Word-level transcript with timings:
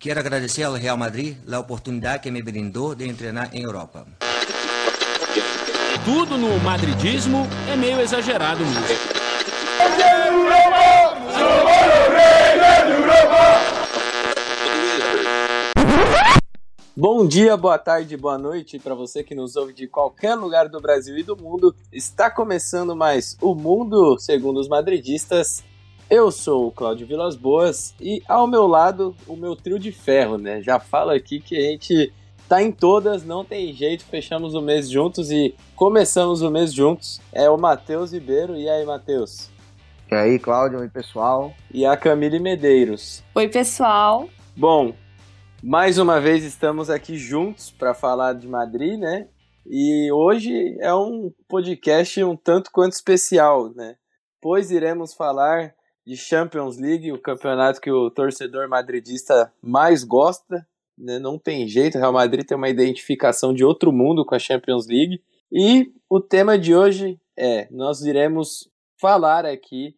Quero 0.00 0.18
agradecer 0.18 0.62
ao 0.62 0.72
Real 0.72 0.96
Madrid 0.96 1.36
a 1.52 1.58
oportunidade 1.58 2.22
que 2.22 2.30
me 2.30 2.42
brindou 2.42 2.94
de 2.94 3.12
treinar 3.12 3.54
em 3.54 3.64
Europa. 3.64 4.06
Tudo 6.06 6.38
no 6.38 6.58
madridismo 6.60 7.46
é 7.70 7.76
meio 7.76 8.00
exagerado 8.00 8.64
mesmo. 8.64 9.20
Bom 16.96 17.26
dia, 17.26 17.54
boa 17.58 17.76
tarde, 17.76 18.16
boa 18.16 18.38
noite 18.38 18.78
para 18.78 18.94
você 18.94 19.22
que 19.22 19.34
nos 19.34 19.54
ouve 19.54 19.74
de 19.74 19.86
qualquer 19.86 20.34
lugar 20.34 20.70
do 20.70 20.80
Brasil 20.80 21.18
e 21.18 21.22
do 21.22 21.36
mundo. 21.36 21.76
Está 21.92 22.30
começando 22.30 22.96
mais 22.96 23.36
o 23.38 23.54
Mundo 23.54 24.18
Segundo 24.18 24.60
os 24.60 24.68
Madridistas. 24.68 25.62
Eu 26.10 26.32
sou 26.32 26.66
o 26.66 26.72
Cláudio 26.72 27.06
Vilas 27.06 27.36
Boas 27.36 27.94
e 28.00 28.20
ao 28.26 28.44
meu 28.44 28.66
lado 28.66 29.14
o 29.28 29.36
meu 29.36 29.54
trio 29.54 29.78
de 29.78 29.92
ferro, 29.92 30.36
né? 30.36 30.60
Já 30.60 30.80
falo 30.80 31.12
aqui 31.12 31.38
que 31.38 31.56
a 31.56 31.60
gente 31.60 32.12
tá 32.48 32.60
em 32.60 32.72
todas, 32.72 33.24
não 33.24 33.44
tem 33.44 33.72
jeito, 33.72 34.04
fechamos 34.04 34.54
o 34.54 34.60
mês 34.60 34.90
juntos 34.90 35.30
e 35.30 35.54
começamos 35.76 36.42
o 36.42 36.50
mês 36.50 36.72
juntos. 36.72 37.20
É 37.32 37.48
o 37.48 37.56
Matheus 37.56 38.12
Ribeiro. 38.12 38.56
E 38.56 38.68
aí, 38.68 38.84
Matheus? 38.84 39.50
E 40.10 40.14
aí, 40.16 40.36
Cláudio? 40.40 40.80
Oi, 40.80 40.88
pessoal. 40.88 41.54
E 41.72 41.86
a 41.86 41.96
Camille 41.96 42.40
Medeiros. 42.40 43.22
Oi, 43.32 43.46
pessoal. 43.46 44.28
Bom, 44.56 44.92
mais 45.62 45.96
uma 45.96 46.20
vez 46.20 46.42
estamos 46.42 46.90
aqui 46.90 47.16
juntos 47.16 47.70
para 47.70 47.94
falar 47.94 48.32
de 48.32 48.48
Madrid, 48.48 48.98
né? 48.98 49.28
E 49.64 50.10
hoje 50.10 50.76
é 50.80 50.92
um 50.92 51.32
podcast 51.48 52.20
um 52.24 52.34
tanto 52.34 52.72
quanto 52.72 52.94
especial, 52.94 53.72
né? 53.76 53.94
Pois 54.40 54.72
iremos 54.72 55.14
falar 55.14 55.72
de 56.10 56.16
Champions 56.16 56.76
League, 56.76 57.12
o 57.12 57.22
campeonato 57.22 57.80
que 57.80 57.88
o 57.88 58.10
torcedor 58.10 58.68
madridista 58.68 59.52
mais 59.62 60.02
gosta, 60.02 60.66
né? 60.98 61.20
Não 61.20 61.38
tem 61.38 61.68
jeito, 61.68 61.96
o 61.96 62.00
Real 62.00 62.12
Madrid 62.12 62.44
tem 62.44 62.56
uma 62.56 62.68
identificação 62.68 63.54
de 63.54 63.64
outro 63.64 63.92
mundo 63.92 64.26
com 64.26 64.34
a 64.34 64.38
Champions 64.40 64.88
League. 64.88 65.22
E 65.52 65.92
o 66.08 66.20
tema 66.20 66.58
de 66.58 66.74
hoje 66.74 67.16
é: 67.38 67.68
nós 67.70 68.00
iremos 68.02 68.68
falar 69.00 69.46
aqui 69.46 69.94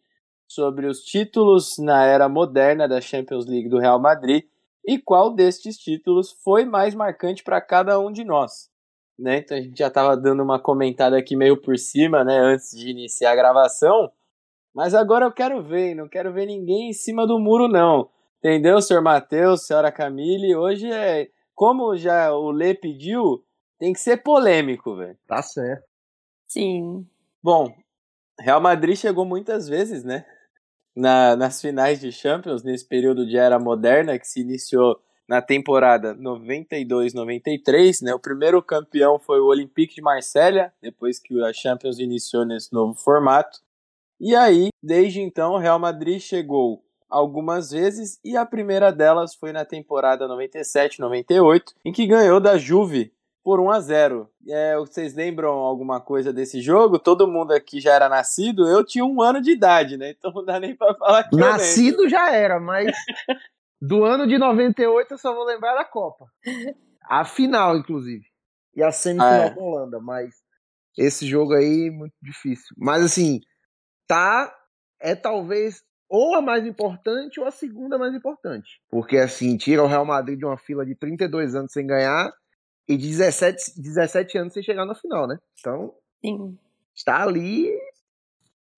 sobre 0.47 0.85
os 0.85 0.99
títulos 0.99 1.79
na 1.79 2.05
era 2.05 2.29
moderna 2.29 2.87
da 2.87 3.01
Champions 3.01 3.47
League 3.47 3.67
do 3.67 3.79
Real 3.79 3.99
Madrid 3.99 4.43
e 4.85 4.99
qual 4.99 5.33
destes 5.33 5.79
títulos 5.79 6.31
foi 6.43 6.63
mais 6.63 6.93
marcante 6.93 7.43
para 7.43 7.59
cada 7.59 7.99
um 7.99 8.11
de 8.11 8.23
nós. 8.23 8.69
Né? 9.17 9.39
Então 9.39 9.57
a 9.57 9.61
gente 9.61 9.79
já 9.79 9.87
estava 9.87 10.15
dando 10.15 10.43
uma 10.43 10.59
comentada 10.59 11.17
aqui 11.17 11.35
meio 11.35 11.59
por 11.59 11.75
cima, 11.75 12.23
né, 12.23 12.37
antes 12.37 12.69
de 12.77 12.91
iniciar 12.91 13.31
a 13.31 13.35
gravação. 13.35 14.11
Mas 14.73 14.93
agora 14.93 15.25
eu 15.25 15.31
quero 15.31 15.61
ver, 15.61 15.95
não 15.95 16.07
quero 16.07 16.33
ver 16.33 16.45
ninguém 16.45 16.89
em 16.89 16.93
cima 16.93 17.27
do 17.27 17.39
muro 17.39 17.67
não. 17.67 18.09
Entendeu, 18.39 18.81
senhor 18.81 19.01
Matheus, 19.01 19.65
senhora 19.65 19.91
Camille? 19.91 20.55
Hoje 20.55 20.91
é, 20.91 21.29
como 21.53 21.95
já 21.95 22.33
o 22.33 22.51
Lê 22.51 22.73
pediu, 22.73 23.43
tem 23.79 23.93
que 23.93 23.99
ser 23.99 24.17
polêmico, 24.17 24.95
velho. 24.95 25.17
Tá 25.27 25.41
certo. 25.41 25.83
Sim. 26.47 27.07
Bom, 27.41 27.73
Real 28.39 28.59
Madrid 28.59 28.95
chegou 28.97 29.25
muitas 29.25 29.67
vezes, 29.67 30.03
né? 30.03 30.25
na, 30.95 31.35
nas 31.35 31.59
finais 31.59 31.99
de 31.99 32.11
Champions, 32.11 32.63
nesse 32.63 32.85
período 32.87 33.25
de 33.25 33.37
era 33.37 33.59
moderna 33.59 34.17
que 34.19 34.27
se 34.27 34.41
iniciou 34.41 34.99
na 35.27 35.41
temporada 35.41 36.15
92-93, 36.15 38.01
né? 38.03 38.13
O 38.13 38.19
primeiro 38.19 38.61
campeão 38.61 39.17
foi 39.17 39.39
o 39.39 39.47
Olympique 39.47 39.95
de 39.95 40.01
Marselha, 40.01 40.73
depois 40.81 41.17
que 41.17 41.41
a 41.43 41.53
Champions 41.53 41.97
iniciou 41.97 42.45
nesse 42.45 42.71
novo 42.73 42.93
formato. 42.93 43.59
E 44.19 44.35
aí, 44.35 44.69
desde 44.81 45.21
então, 45.21 45.53
o 45.53 45.57
Real 45.57 45.79
Madrid 45.79 46.19
chegou 46.19 46.83
algumas 47.09 47.71
vezes 47.71 48.19
e 48.23 48.35
a 48.35 48.45
primeira 48.45 48.91
delas 48.91 49.35
foi 49.35 49.51
na 49.51 49.63
temporada 49.63 50.27
97-98, 50.27 51.73
em 51.85 51.91
que 51.91 52.07
ganhou 52.07 52.39
da 52.39 52.57
Juve 52.57 53.13
por 53.43 53.59
1 53.59 53.71
a 53.71 53.79
0. 53.79 54.29
É, 54.47 54.75
vocês 54.77 55.13
lembram 55.13 55.51
alguma 55.51 55.99
coisa 55.99 56.31
desse 56.31 56.61
jogo? 56.61 56.97
Todo 56.97 57.27
mundo 57.27 57.51
aqui 57.51 57.79
já 57.79 57.93
era 57.93 58.09
nascido. 58.09 58.67
Eu 58.67 58.83
tinha 58.83 59.05
um 59.05 59.21
ano 59.21 59.41
de 59.41 59.51
idade, 59.51 59.97
né? 59.97 60.11
Então 60.11 60.31
não 60.31 60.45
dá 60.45 60.59
nem 60.59 60.75
pra 60.75 60.95
falar 60.95 61.23
que 61.25 61.35
Nascido 61.35 62.07
já 62.09 62.31
era, 62.31 62.59
mas 62.59 62.87
do 63.81 64.03
ano 64.03 64.25
de 64.25 64.37
98 64.37 65.13
eu 65.13 65.17
só 65.17 65.35
vou 65.35 65.43
lembrar 65.43 65.75
da 65.75 65.83
Copa. 65.83 66.25
A 67.03 67.25
final, 67.25 67.77
inclusive. 67.77 68.25
E 68.75 68.81
a 68.81 68.91
semifinal 68.91 69.29
ah, 69.29 69.45
é. 69.45 69.49
com 69.51 69.61
a 69.61 69.63
Holanda, 69.63 69.99
mas 69.99 70.33
esse 70.97 71.27
jogo 71.27 71.53
aí 71.53 71.91
muito 71.91 72.15
difícil. 72.21 72.73
Mas 72.77 73.03
assim, 73.03 73.41
tá 74.07 74.53
é 74.99 75.15
talvez 75.15 75.83
ou 76.09 76.35
a 76.35 76.41
mais 76.41 76.65
importante 76.65 77.39
ou 77.39 77.45
a 77.45 77.51
segunda 77.51 77.97
mais 77.97 78.13
importante. 78.13 78.81
Porque 78.89 79.17
assim, 79.17 79.57
tira 79.57 79.83
o 79.83 79.87
Real 79.87 80.05
Madrid 80.05 80.37
de 80.37 80.45
uma 80.45 80.57
fila 80.57 80.85
de 80.85 80.95
32 80.95 81.55
anos 81.55 81.71
sem 81.71 81.85
ganhar 81.87 82.31
e 82.87 82.97
17, 82.97 83.81
17 83.81 84.37
anos 84.37 84.53
sem 84.53 84.63
chegar 84.63 84.85
na 84.85 84.95
final, 84.95 85.27
né? 85.27 85.39
Então, 85.59 85.93
Sim. 86.23 86.57
está 86.93 87.23
ali. 87.23 87.69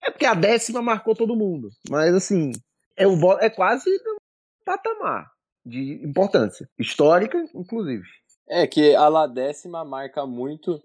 É 0.01 0.11
porque 0.11 0.25
a 0.25 0.33
décima 0.33 0.81
marcou 0.81 1.15
todo 1.15 1.35
mundo. 1.35 1.69
Mas, 1.89 2.13
assim, 2.13 2.51
é, 2.95 3.07
o, 3.07 3.17
é 3.39 3.49
quase 3.49 3.89
um 3.89 4.17
patamar 4.63 5.31
de 5.65 5.99
importância. 6.05 6.69
Histórica, 6.77 7.43
inclusive. 7.53 8.05
É 8.47 8.67
que 8.67 8.95
a 8.95 9.07
La 9.07 9.25
décima 9.25 9.83
marca 9.83 10.25
muito 10.25 10.81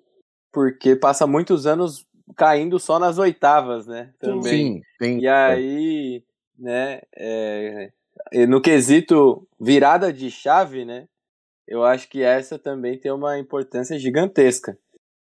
porque 0.50 0.96
passa 0.96 1.26
muitos 1.26 1.66
anos 1.66 2.06
caindo 2.36 2.78
só 2.78 2.98
nas 2.98 3.18
oitavas, 3.18 3.86
né? 3.86 4.12
Também. 4.18 4.42
Sim, 4.42 4.82
sim. 5.02 5.18
E 5.18 5.28
aí, 5.28 6.22
né, 6.58 7.00
é, 7.16 7.90
no 8.48 8.60
quesito 8.60 9.46
virada 9.58 10.12
de 10.12 10.30
chave, 10.30 10.84
né? 10.84 11.06
eu 11.70 11.84
acho 11.84 12.08
que 12.08 12.20
essa 12.20 12.58
também 12.58 12.98
tem 12.98 13.12
uma 13.12 13.38
importância 13.38 13.96
gigantesca. 13.96 14.76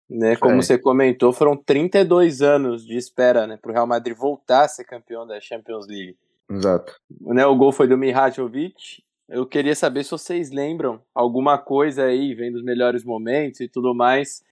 Né? 0.08 0.36
Como 0.36 0.56
é. 0.56 0.62
você 0.62 0.78
comentou, 0.78 1.32
foram 1.32 1.56
32 1.56 2.42
anos 2.42 2.84
de 2.84 2.96
espera 2.96 3.46
né, 3.46 3.56
para 3.56 3.70
o 3.70 3.74
Real 3.74 3.86
Madrid 3.86 4.14
voltar 4.14 4.66
a 4.66 4.68
ser 4.68 4.84
campeão 4.84 5.26
da 5.26 5.40
Champions 5.40 5.88
League. 5.88 6.14
Exato. 6.48 6.94
Né, 7.22 7.44
o 7.46 7.56
gol 7.56 7.72
foi 7.72 7.88
do 7.88 7.96
Mihajlovic. 7.96 9.02
Eu 9.28 9.46
queria 9.46 9.74
saber 9.74 10.04
se 10.04 10.10
vocês 10.10 10.50
lembram 10.50 11.00
alguma 11.14 11.58
coisa 11.58 12.04
aí, 12.04 12.34
vendo 12.34 12.56
os 12.56 12.62
melhores 12.62 13.02
momentos 13.02 13.60
e 13.60 13.66
tudo 13.66 13.94
mais, 13.94 14.44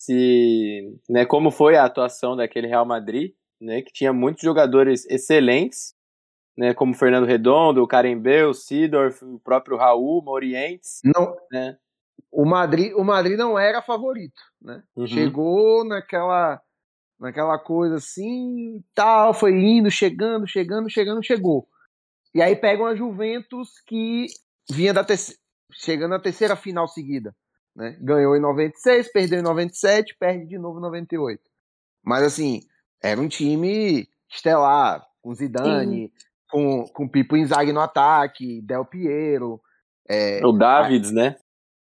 se, 0.00 0.98
né, 1.08 1.26
como 1.26 1.50
foi 1.50 1.76
a 1.76 1.84
atuação 1.84 2.34
daquele 2.34 2.66
Real 2.66 2.86
Madrid, 2.86 3.32
né, 3.60 3.82
que 3.82 3.92
tinha 3.92 4.12
muitos 4.12 4.42
jogadores 4.42 5.04
excelentes, 5.10 5.94
né, 6.56 6.72
como 6.72 6.94
Fernando 6.94 7.26
Redondo, 7.26 7.82
o 7.82 8.54
Sidorf, 8.54 9.24
o 9.24 9.38
próprio 9.38 9.76
Raul, 9.76 10.22
Morientes. 10.22 11.00
Não, 11.04 11.36
né? 11.52 11.76
o 12.30 12.44
Madrid, 12.44 12.92
o 12.94 13.04
Madrid 13.04 13.36
não 13.36 13.58
era 13.58 13.82
favorito, 13.82 14.40
né? 14.60 14.82
Uhum. 14.94 15.06
Chegou 15.06 15.84
naquela 15.84 16.60
naquela 17.18 17.58
coisa 17.58 17.96
assim, 17.96 18.82
tal, 18.94 19.34
foi 19.34 19.52
indo, 19.52 19.90
chegando, 19.90 20.46
chegando, 20.46 20.88
chegando, 20.88 21.22
chegou. 21.22 21.68
E 22.34 22.40
aí 22.40 22.56
pega 22.56 22.82
uma 22.82 22.96
Juventus 22.96 23.78
que 23.86 24.26
vinha 24.70 24.94
da 24.94 25.04
chegando 25.70 26.12
na 26.12 26.18
terceira 26.18 26.56
final 26.56 26.88
seguida, 26.88 27.36
né? 27.74 27.96
Ganhou 28.00 28.36
em 28.36 28.40
96, 28.40 29.12
perdeu 29.12 29.40
em 29.40 29.42
97, 29.42 30.16
perde 30.18 30.46
de 30.46 30.58
novo 30.58 30.78
em 30.78 30.82
98. 30.82 31.42
Mas 32.02 32.22
assim, 32.22 32.62
era 33.02 33.20
um 33.20 33.28
time 33.28 34.08
estelar, 34.28 35.06
com 35.22 35.34
Zidane, 35.34 36.08
Sim 36.08 36.30
com, 36.50 36.84
com 36.88 37.08
Pipo 37.08 37.36
Inzaghi 37.36 37.72
no 37.72 37.80
ataque, 37.80 38.60
Del 38.62 38.84
Piero. 38.84 39.60
É, 40.08 40.44
o 40.44 40.52
Davids, 40.52 41.12
né? 41.12 41.36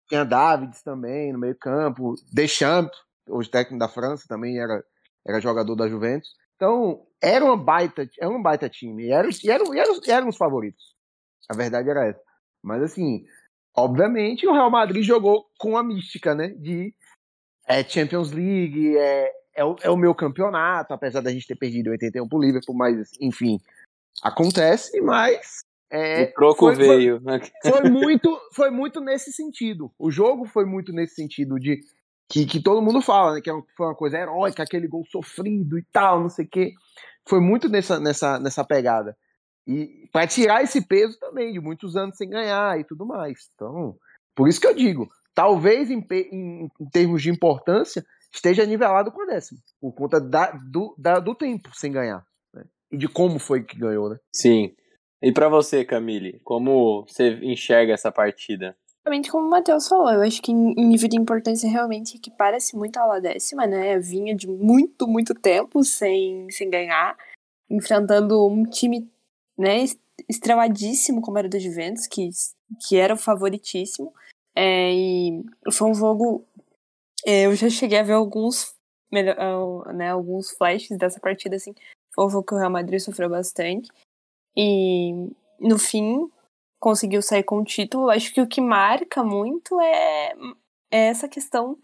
Tinha 0.08 0.26
Davids 0.26 0.84
também 0.84 1.32
no 1.34 1.40
meio 1.40 1.56
campo, 1.56 2.16
Deschamps, 2.32 2.98
hoje 3.28 3.50
técnico 3.50 3.80
da 3.80 3.88
França, 3.88 4.26
também 4.28 4.60
era, 4.60 4.84
era 5.26 5.42
jogador 5.42 5.76
da 5.76 5.88
Juventus. 5.88 6.30
Então, 6.56 7.06
era 7.22 7.44
uma 7.44 7.58
baita, 7.58 8.10
era 8.20 8.30
um 8.30 8.42
baita 8.42 8.70
time. 8.70 9.06
E 9.06 9.12
eram, 9.12 9.30
e 9.30 9.50
eram, 9.50 9.74
e 9.74 9.80
eram, 9.80 10.00
e 10.06 10.12
eram 10.12 10.28
os 10.30 10.38
favoritos. 10.38 10.96
A 11.50 11.56
verdade 11.56 11.90
era 11.90 12.06
essa. 12.06 12.22
Mas 12.62 12.82
assim, 12.84 13.26
obviamente 13.78 14.48
o 14.48 14.54
Real 14.54 14.72
Madrid 14.72 15.04
jogou 15.04 15.46
com 15.60 15.78
a 15.78 15.84
mística, 15.84 16.34
né? 16.34 16.50
De 16.50 16.94
é, 17.68 17.84
Champions 17.84 18.32
League, 18.32 18.98
é, 18.98 19.32
é, 19.56 19.64
o, 19.64 19.76
é 19.82 19.90
o 19.90 19.98
meu 19.98 20.16
campeonato, 20.16 20.94
apesar 20.94 21.22
da 21.22 21.32
gente 21.32 21.48
ter 21.48 21.56
perdido 21.56 21.92
81 21.92 22.28
pro 22.28 22.40
Liverpool, 22.40 22.76
mas 22.76 23.12
enfim, 23.22 23.60
Acontece, 24.24 25.00
mas. 25.02 25.60
É, 25.90 26.24
o 26.24 26.34
troco 26.34 26.60
foi, 26.60 26.76
veio. 26.76 27.22
Foi, 27.22 27.72
foi, 27.72 27.90
muito, 27.90 28.42
foi 28.52 28.70
muito 28.70 29.00
nesse 29.00 29.32
sentido. 29.32 29.92
O 29.98 30.12
jogo 30.12 30.46
foi 30.46 30.66
muito 30.66 30.92
nesse 30.92 31.16
sentido 31.16 31.58
de 31.60 31.80
que, 32.30 32.46
que 32.46 32.62
todo 32.62 32.82
mundo 32.82 33.02
fala, 33.02 33.36
né? 33.36 33.42
Que 33.42 33.50
é 33.50 33.54
foi 33.76 33.86
uma 33.86 33.96
coisa 33.96 34.18
heróica, 34.18 34.64
aquele 34.64 34.88
gol 34.88 35.06
sofrido 35.06 35.78
e 35.78 35.84
tal, 35.92 36.20
não 36.20 36.30
sei 36.30 36.46
o 36.46 36.50
quê. 36.50 36.74
Foi 37.28 37.40
muito 37.40 37.70
nessa, 37.70 38.00
nessa, 38.00 38.40
nessa 38.40 38.66
pegada. 38.66 39.16
E 39.68 40.08
para 40.12 40.28
tirar 40.28 40.64
esse 40.64 40.86
peso 40.86 41.20
também, 41.20 41.52
de 41.52 41.60
muitos 41.60 41.96
anos 41.96 42.16
sem 42.16 42.30
ganhar 42.30 42.80
e 42.80 42.84
tudo 42.84 43.06
mais. 43.06 43.50
Então, 43.54 43.98
por 44.36 44.48
isso 44.48 44.62
que 44.62 44.68
eu 44.68 44.74
digo, 44.74 45.10
talvez 45.36 45.92
em, 45.92 46.06
em, 46.12 46.70
em 46.80 46.90
termos 46.90 47.22
de 47.22 47.30
importância 47.30 48.06
esteja 48.34 48.66
nivelado 48.66 49.12
com 49.12 49.24
a 49.24 49.26
décima, 49.26 49.60
por 49.82 49.94
conta 49.94 50.22
da, 50.22 50.52
do, 50.52 50.96
da, 50.98 51.20
do 51.20 51.36
tempo 51.36 51.70
sem 51.74 51.92
ganhar 51.92 52.26
e 52.92 52.98
de 52.98 53.08
como 53.08 53.40
foi 53.40 53.64
que 53.64 53.78
ganhou, 53.78 54.10
né? 54.10 54.18
Sim. 54.34 54.74
E 55.22 55.32
para 55.32 55.50
você, 55.50 55.84
Camille, 55.84 56.40
como 56.44 57.06
você 57.08 57.34
enxerga 57.42 57.94
essa 57.94 58.12
partida? 58.12 58.76
Realmente, 59.06 59.32
como 59.32 59.48
o 59.48 59.50
Matheus 59.50 59.88
falou, 59.88 60.12
eu 60.12 60.22
acho 60.22 60.42
que 60.42 60.52
em 60.52 60.88
nível 60.88 61.08
de 61.08 61.18
importância 61.18 61.70
realmente 61.70 62.20
que 62.20 62.30
parece 62.30 62.76
muito 62.76 62.98
a 62.98 63.20
décima, 63.20 63.66
né? 63.66 63.98
Vinha 64.00 64.36
de 64.36 64.48
muito, 64.48 65.08
muito 65.08 65.34
tempo 65.34 65.84
sem, 65.84 66.50
sem 66.52 66.70
ganhar, 66.70 67.18
enfrentando 67.70 68.46
um 68.46 68.64
time, 68.64 69.10
né, 69.58 69.86
estreladíssimo 70.30 71.22
como 71.22 71.38
era 71.38 71.50
do 71.50 71.60
Juventus, 71.60 72.08
que, 72.08 72.30
que 72.88 72.98
era 72.98 73.14
o 73.14 73.18
favoritíssimo. 73.18 74.14
É, 74.56 74.92
e 74.94 75.44
foi 75.72 75.90
um 75.90 75.94
jogo. 75.94 76.46
É, 77.26 77.46
eu 77.46 77.56
já 77.56 77.70
cheguei 77.70 78.00
a 78.00 78.04
ver 78.04 78.14
alguns, 78.14 78.74
né, 79.12 80.10
alguns 80.10 80.52
flashes 80.52 80.98
dessa 80.98 81.20
partida, 81.20 81.56
assim. 81.56 81.74
Foi 82.14 82.26
um 82.26 82.30
jogo 82.30 82.46
que 82.46 82.56
o 82.56 82.58
Real 82.58 82.72
Madrid 82.72 83.00
sofreu 83.00 83.30
bastante. 83.30 83.90
E 84.56 85.12
no 85.60 85.78
fim, 85.78 86.30
conseguiu 86.80 87.22
sair 87.22 87.44
com 87.44 87.60
o 87.60 87.64
título. 87.64 88.10
Acho 88.10 88.34
que 88.34 88.42
o 88.42 88.48
que 88.48 88.62
marca 88.62 89.24
muito 89.24 89.80
é, 89.80 90.34
é 90.92 91.08
essa 91.08 91.28
questão 91.28 91.78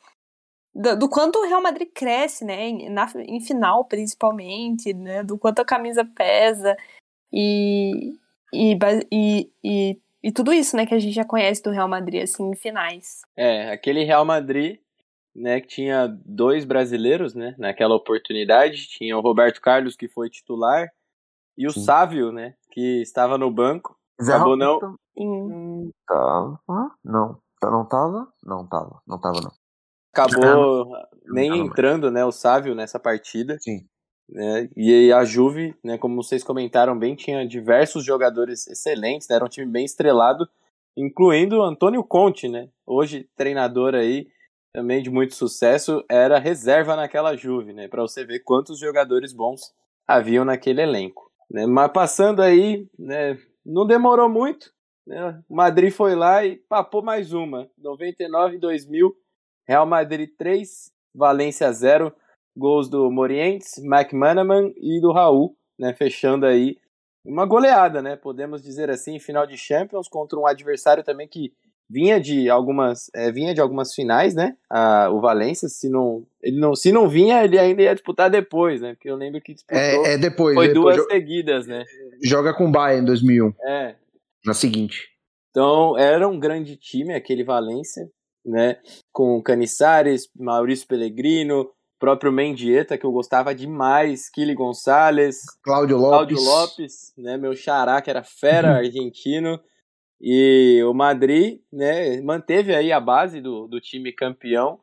do, 0.73 0.97
do, 0.97 1.09
quanto 1.09 1.39
o 1.39 1.45
Real 1.45 1.61
Madrid 1.61 1.89
cresce, 1.93 2.43
né? 2.43 2.71
Na, 2.89 3.11
em 3.27 3.39
final, 3.39 3.85
principalmente, 3.85 4.93
né? 4.93 5.23
Do 5.23 5.37
quanto 5.37 5.59
a 5.59 5.65
camisa 5.65 6.03
pesa. 6.03 6.75
E, 7.33 8.15
e, 8.53 8.77
e, 9.11 9.51
e, 9.63 9.99
e, 10.21 10.31
tudo 10.31 10.53
isso, 10.53 10.77
né, 10.77 10.85
que 10.85 10.93
a 10.93 10.99
gente 10.99 11.13
já 11.13 11.25
conhece 11.25 11.63
do 11.63 11.71
Real 11.71 11.87
Madrid, 11.87 12.21
assim, 12.21 12.51
em 12.51 12.55
finais. 12.55 13.21
É, 13.35 13.71
aquele 13.71 14.03
Real 14.03 14.23
Madrid, 14.23 14.79
né, 15.35 15.59
que 15.59 15.67
tinha 15.67 16.07
dois 16.23 16.63
brasileiros, 16.63 17.33
né, 17.33 17.55
naquela 17.57 17.95
oportunidade. 17.95 18.87
Tinha 18.87 19.17
o 19.17 19.21
Roberto 19.21 19.59
Carlos, 19.59 19.95
que 19.95 20.07
foi 20.07 20.29
titular, 20.29 20.87
e 21.57 21.65
o 21.65 21.71
Sim. 21.71 21.81
Sávio, 21.81 22.31
né, 22.31 22.53
que 22.71 23.01
estava 23.01 23.35
no 23.35 23.49
banco. 23.49 23.97
Zé 24.21 24.33
acabou 24.33 24.55
não. 24.55 24.79
Tava. 26.07 26.61
Não. 27.03 27.41
Não 27.63 27.85
tava? 27.85 28.27
Não 28.43 28.67
tava. 28.67 29.01
Não 29.07 29.19
tava, 29.19 29.41
não. 29.41 29.51
Acabou 30.13 30.91
nem 31.25 31.57
entrando, 31.57 32.11
né, 32.11 32.23
o 32.23 32.31
Sávio 32.31 32.75
nessa 32.75 32.99
partida. 32.99 33.57
Sim. 33.59 33.87
Né, 34.29 34.69
e 34.75 35.11
a 35.11 35.23
Juve, 35.25 35.75
né, 35.83 35.97
como 35.97 36.21
vocês 36.21 36.43
comentaram 36.43 36.97
bem, 36.97 37.15
tinha 37.15 37.45
diversos 37.45 38.05
jogadores 38.05 38.67
excelentes, 38.67 39.27
né, 39.27 39.35
era 39.35 39.45
um 39.45 39.49
time 39.49 39.69
bem 39.69 39.85
estrelado, 39.85 40.47
incluindo 40.95 41.61
Antônio 41.61 42.03
Conte, 42.03 42.47
né, 42.47 42.69
hoje 42.85 43.29
treinador 43.35 43.95
aí, 43.95 44.27
também 44.73 45.03
de 45.03 45.09
muito 45.09 45.35
sucesso, 45.35 46.03
era 46.09 46.39
reserva 46.39 46.95
naquela 46.95 47.35
Juve, 47.35 47.73
né, 47.73 47.87
para 47.87 48.01
você 48.01 48.25
ver 48.25 48.39
quantos 48.39 48.79
jogadores 48.79 49.33
bons 49.33 49.73
haviam 50.07 50.45
naquele 50.45 50.81
elenco. 50.81 51.31
Né? 51.49 51.65
Mas 51.65 51.91
passando 51.91 52.41
aí, 52.41 52.87
né, 52.97 53.37
não 53.65 53.85
demorou 53.85 54.27
muito. 54.27 54.73
Né? 55.05 55.41
O 55.47 55.55
Madrid 55.55 55.91
foi 55.91 56.15
lá 56.15 56.43
e 56.45 56.57
papou 56.57 57.03
mais 57.03 57.33
uma. 57.33 57.69
99 57.77 58.55
e 58.55 58.59
2000, 58.59 59.15
Real 59.67 59.85
Madrid 59.85 60.29
3, 60.37 60.91
Valência 61.13 61.71
0. 61.71 62.13
Gols 62.55 62.89
do 62.89 63.09
Morientes, 63.11 63.77
McManaman 63.79 64.73
e 64.77 64.99
do 65.01 65.11
Raul, 65.11 65.55
né? 65.77 65.93
Fechando 65.93 66.45
aí 66.45 66.77
uma 67.25 67.45
goleada, 67.45 68.01
né? 68.01 68.15
Podemos 68.15 68.61
dizer 68.61 68.89
assim, 68.89 69.19
final 69.19 69.47
de 69.47 69.57
Champions 69.57 70.07
contra 70.07 70.37
um 70.37 70.45
adversário 70.45 71.03
também 71.03 71.27
que 71.27 71.53
vinha 71.89 72.19
de 72.19 72.49
algumas 72.49 73.09
é, 73.13 73.31
vinha 73.31 73.53
de 73.53 73.61
algumas 73.61 73.93
finais, 73.93 74.33
né? 74.33 74.55
Ah, 74.69 75.09
o 75.11 75.21
Valência, 75.21 75.69
se 75.69 75.89
não 75.89 76.25
ele 76.41 76.59
não 76.59 76.75
se 76.75 76.91
não 76.91 77.07
vinha, 77.07 77.43
ele 77.43 77.57
ainda 77.57 77.81
ia 77.81 77.93
disputar 77.93 78.29
depois, 78.29 78.81
né? 78.81 78.93
Porque 78.93 79.09
eu 79.09 79.15
lembro 79.15 79.41
que 79.41 79.53
disputou. 79.53 79.79
É, 79.79 80.13
é 80.13 80.17
depois. 80.17 80.55
Foi 80.55 80.67
depois, 80.69 80.95
duas 80.95 81.07
seguidas, 81.07 81.67
né? 81.67 81.83
Joga 82.23 82.53
com 82.53 82.65
o 82.65 82.71
Bayern 82.71 83.03
em 83.03 83.05
2001. 83.05 83.53
É. 83.65 83.95
Na 84.45 84.53
seguinte. 84.53 85.09
Então 85.51 85.97
era 85.97 86.27
um 86.27 86.39
grande 86.39 86.75
time 86.75 87.13
aquele 87.13 87.43
Valência, 87.43 88.09
né? 88.45 88.77
Com 89.11 89.41
Caniçares, 89.41 90.29
Maurício 90.35 90.87
Pellegrino, 90.87 91.69
próprio 92.03 92.33
Mendieta 92.33 92.97
que 92.97 93.05
eu 93.05 93.13
gostava 93.13 93.55
demais, 93.55 94.29
Kili 94.29 94.53
Gonçalves, 94.53 95.45
Cláudio 95.63 95.95
Lopes, 95.95 96.37
Cláudio 96.37 96.37
Lopes, 96.41 97.13
né? 97.17 97.37
Meu 97.37 97.55
xará 97.55 98.01
que 98.01 98.09
era 98.09 98.21
fera 98.21 98.75
argentino. 98.75 99.57
E 100.19 100.83
o 100.83 100.93
Madrid, 100.93 101.61
né, 101.71 102.19
manteve 102.19 102.75
aí 102.75 102.91
a 102.91 102.99
base 102.99 103.39
do, 103.39 103.69
do 103.69 103.79
time 103.79 104.11
campeão, 104.11 104.81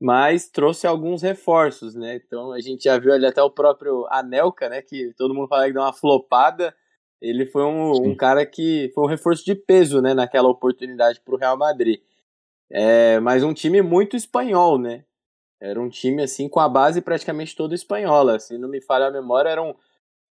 mas 0.00 0.48
trouxe 0.48 0.84
alguns 0.84 1.22
reforços, 1.22 1.94
né? 1.94 2.16
Então 2.16 2.50
a 2.50 2.60
gente 2.60 2.84
já 2.84 2.98
viu 2.98 3.12
ali 3.12 3.24
até 3.24 3.40
o 3.40 3.50
próprio 3.50 4.04
Anelka, 4.10 4.68
né, 4.68 4.82
que 4.82 5.14
todo 5.16 5.34
mundo 5.34 5.46
fala 5.46 5.66
que 5.66 5.72
deu 5.72 5.82
uma 5.82 5.92
flopada. 5.92 6.74
Ele 7.22 7.46
foi 7.46 7.62
um, 7.62 7.92
um 8.02 8.16
cara 8.16 8.44
que 8.44 8.90
foi 8.96 9.04
um 9.04 9.08
reforço 9.08 9.44
de 9.44 9.54
peso, 9.54 10.02
né, 10.02 10.12
naquela 10.12 10.48
oportunidade 10.48 11.20
para 11.20 11.34
o 11.36 11.38
Real 11.38 11.56
Madrid. 11.56 12.00
É, 12.68 13.20
mas 13.20 13.44
um 13.44 13.54
time 13.54 13.80
muito 13.80 14.16
espanhol, 14.16 14.76
né? 14.76 15.04
Era 15.60 15.80
um 15.80 15.88
time 15.88 16.22
assim 16.22 16.48
com 16.48 16.60
a 16.60 16.68
base 16.68 17.00
praticamente 17.00 17.56
toda 17.56 17.74
espanhola. 17.74 18.38
Se 18.38 18.56
não 18.56 18.68
me 18.68 18.80
falha 18.80 19.06
a 19.06 19.10
memória, 19.10 19.48
eram 19.48 19.76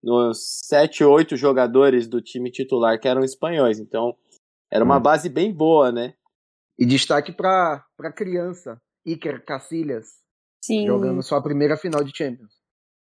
uns 0.03 0.61
sete, 0.65 1.03
oito 1.03 1.35
jogadores 1.35 2.07
do 2.07 2.21
time 2.21 2.49
titular 2.49 2.99
que 2.99 3.07
eram 3.07 3.23
espanhóis. 3.23 3.79
Então 3.79 4.15
era 4.71 4.83
uma 4.83 4.97
hum. 4.97 5.01
base 5.01 5.29
bem 5.29 5.53
boa, 5.53 5.91
né? 5.91 6.13
E 6.79 6.85
destaque 6.85 7.31
para 7.31 7.83
a 7.99 8.11
criança, 8.11 8.79
Iker 9.05 9.43
Casillas, 9.43 10.05
Sim. 10.63 10.85
jogando 10.85 11.23
sua 11.23 11.41
primeira 11.41 11.75
final 11.75 12.03
de 12.03 12.15
Champions. 12.15 12.53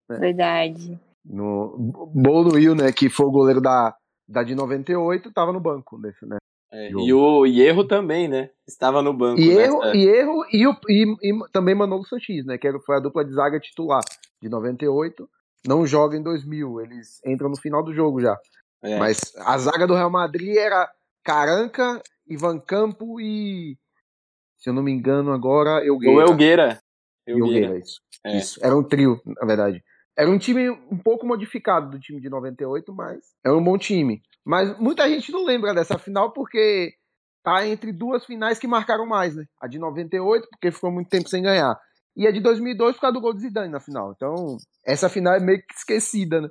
Né? 0.09 0.17
Verdade. 0.19 0.99
No 1.23 1.77
Bolo 2.13 2.55
Will, 2.55 2.75
né, 2.75 2.91
que 2.91 3.09
foi 3.09 3.27
o 3.27 3.31
goleiro 3.31 3.61
da, 3.61 3.95
da 4.27 4.43
de 4.43 4.55
98, 4.55 5.29
estava 5.29 5.53
no 5.53 5.59
banco 5.59 5.97
desse, 5.99 6.25
né? 6.25 6.37
É, 6.71 6.89
e 6.89 7.13
o 7.13 7.45
Hierro 7.45 7.83
também, 7.85 8.29
né? 8.29 8.49
Estava 8.65 9.01
no 9.01 9.13
banco. 9.13 9.41
Hierro, 9.41 9.79
nessa... 9.79 9.97
Hierro 9.97 10.45
e, 10.51 10.65
o, 10.65 10.75
e, 10.87 11.03
e 11.21 11.51
também 11.51 11.75
Manolo 11.75 12.05
Sanches, 12.05 12.45
né? 12.45 12.57
Que 12.57 12.71
foi 12.79 12.95
a 12.95 12.99
dupla 12.99 13.25
de 13.25 13.33
zaga 13.33 13.59
titular 13.59 14.01
de 14.41 14.47
98. 14.47 15.29
Não 15.67 15.85
joga 15.85 16.15
em 16.15 16.23
2000, 16.23 16.81
eles 16.81 17.21
entram 17.25 17.49
no 17.49 17.57
final 17.57 17.83
do 17.83 17.93
jogo 17.93 18.21
já. 18.21 18.37
É. 18.81 18.97
Mas 18.97 19.33
a 19.37 19.57
zaga 19.57 19.85
do 19.85 19.93
Real 19.93 20.09
Madrid 20.09 20.55
era 20.55 20.89
Caranca, 21.23 22.01
Ivan 22.27 22.59
Campo 22.59 23.19
e. 23.19 23.77
Se 24.57 24.69
eu 24.69 24.73
não 24.73 24.81
me 24.81 24.91
engano, 24.91 25.31
agora 25.33 25.85
Elgueira. 25.85 26.15
O 26.15 26.21
Elgueira. 26.21 26.81
Elgueira, 27.27 27.77
isso. 27.77 28.01
É. 28.23 28.37
isso. 28.37 28.59
Era 28.63 28.75
um 28.75 28.83
trio, 28.83 29.19
na 29.25 29.45
verdade. 29.45 29.83
Era 30.21 30.29
um 30.29 30.37
time 30.37 30.69
um 30.69 30.99
pouco 30.99 31.25
modificado 31.25 31.89
do 31.89 31.99
time 31.99 32.21
de 32.21 32.29
98, 32.29 32.93
mas 32.93 33.17
era 33.43 33.57
um 33.57 33.63
bom 33.63 33.75
time. 33.75 34.21
Mas 34.45 34.77
muita 34.77 35.09
gente 35.09 35.31
não 35.31 35.43
lembra 35.43 35.73
dessa 35.73 35.97
final 35.97 36.31
porque 36.31 36.93
tá 37.43 37.65
entre 37.65 37.91
duas 37.91 38.23
finais 38.23 38.59
que 38.59 38.67
marcaram 38.67 39.07
mais, 39.07 39.35
né? 39.35 39.45
A 39.59 39.67
de 39.67 39.79
98, 39.79 40.47
porque 40.51 40.71
ficou 40.71 40.91
muito 40.91 41.09
tempo 41.09 41.27
sem 41.27 41.41
ganhar. 41.41 41.75
E 42.15 42.27
a 42.27 42.31
de 42.31 42.39
2002 42.39 42.97
por 42.97 43.01
causa 43.01 43.15
do 43.15 43.19
gol 43.19 43.33
de 43.33 43.41
Zidane 43.41 43.71
na 43.71 43.79
final. 43.79 44.13
Então, 44.15 44.57
essa 44.85 45.09
final 45.09 45.33
é 45.33 45.39
meio 45.39 45.57
que 45.57 45.73
esquecida, 45.73 46.39
né? 46.39 46.49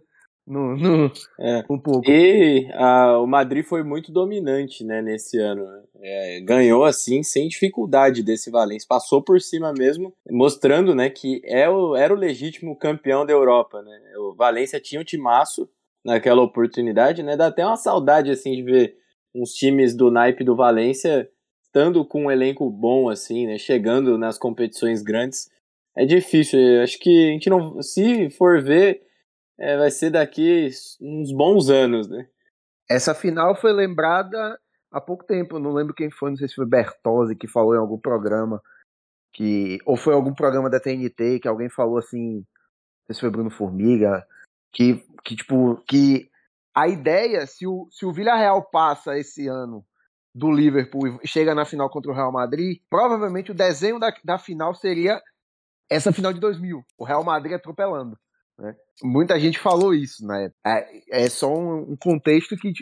No, 0.51 0.77
no 0.77 1.13
é. 1.39 1.65
um 1.71 1.79
pouco. 1.79 2.11
E 2.11 2.69
a, 2.75 3.19
o 3.19 3.27
Madrid 3.27 3.65
foi 3.65 3.85
muito 3.85 4.11
dominante 4.11 4.85
né, 4.85 5.01
nesse 5.01 5.39
ano. 5.39 5.65
É, 6.03 6.41
ganhou 6.41 6.85
assim 6.85 7.23
sem 7.23 7.47
dificuldade 7.49 8.23
desse 8.23 8.51
Valência, 8.51 8.87
passou 8.89 9.23
por 9.23 9.41
cima 9.41 9.73
mesmo, 9.73 10.13
mostrando 10.29 10.95
né, 10.95 11.09
que 11.09 11.41
é 11.45 11.69
o, 11.69 11.95
era 11.95 12.13
o 12.13 12.17
legítimo 12.17 12.77
campeão 12.77 13.25
da 13.25 13.33
Europa. 13.33 13.81
Né? 13.81 13.99
O 14.19 14.35
Valência 14.35 14.81
tinha 14.81 15.01
um 15.01 15.05
timaço 15.05 15.69
naquela 16.05 16.43
oportunidade, 16.43 17.23
né? 17.23 17.37
Dá 17.37 17.49
até 17.49 17.65
uma 17.65 17.77
saudade 17.77 18.31
assim 18.31 18.57
de 18.57 18.63
ver 18.63 18.97
uns 19.35 19.53
times 19.53 19.95
do 19.95 20.11
naipe 20.11 20.43
do 20.43 20.57
Valência 20.57 21.29
estando 21.63 22.05
com 22.05 22.25
um 22.25 22.31
elenco 22.31 22.69
bom 22.71 23.09
assim, 23.09 23.47
né? 23.47 23.59
Chegando 23.59 24.17
nas 24.19 24.39
competições 24.39 25.03
grandes. 25.03 25.51
É 25.95 26.07
difícil, 26.07 26.59
acho 26.83 26.99
que 26.99 27.29
a 27.29 27.33
gente 27.33 27.51
não, 27.51 27.83
se 27.83 28.31
for 28.31 28.63
ver, 28.63 29.03
é, 29.61 29.77
vai 29.77 29.91
ser 29.91 30.11
daqui 30.11 30.71
uns 31.01 31.33
bons 31.33 31.69
anos, 31.69 32.09
né? 32.09 32.27
Essa 32.89 33.15
final 33.15 33.55
foi 33.55 33.73
lembrada 33.73 34.59
há 34.91 35.01
pouco 35.01 35.25
tempo, 35.25 35.59
não 35.59 35.73
lembro 35.73 35.95
quem 35.95 36.11
foi, 36.11 36.31
não 36.31 36.37
sei 36.37 36.49
se 36.49 36.55
foi 36.55 36.67
Bertozzi 36.67 37.37
que 37.37 37.47
falou 37.47 37.75
em 37.75 37.79
algum 37.79 37.99
programa, 37.99 38.61
que 39.33 39.79
ou 39.85 39.97
foi 39.97 40.15
algum 40.15 40.35
programa 40.35 40.71
da 40.71 40.81
TNT 40.81 41.39
que 41.41 41.47
alguém 41.47 41.69
falou 41.69 41.99
assim, 41.99 42.37
não 42.37 42.45
sei 43.07 43.15
se 43.15 43.21
foi 43.21 43.31
Bruno 43.31 43.51
Formiga, 43.51 44.27
que, 44.73 45.05
que 45.23 45.37
tipo, 45.37 45.77
que 45.87 46.31
a 46.75 46.89
ideia, 46.89 47.47
se 47.47 47.67
o, 47.67 47.87
se 47.91 48.07
o 48.07 48.13
Villarreal 48.13 48.63
passa 48.71 49.19
esse 49.19 49.47
ano 49.47 49.85
do 50.35 50.51
Liverpool 50.51 51.21
e 51.23 51.29
chega 51.29 51.55
na 51.55 51.65
final 51.65 51.91
contra 51.91 52.11
o 52.11 52.15
Real 52.15 52.33
Madrid, 52.33 52.81
provavelmente 52.89 53.51
o 53.51 53.55
desenho 53.55 53.99
da, 53.99 54.13
da 54.25 54.39
final 54.39 54.75
seria 54.75 55.21
essa 55.89 56.13
final 56.13 56.33
de 56.33 56.41
2000, 56.41 56.83
o 56.97 57.05
Real 57.05 57.23
Madrid 57.23 57.55
atropelando. 57.55 58.19
Né? 58.61 58.77
Muita 59.03 59.41
gente 59.41 59.59
falou 59.59 59.95
isso, 59.95 60.27
né? 60.27 60.53
É, 60.65 61.25
é 61.25 61.29
só 61.31 61.53
um, 61.53 61.93
um, 61.93 61.97
contexto 61.97 62.57
que 62.57 62.73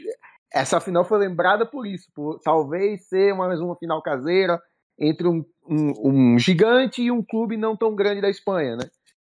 essa 0.52 0.80
final 0.80 1.04
foi 1.04 1.18
lembrada 1.18 1.64
por 1.64 1.86
isso, 1.86 2.10
por 2.12 2.40
talvez 2.40 3.06
ser 3.06 3.34
mais 3.34 3.60
uma 3.60 3.76
final 3.76 4.02
caseira 4.02 4.60
entre 4.98 5.28
um, 5.28 5.44
um, 5.68 6.32
um, 6.34 6.38
gigante 6.38 7.00
e 7.00 7.12
um 7.12 7.22
clube 7.22 7.56
não 7.56 7.76
tão 7.76 7.94
grande 7.94 8.20
da 8.20 8.28
Espanha, 8.28 8.76
né? 8.76 8.90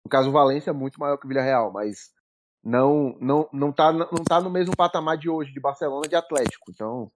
No 0.03 0.09
caso, 0.09 0.29
o 0.29 0.31
Valência 0.31 0.71
é 0.71 0.73
muito 0.73 0.99
maior 0.99 1.17
que 1.17 1.25
o 1.25 1.29
Villarreal, 1.29 1.71
mas 1.71 2.09
não 2.63 3.15
não 3.19 3.47
não 3.53 3.71
tá, 3.71 3.93
não 3.93 4.23
tá 4.27 4.41
no 4.41 4.49
mesmo 4.49 4.75
patamar 4.75 5.17
de 5.17 5.29
hoje 5.29 5.53
de 5.53 5.59
Barcelona 5.59 6.07
de 6.07 6.15
Atlético. 6.15 6.71
Então, 6.71 7.11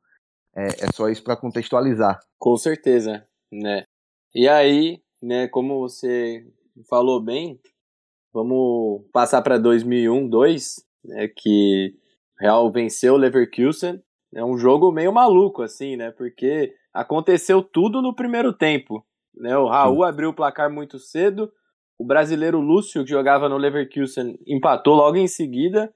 é, 0.55 0.85
é 0.85 0.91
só 0.93 1.09
isso 1.09 1.23
para 1.23 1.35
contextualizar. 1.35 2.19
Com 2.37 2.55
certeza, 2.57 3.27
né? 3.51 3.85
E 4.35 4.47
aí, 4.47 5.01
né, 5.21 5.47
como 5.47 5.79
você 5.79 6.45
falou 6.87 7.19
bem, 7.19 7.59
vamos 8.35 9.01
passar 9.13 9.41
para 9.41 9.57
2001, 9.57 10.27
2, 10.27 10.75
né, 11.05 11.29
que 11.29 11.95
Real 12.37 12.69
venceu 12.69 13.13
o 13.13 13.17
Leverkusen. 13.17 14.03
É 14.33 14.43
um 14.43 14.57
jogo 14.57 14.91
meio 14.91 15.13
maluco 15.13 15.61
assim, 15.61 15.95
né? 15.95 16.11
Porque 16.11 16.73
aconteceu 16.93 17.63
tudo 17.63 18.01
no 18.01 18.13
primeiro 18.13 18.51
tempo, 18.51 19.05
né? 19.33 19.57
O 19.57 19.67
Raul 19.67 20.03
abriu 20.03 20.31
o 20.31 20.33
placar 20.33 20.69
muito 20.69 20.99
cedo, 20.99 21.49
o 21.97 22.05
brasileiro 22.05 22.59
Lúcio, 22.59 23.05
que 23.05 23.09
jogava 23.09 23.47
no 23.47 23.55
Leverkusen, 23.55 24.37
empatou 24.45 24.95
logo 24.95 25.15
em 25.15 25.27
seguida. 25.27 25.93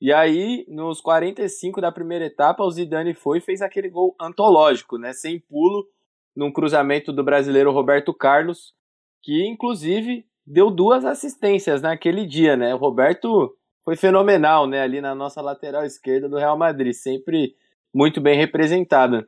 E 0.00 0.12
aí, 0.12 0.66
nos 0.68 1.00
45 1.00 1.80
da 1.80 1.92
primeira 1.92 2.24
etapa, 2.24 2.64
o 2.64 2.70
Zidane 2.70 3.14
foi 3.14 3.38
e 3.38 3.40
fez 3.40 3.62
aquele 3.62 3.88
gol 3.88 4.16
antológico, 4.20 4.98
né? 4.98 5.12
Sem 5.12 5.38
pulo, 5.38 5.86
num 6.34 6.50
cruzamento 6.50 7.12
do 7.12 7.22
brasileiro 7.22 7.70
Roberto 7.70 8.12
Carlos, 8.12 8.74
que 9.22 9.46
inclusive 9.46 10.26
deu 10.46 10.70
duas 10.70 11.04
assistências 11.04 11.82
naquele 11.82 12.24
dia, 12.24 12.56
né? 12.56 12.74
O 12.74 12.78
Roberto 12.78 13.54
foi 13.84 13.96
fenomenal, 13.96 14.66
né? 14.66 14.82
Ali 14.82 15.00
na 15.00 15.14
nossa 15.14 15.42
lateral 15.42 15.84
esquerda 15.84 16.28
do 16.28 16.38
Real 16.38 16.56
Madrid, 16.56 16.92
sempre 16.92 17.54
muito 17.92 18.20
bem 18.20 18.36
representada. 18.36 19.26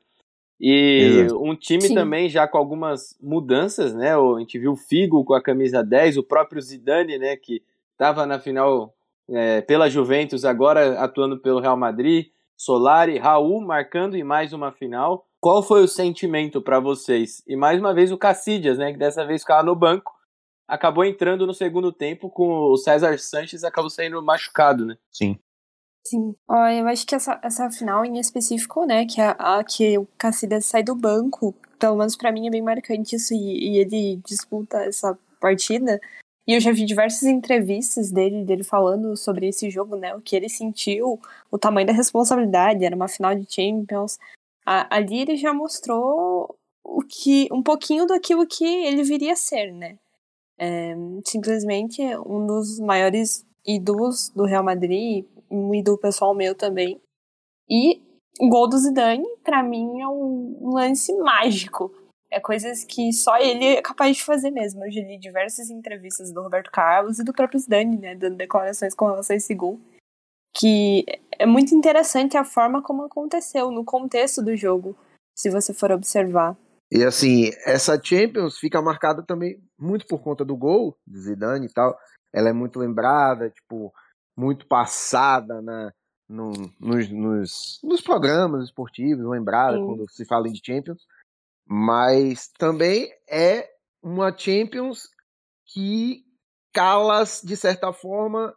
E 0.60 1.22
Exato. 1.24 1.42
um 1.42 1.54
time 1.54 1.82
Sim. 1.82 1.94
também 1.94 2.28
já 2.28 2.46
com 2.46 2.58
algumas 2.58 3.16
mudanças, 3.20 3.94
né? 3.94 4.14
A 4.14 4.38
gente 4.40 4.58
viu 4.58 4.72
o 4.72 4.76
Figo 4.76 5.24
com 5.24 5.34
a 5.34 5.42
camisa 5.42 5.82
10, 5.82 6.18
o 6.18 6.22
próprio 6.22 6.60
Zidane, 6.60 7.18
né? 7.18 7.36
Que 7.36 7.62
estava 7.92 8.26
na 8.26 8.38
final 8.38 8.92
é, 9.30 9.60
pela 9.60 9.88
Juventus, 9.88 10.44
agora 10.44 10.98
atuando 11.00 11.38
pelo 11.38 11.60
Real 11.60 11.76
Madrid. 11.76 12.26
Solari, 12.56 13.18
Raul 13.18 13.60
marcando 13.60 14.16
em 14.16 14.24
mais 14.24 14.52
uma 14.52 14.72
final. 14.72 15.24
Qual 15.40 15.62
foi 15.62 15.84
o 15.84 15.88
sentimento 15.88 16.60
para 16.60 16.80
vocês? 16.80 17.40
E 17.46 17.54
mais 17.54 17.78
uma 17.78 17.94
vez 17.94 18.10
o 18.10 18.18
Cassidias, 18.18 18.76
né? 18.76 18.90
Que 18.90 18.98
dessa 18.98 19.24
vez 19.24 19.42
ficava 19.42 19.62
no 19.62 19.76
banco, 19.76 20.12
acabou 20.68 21.04
entrando 21.04 21.46
no 21.46 21.54
segundo 21.54 21.90
tempo 21.90 22.28
com 22.28 22.70
o 22.70 22.76
César 22.76 23.18
Sanches 23.18 23.64
acabou 23.64 23.88
saindo 23.88 24.22
machucado, 24.22 24.84
né? 24.84 24.98
Sim. 25.10 25.38
Sim. 26.06 26.34
Ó, 26.46 26.66
eu 26.68 26.86
acho 26.86 27.06
que 27.06 27.14
essa, 27.14 27.40
essa 27.42 27.70
final 27.70 28.04
em 28.04 28.18
específico, 28.18 28.84
né, 28.84 29.04
que 29.06 29.20
a, 29.20 29.30
a 29.32 29.64
que 29.64 29.98
o 29.98 30.06
Cassidas 30.16 30.64
sai 30.66 30.82
do 30.82 30.94
banco, 30.94 31.54
pelo 31.78 31.96
menos 31.96 32.16
para 32.16 32.32
mim 32.32 32.46
é 32.46 32.50
bem 32.50 32.62
marcante 32.62 33.16
isso, 33.16 33.34
e, 33.34 33.76
e, 33.76 33.78
ele 33.78 34.16
disputa 34.24 34.78
essa 34.84 35.18
partida. 35.40 36.00
E 36.46 36.54
eu 36.54 36.60
já 36.60 36.72
vi 36.72 36.86
diversas 36.86 37.24
entrevistas 37.24 38.10
dele, 38.10 38.42
dele 38.44 38.64
falando 38.64 39.14
sobre 39.18 39.48
esse 39.48 39.68
jogo, 39.70 39.96
né, 39.96 40.14
o 40.14 40.20
que 40.20 40.34
ele 40.34 40.48
sentiu, 40.48 41.20
o 41.50 41.58
tamanho 41.58 41.86
da 41.86 41.92
responsabilidade, 41.92 42.84
era 42.84 42.96
uma 42.96 43.08
final 43.08 43.34
de 43.34 43.46
Champions. 43.52 44.18
A, 44.64 44.96
ali 44.96 45.20
ele 45.20 45.36
já 45.36 45.52
mostrou 45.52 46.56
o 46.82 47.02
que 47.02 47.48
um 47.52 47.62
pouquinho 47.62 48.06
daquilo 48.06 48.46
que 48.46 48.64
ele 48.64 49.02
viria 49.02 49.34
a 49.34 49.36
ser, 49.36 49.72
né? 49.72 49.98
É, 50.58 50.94
simplesmente 51.24 52.02
um 52.26 52.46
dos 52.46 52.80
maiores 52.80 53.46
ídolos 53.66 54.30
do 54.30 54.44
Real 54.44 54.64
Madrid, 54.64 55.24
um 55.50 55.74
ídolo 55.74 55.98
pessoal 55.98 56.34
meu 56.34 56.54
também. 56.54 57.00
E 57.68 58.00
o 58.40 58.48
gol 58.48 58.68
do 58.68 58.78
Zidane, 58.78 59.26
para 59.44 59.62
mim, 59.62 60.00
é 60.00 60.08
um 60.08 60.70
lance 60.72 61.12
mágico. 61.18 61.92
É 62.30 62.38
coisas 62.38 62.84
que 62.84 63.12
só 63.12 63.38
ele 63.38 63.64
é 63.64 63.82
capaz 63.82 64.16
de 64.16 64.24
fazer 64.24 64.50
mesmo. 64.50 64.84
Eu 64.84 64.90
já 64.90 65.00
li 65.00 65.18
diversas 65.18 65.70
entrevistas 65.70 66.32
do 66.32 66.42
Roberto 66.42 66.70
Carlos 66.70 67.18
e 67.18 67.24
do 67.24 67.32
próprio 67.32 67.58
Zidane, 67.58 67.98
né, 67.98 68.14
dando 68.14 68.36
declarações 68.36 68.94
com 68.94 69.06
relação 69.06 69.34
a 69.34 69.36
esse 69.36 69.54
gol. 69.54 69.80
Que 70.54 71.04
é 71.38 71.46
muito 71.46 71.74
interessante 71.74 72.36
a 72.36 72.44
forma 72.44 72.82
como 72.82 73.04
aconteceu, 73.04 73.70
no 73.70 73.84
contexto 73.84 74.42
do 74.42 74.56
jogo, 74.56 74.96
se 75.36 75.50
você 75.50 75.72
for 75.72 75.90
observar. 75.92 76.56
E 76.90 77.04
assim, 77.04 77.50
essa 77.66 78.02
Champions 78.02 78.58
fica 78.58 78.80
marcada 78.80 79.22
também 79.22 79.62
muito 79.78 80.06
por 80.06 80.22
conta 80.22 80.44
do 80.44 80.56
gol 80.56 80.98
de 81.06 81.18
Zidane 81.18 81.66
e 81.66 81.72
tal. 81.72 81.98
Ela 82.32 82.48
é 82.48 82.52
muito 82.52 82.78
lembrada, 82.78 83.50
tipo, 83.50 83.92
muito 84.36 84.66
passada 84.66 85.60
na, 85.60 85.92
no, 86.28 86.52
nos, 86.80 87.10
nos, 87.10 87.80
nos, 87.82 88.00
programas 88.00 88.64
esportivos, 88.64 89.28
lembrada 89.28 89.76
Sim. 89.76 89.84
quando 89.84 90.10
se 90.10 90.24
fala 90.24 90.48
de 90.48 90.60
Champions, 90.64 91.06
mas 91.66 92.48
também 92.58 93.10
é 93.28 93.68
uma 94.02 94.36
Champions 94.36 95.08
que 95.66 96.24
cala, 96.72 97.24
de 97.42 97.56
certa 97.56 97.92
forma, 97.92 98.54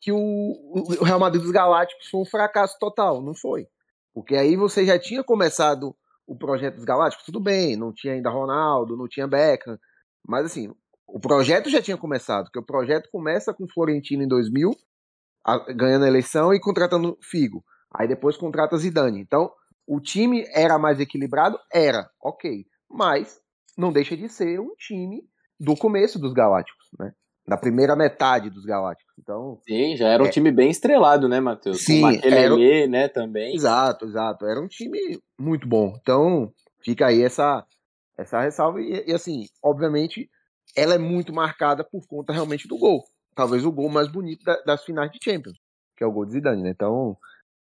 que 0.00 0.10
o, 0.12 0.18
o 0.18 1.04
Real 1.04 1.20
Madrid 1.20 1.42
dos 1.42 1.52
Galácticos 1.52 2.08
foi 2.08 2.20
um 2.20 2.26
fracasso 2.26 2.76
total. 2.78 3.22
Não 3.22 3.34
foi. 3.34 3.68
Porque 4.12 4.36
aí 4.36 4.56
você 4.56 4.84
já 4.84 4.98
tinha 4.98 5.22
começado 5.22 5.96
o 6.26 6.36
projeto 6.36 6.76
dos 6.76 6.84
Galácticos, 6.84 7.26
tudo 7.26 7.40
bem, 7.40 7.76
não 7.76 7.92
tinha 7.92 8.14
ainda 8.14 8.30
Ronaldo, 8.30 8.96
não 8.96 9.08
tinha 9.08 9.26
Beckham, 9.26 9.78
mas 10.26 10.46
assim, 10.46 10.72
o 11.06 11.20
projeto 11.20 11.68
já 11.68 11.82
tinha 11.82 11.96
começado, 11.96 12.44
porque 12.44 12.58
o 12.58 12.64
projeto 12.64 13.08
começa 13.10 13.52
com 13.52 13.68
Florentino 13.68 14.22
em 14.22 14.28
2000, 14.28 14.70
a, 15.44 15.58
ganhando 15.72 16.04
a 16.04 16.08
eleição 16.08 16.54
e 16.54 16.60
contratando 16.60 17.18
Figo. 17.20 17.64
Aí 17.94 18.08
depois 18.08 18.36
contrata 18.36 18.78
Zidane. 18.78 19.20
Então, 19.20 19.52
o 19.86 20.00
time 20.00 20.46
era 20.54 20.78
mais 20.78 21.00
equilibrado? 21.00 21.58
Era, 21.70 22.08
ok. 22.22 22.64
Mas 22.88 23.38
não 23.76 23.92
deixa 23.92 24.16
de 24.16 24.28
ser 24.28 24.60
um 24.60 24.74
time 24.76 25.22
do 25.60 25.76
começo 25.76 26.18
dos 26.18 26.32
Galácticos, 26.32 26.88
né? 26.98 27.12
Da 27.46 27.56
primeira 27.56 27.96
metade 27.96 28.50
dos 28.50 28.64
Galácticos. 28.64 29.12
Então, 29.18 29.58
Sim, 29.66 29.96
já 29.96 30.08
era 30.08 30.22
um 30.22 30.26
é... 30.26 30.30
time 30.30 30.52
bem 30.52 30.70
estrelado, 30.70 31.28
né, 31.28 31.40
Matheus? 31.40 31.84
Sim, 31.84 32.04
era... 32.22 32.88
né, 32.88 33.08
também. 33.08 33.54
Exato, 33.54 34.06
exato. 34.06 34.46
Era 34.46 34.60
um 34.60 34.68
time 34.68 35.18
muito 35.38 35.66
bom. 35.66 35.96
Então, 36.00 36.52
fica 36.84 37.06
aí 37.06 37.22
essa, 37.22 37.64
essa 38.16 38.40
ressalva. 38.40 38.80
E, 38.80 39.04
e 39.08 39.12
assim, 39.12 39.46
obviamente, 39.62 40.30
ela 40.76 40.94
é 40.94 40.98
muito 40.98 41.32
marcada 41.32 41.82
por 41.82 42.06
conta 42.06 42.32
realmente 42.32 42.68
do 42.68 42.78
gol 42.78 43.02
talvez 43.34 43.64
o 43.64 43.72
gol 43.72 43.88
mais 43.88 44.08
bonito 44.08 44.44
da, 44.44 44.60
das 44.62 44.84
finais 44.84 45.10
de 45.10 45.18
Champions, 45.22 45.58
que 45.96 46.04
é 46.04 46.06
o 46.06 46.12
gol 46.12 46.24
de 46.24 46.32
Zidane, 46.32 46.62
né? 46.62 46.70
Então, 46.70 47.16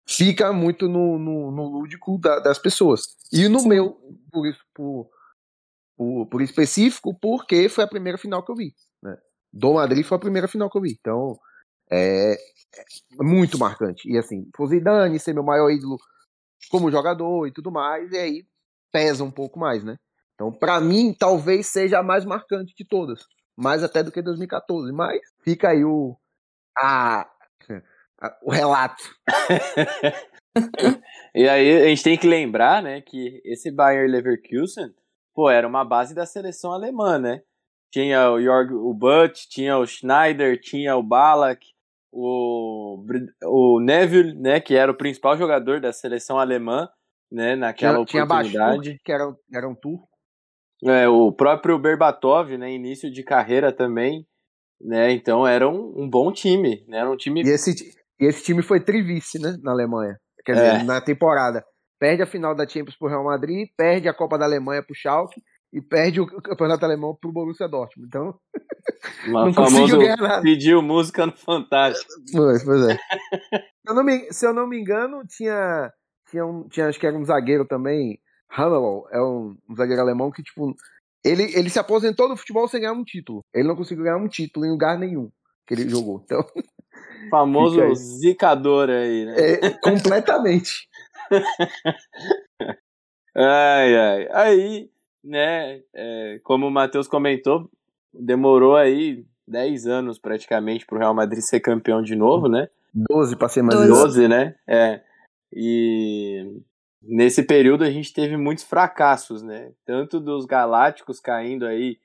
fica 0.07 0.51
muito 0.51 0.87
no, 0.87 1.17
no, 1.17 1.51
no 1.51 1.63
lúdico 1.69 2.17
da, 2.17 2.39
das 2.39 2.59
pessoas. 2.59 3.01
E 3.31 3.47
no 3.47 3.63
meu, 3.65 3.97
por 4.31 4.47
isso, 4.47 4.61
por, 4.73 5.09
por, 5.95 6.25
por, 6.27 6.41
específico, 6.41 7.17
porque 7.19 7.69
foi 7.69 7.83
a 7.83 7.89
primeira 7.89 8.17
final 8.17 8.43
que 8.43 8.51
eu 8.51 8.55
vi? 8.55 8.73
Do 9.53 9.73
Madrid 9.73 10.03
foi 10.03 10.17
a 10.17 10.21
primeira 10.21 10.47
final 10.47 10.69
que 10.69 10.77
eu 10.77 10.81
vi. 10.81 10.97
Então, 10.99 11.37
é, 11.91 12.33
é 12.33 13.23
muito 13.23 13.59
marcante. 13.59 14.09
E 14.11 14.17
assim, 14.17 14.49
foi 14.55 14.67
Zidane 14.67 15.19
ser 15.19 15.33
meu 15.33 15.43
maior 15.43 15.69
ídolo 15.69 15.97
como 16.71 16.91
jogador 16.91 17.47
e 17.47 17.51
tudo 17.51 17.71
mais, 17.71 18.11
e 18.11 18.17
aí 18.17 18.45
pesa 18.91 19.23
um 19.23 19.31
pouco 19.31 19.59
mais, 19.59 19.83
né? 19.83 19.97
Então, 20.33 20.51
para 20.51 20.81
mim, 20.81 21.15
talvez 21.17 21.67
seja 21.67 21.99
a 21.99 22.03
mais 22.03 22.25
marcante 22.25 22.73
de 22.75 22.87
todas 22.87 23.23
mais 23.55 23.83
até 23.83 24.03
do 24.03 24.11
que 24.11 24.21
2014. 24.21 24.91
Mas 24.91 25.19
fica 25.43 25.69
aí 25.69 25.83
o, 25.83 26.17
a, 26.77 27.27
a 28.21 28.37
o 28.41 28.51
relato. 28.51 29.03
e 31.35 31.47
aí 31.47 31.83
a 31.83 31.87
gente 31.87 32.03
tem 32.03 32.17
que 32.17 32.27
lembrar, 32.27 32.81
né, 32.81 33.01
que 33.01 33.41
esse 33.45 33.71
Bayern 33.71 34.11
Leverkusen, 34.11 34.93
pô, 35.33 35.49
era 35.49 35.67
uma 35.67 35.83
base 35.83 36.13
da 36.13 36.25
seleção 36.25 36.71
alemã, 36.71 37.17
né? 37.17 37.41
Tinha 37.93 38.31
o 38.31 38.41
Jorg, 38.41 38.73
o 38.73 38.91
Butt, 38.91 39.47
tinha 39.47 39.77
o 39.77 39.85
Schneider, 39.85 40.59
tinha 40.59 40.97
o 40.97 41.03
Balak, 41.03 41.63
o, 42.11 43.05
o 43.43 43.79
Neville, 43.79 44.33
né, 44.33 44.59
que 44.59 44.73
era 44.73 44.91
o 44.91 44.97
principal 44.97 45.37
jogador 45.37 45.79
da 45.79 45.93
seleção 45.93 46.39
alemã, 46.39 46.89
né, 47.31 47.55
naquela 47.55 48.03
tinha, 48.03 48.23
oportunidade. 48.23 48.81
Tinha 48.81 48.97
que 49.03 49.11
era, 49.11 49.31
era 49.53 49.69
um 49.69 49.75
turco. 49.75 50.09
É, 50.83 51.07
o 51.07 51.31
próprio 51.31 51.77
Berbatov, 51.77 52.57
né, 52.57 52.71
início 52.71 53.11
de 53.11 53.23
carreira 53.23 53.71
também, 53.71 54.25
né, 54.81 55.11
então 55.11 55.45
era 55.45 55.69
um, 55.69 55.93
um 55.95 56.09
bom 56.09 56.31
time, 56.31 56.83
né, 56.87 56.97
era 56.97 57.11
um 57.11 57.15
time... 57.15 57.43
E 57.43 57.47
esse, 57.47 57.75
e 58.19 58.25
esse 58.25 58.43
time 58.43 58.63
foi 58.63 58.79
trivice, 58.79 59.37
né, 59.37 59.55
na 59.61 59.71
Alemanha, 59.71 60.19
quer 60.43 60.53
dizer, 60.53 60.81
é. 60.81 60.83
na 60.83 60.99
temporada. 60.99 61.63
Perde 61.99 62.23
a 62.23 62.25
final 62.25 62.55
da 62.55 62.67
Champions 62.67 62.97
pro 62.97 63.07
Real 63.07 63.23
Madrid, 63.23 63.69
perde 63.77 64.09
a 64.09 64.13
Copa 64.15 64.35
da 64.35 64.45
Alemanha 64.45 64.81
pro 64.81 64.95
Schalke 64.95 65.39
e 65.73 65.81
perde 65.81 66.21
o 66.21 66.27
Campeonato 66.27 66.85
Alemão 66.85 67.17
pro 67.19 67.31
Borussia 67.31 67.67
Dortmund, 67.67 68.07
então... 68.07 68.39
não 69.27 69.53
conseguiu 69.53 69.99
ganhar 69.99 70.17
nada. 70.17 70.41
Pediu 70.41 70.81
música 70.81 71.25
no 71.25 71.35
Fantástico. 71.35 72.13
Pois, 72.31 72.63
pois 72.63 72.87
é. 72.87 72.95
se, 72.95 73.89
eu 73.89 73.95
não 73.95 74.03
me, 74.03 74.31
se 74.31 74.45
eu 74.45 74.53
não 74.53 74.67
me 74.67 74.79
engano, 74.79 75.23
tinha, 75.27 75.91
tinha, 76.29 76.45
um, 76.45 76.67
tinha 76.69 76.87
acho 76.87 76.99
que 76.99 77.07
era 77.07 77.17
um 77.17 77.25
zagueiro 77.25 77.65
também 77.65 78.19
Hannelow 78.57 79.07
é 79.11 79.19
um, 79.19 79.57
um 79.67 79.75
zagueiro 79.75 80.01
alemão 80.01 80.31
que, 80.31 80.43
tipo, 80.43 80.75
ele, 81.23 81.43
ele 81.55 81.69
se 81.69 81.79
aposentou 81.79 82.29
do 82.29 82.37
futebol 82.37 82.67
sem 82.67 82.81
ganhar 82.81 82.93
um 82.93 83.03
título. 83.03 83.43
Ele 83.53 83.67
não 83.67 83.75
conseguiu 83.75 84.03
ganhar 84.03 84.17
um 84.17 84.27
título 84.27 84.65
em 84.65 84.71
lugar 84.71 84.97
nenhum 84.97 85.31
que 85.65 85.73
ele 85.73 85.89
jogou. 85.89 86.21
Então. 86.23 86.45
Famoso 87.31 87.81
aí. 87.81 87.95
zicador 87.95 88.89
aí, 88.89 89.25
né? 89.25 89.35
É, 89.37 89.69
completamente. 89.79 90.87
ai, 93.35 93.95
ai. 93.95 94.27
Aí, 94.31 94.89
né, 95.23 95.81
é, 95.93 96.39
como 96.43 96.67
o 96.67 96.71
Matheus 96.71 97.07
comentou, 97.07 97.69
demorou 98.13 98.75
aí 98.75 99.25
10 99.47 99.87
anos 99.87 100.19
praticamente 100.19 100.85
para 100.85 100.95
o 100.95 100.99
Real 100.99 101.13
Madrid 101.13 101.41
ser 101.41 101.59
campeão 101.59 102.01
de 102.01 102.15
novo, 102.15 102.47
né? 102.47 102.69
12 102.93 103.35
para 103.35 103.49
ser 103.49 103.63
mais 103.63 103.79
12. 103.79 103.89
12, 103.89 104.27
né? 104.27 104.55
É. 104.67 105.01
E 105.51 106.61
nesse 107.01 107.43
período 107.43 107.83
a 107.83 107.89
gente 107.89 108.13
teve 108.13 108.37
muitos 108.37 108.63
fracassos, 108.63 109.41
né? 109.41 109.71
Tanto 109.85 110.19
dos 110.19 110.45
Galácticos 110.45 111.19
caindo 111.19 111.65
aí 111.65 111.97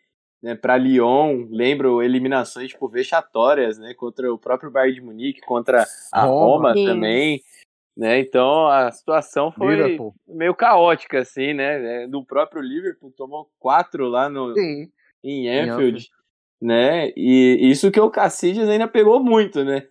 né, 0.43 0.55
para 0.55 0.77
Lyon, 0.77 1.47
lembro 1.51 2.03
eliminações 2.03 2.71
tipo 2.71 2.89
vexatórias, 2.89 3.77
né, 3.79 3.93
contra 3.95 4.33
o 4.33 4.39
próprio 4.39 4.71
Bayern 4.71 4.95
de 4.95 5.05
Munique, 5.05 5.41
contra 5.41 5.85
a 6.13 6.23
Roma. 6.23 6.73
Roma, 6.73 6.75
também, 6.75 7.43
né? 7.99 8.21
Então 8.21 8.69
a 8.69 8.93
situação 8.93 9.51
foi 9.51 9.75
Liverpool. 9.75 10.15
meio 10.29 10.55
caótica 10.55 11.19
assim, 11.19 11.53
né? 11.53 12.07
Do 12.07 12.25
próprio 12.25 12.63
Liverpool 12.63 13.11
tomou 13.17 13.51
quatro 13.59 14.07
lá 14.07 14.29
no 14.29 14.55
Sim. 14.55 14.89
em 15.25 15.49
Anfield, 15.49 16.09
né? 16.63 17.13
E 17.17 17.59
isso 17.69 17.91
que 17.91 17.99
o 18.01 18.09
Cassidias 18.09 18.69
ainda 18.69 18.87
pegou 18.87 19.21
muito, 19.23 19.65
né? 19.65 19.89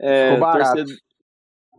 É, 0.00 0.26
Ficou 0.30 0.40
barato. 0.40 0.76
torcedor, 0.76 0.96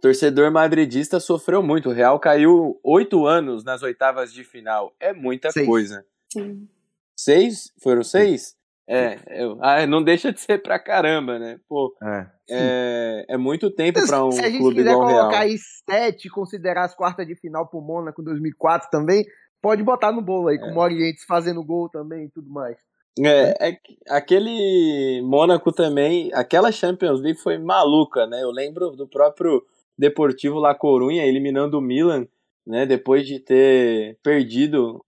torcedor 0.01 0.51
madridista 0.51 1.19
sofreu 1.21 1.63
muito. 1.63 1.89
O 1.89 1.93
Real 1.93 2.19
caiu 2.19 2.77
oito 2.83 3.25
anos 3.25 3.63
nas 3.63 3.81
oitavas 3.83 4.33
de 4.33 4.43
final. 4.43 4.93
É 4.99 5.13
muita 5.13 5.51
Seis. 5.51 5.65
coisa. 5.65 6.05
Sim. 6.33 6.67
Seis? 7.15 7.71
Foram 7.81 8.03
seis? 8.03 8.57
É, 8.87 9.17
eu- 9.29 9.57
ah, 9.61 9.85
não 9.87 10.03
deixa 10.03 10.33
de 10.33 10.39
ser 10.41 10.61
pra 10.61 10.77
caramba, 10.79 11.39
né? 11.39 11.59
Pô, 11.69 11.95
É. 12.03 12.25
é, 12.49 13.25
é 13.29 13.37
muito 13.37 13.69
tempo 13.71 14.05
pra 14.05 14.25
um 14.25 14.31
Se 14.31 14.41
a 14.43 14.49
gente 14.49 14.59
clube 14.59 14.77
quiser 14.77 14.91
igual 14.91 15.07
Real. 15.07 15.19
colocar 15.21 15.39
aí 15.39 15.55
7 15.89 16.25
e 16.27 16.29
considerar 16.31 16.83
as 16.85 16.95
quartas 16.95 17.25
de 17.25 17.35
final 17.35 17.67
pro 17.69 17.79
Mônaco 17.81 18.21
2004 18.21 18.89
também, 18.91 19.25
pode 19.61 19.81
botar 19.83 20.11
no 20.11 20.21
bolo 20.21 20.49
aí, 20.49 20.59
com 20.59 20.67
o 20.67 20.73
Morientes 20.73 21.23
fazendo 21.25 21.63
gol 21.63 21.87
também 21.89 22.25
e 22.25 22.29
tudo 22.29 22.49
mais. 22.49 22.77
É, 23.19 23.67
é 23.69 23.71
que 23.73 23.97
aquele 24.09 25.21
Mônaco 25.23 25.71
também, 25.71 26.31
aquela 26.33 26.71
Champions 26.71 27.21
League 27.21 27.39
foi 27.39 27.57
maluca, 27.57 28.25
né? 28.25 28.41
Eu 28.41 28.51
lembro 28.51 28.91
do 28.91 29.07
próprio 29.07 29.61
Deportivo 29.97 30.59
La 30.59 30.73
Corunha 30.73 31.25
eliminando 31.25 31.77
o 31.77 31.81
Milan, 31.81 32.25
né? 32.65 32.85
Depois 32.85 33.27
de 33.27 33.39
ter 33.39 34.17
perdido 34.23 35.03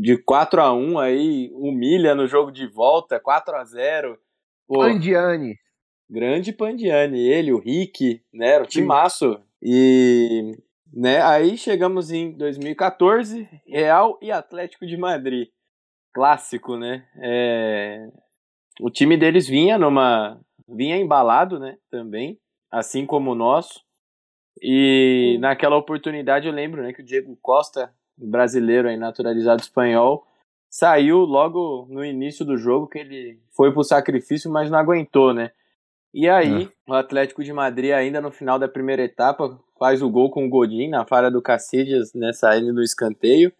de 0.00 0.16
4 0.18 0.60
a 0.60 0.72
1 0.74 0.98
aí, 0.98 1.50
humilha 1.54 2.14
no 2.14 2.26
jogo 2.26 2.50
de 2.50 2.66
volta, 2.66 3.18
4 3.18 3.56
a 3.56 3.64
0 3.64 4.18
Pô, 4.68 4.82
Andiani. 4.82 5.54
grande 6.08 6.52
Pandiani, 6.52 7.20
ele, 7.20 7.52
o 7.52 7.58
Rick, 7.58 8.20
né? 8.32 8.48
Era 8.50 8.64
o 8.64 8.66
timaço. 8.66 9.40
E 9.62 10.52
né, 10.92 11.22
aí 11.22 11.56
chegamos 11.56 12.10
em 12.10 12.32
2014, 12.32 13.48
Real 13.66 14.18
e 14.20 14.30
Atlético 14.30 14.86
de 14.86 14.96
Madrid. 14.96 15.48
Clássico, 16.12 16.76
né? 16.76 17.06
É, 17.22 18.08
O 18.80 18.90
time 18.90 19.16
deles 19.16 19.46
vinha 19.48 19.78
numa. 19.78 20.40
vinha 20.68 20.96
embalado, 20.96 21.58
né? 21.58 21.76
Também, 21.90 22.38
assim 22.70 23.06
como 23.06 23.32
o 23.32 23.34
nosso. 23.34 23.80
E 24.62 25.36
naquela 25.40 25.76
oportunidade 25.76 26.46
eu 26.46 26.52
lembro 26.52 26.82
né, 26.82 26.92
que 26.92 27.02
o 27.02 27.04
Diego 27.04 27.38
Costa, 27.42 27.92
brasileiro 28.16 28.88
aí, 28.88 28.96
naturalizado 28.96 29.60
espanhol, 29.60 30.26
saiu 30.68 31.18
logo 31.18 31.86
no 31.88 32.04
início 32.04 32.44
do 32.44 32.56
jogo, 32.56 32.86
que 32.86 32.98
ele 32.98 33.40
foi 33.50 33.72
pro 33.72 33.84
sacrifício, 33.84 34.50
mas 34.50 34.70
não 34.70 34.78
aguentou, 34.78 35.32
né? 35.32 35.50
E 36.12 36.28
aí, 36.28 36.70
o 36.88 36.94
Atlético 36.94 37.44
de 37.44 37.52
Madrid, 37.52 37.92
ainda 37.92 38.22
no 38.22 38.30
final 38.30 38.58
da 38.58 38.66
primeira 38.66 39.02
etapa, 39.02 39.60
faz 39.78 40.00
o 40.00 40.08
gol 40.08 40.30
com 40.30 40.46
o 40.46 40.48
Godin 40.48 40.88
na 40.88 41.04
falha 41.04 41.30
do 41.30 41.42
Cacilhas, 41.42 42.14
né, 42.14 42.32
saindo 42.32 42.72
no 42.72 42.82
escanteio. 42.82 43.52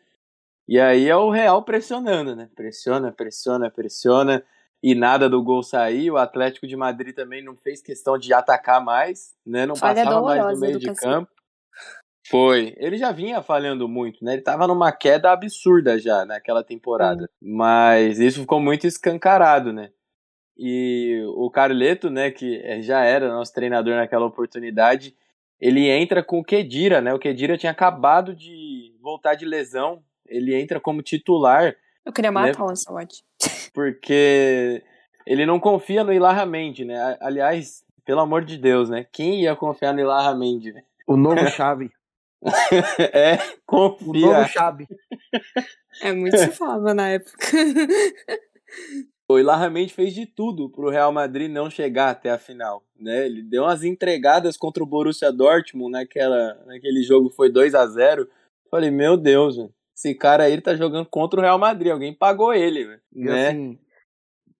E 0.67 0.81
aí 0.81 1.09
é 1.09 1.17
o 1.17 1.31
Real 1.31 1.63
pressionando, 1.63 2.35
né? 2.35 2.49
Pressiona, 2.57 3.13
pressiona, 3.13 3.71
pressiona. 3.71 4.43
E 4.83 4.95
nada 4.95 5.29
do 5.29 5.43
gol 5.43 5.63
sair. 5.63 6.11
O 6.11 6.17
Atlético 6.17 6.67
de 6.67 6.77
Madrid 6.77 7.15
também 7.15 7.43
não 7.43 7.57
fez 7.57 7.81
questão 7.81 8.19
de 8.19 8.33
atacar 8.33 8.85
mais, 8.85 9.35
né? 9.45 9.65
Não 9.65 9.77
Falha 9.77 10.05
passava 10.05 10.23
mais 10.23 10.55
no 10.55 10.61
meio 10.61 10.79
do 10.79 10.81
de 10.81 10.95
campo. 10.95 11.31
Foi. 12.31 12.75
Ele 12.77 12.97
já 12.97 13.13
vinha 13.13 13.43
falhando 13.43 13.89
muito, 13.89 14.25
né? 14.25 14.35
Ele 14.35 14.43
tava 14.43 14.67
numa 14.67 14.91
queda 14.93 15.31
absurda 15.33 15.99
já 15.99 16.25
naquela 16.25 16.65
temporada. 16.65 17.29
Mas 17.41 18.19
isso 18.19 18.41
ficou 18.41 18.61
muito 18.61 18.87
escancarado, 18.87 19.73
né? 19.73 19.91
E 20.57 21.23
o 21.37 21.51
Carleto, 21.51 22.09
né, 22.09 22.31
que 22.31 22.61
eh, 22.65 22.81
já 22.81 23.05
era 23.05 23.29
nosso 23.29 23.53
treinador 23.53 23.95
naquela 23.97 24.25
oportunidade, 24.25 25.15
ele 25.61 25.89
entra 25.89 26.23
com 26.23 26.39
o 26.39 26.45
Kedira, 26.45 27.01
né? 27.01 27.13
O 27.13 27.19
Kedira 27.19 27.59
tinha 27.59 27.73
acabado 27.73 28.35
de 28.35 28.95
voltar 29.01 29.35
de 29.35 29.45
lesão. 29.45 30.03
Ele 30.27 30.55
entra 30.55 30.81
como 30.81 31.03
titular 31.03 31.77
Eu 32.05 32.13
queria 32.13 32.31
Né? 32.31 32.41
matar 32.41 32.65
o 32.65 32.71
Ancelotti. 32.71 33.23
porque 33.75 34.83
ele 35.27 35.45
não 35.45 35.61
confia 35.61 36.03
no 36.03 36.13
Ilarra 36.13 36.47
Mendy, 36.47 36.85
né? 36.85 37.17
Aliás, 37.21 37.85
pelo 38.05 38.21
amor 38.21 38.45
de 38.45 38.57
Deus, 38.57 38.89
né? 38.89 39.07
Quem 39.13 39.43
ia 39.43 39.55
confiar 39.55 39.93
no 39.93 40.01
Ilarra 40.01 40.35
Mendy? 40.35 40.73
né? 40.73 40.83
O 41.07 41.17
novo 41.17 41.47
chave. 41.51 41.91
é, 43.13 43.37
O 43.71 43.77
novo 43.77 43.97
confia. 44.05 44.49
chave. 44.49 44.87
É 46.03 46.13
muito 46.13 46.37
se 46.37 46.51
falava 46.53 46.93
na 46.95 47.09
época. 47.09 47.37
O 49.29 49.41
Ilarra 49.41 49.69
Mendy 49.69 49.93
fez 49.93 50.15
de 50.15 50.25
tudo 50.25 50.71
pro 50.71 50.89
Real 50.89 51.11
Madrid 51.11 51.51
não 51.51 51.69
chegar 51.69 52.11
até 52.11 52.31
a 52.31 52.39
final, 52.39 52.85
né? 52.97 53.27
Ele 53.27 53.43
deu 53.43 53.65
umas 53.65 53.83
entregadas 53.83 54.57
contra 54.57 54.81
o 54.83 54.87
Borussia 54.87 55.33
Dortmund 55.33 55.91
naquela, 55.91 56.55
naquele 56.65 57.03
jogo 57.03 57.29
foi 57.31 57.51
2 57.51 57.75
a 57.75 57.85
0 57.89 58.29
Falei, 58.71 58.89
meu 58.91 59.17
Deus. 59.17 59.57
Esse 59.97 60.15
cara 60.15 60.45
aí 60.45 60.61
tá 60.61 60.77
jogando 60.77 61.07
contra 61.07 61.41
o 61.41 61.43
Real 61.43 61.59
Madrid. 61.59 61.91
Alguém 61.91 62.15
pagou 62.15 62.55
ele. 62.55 63.01
E 63.13 63.25
Né? 63.25 63.49
assim, 63.49 63.79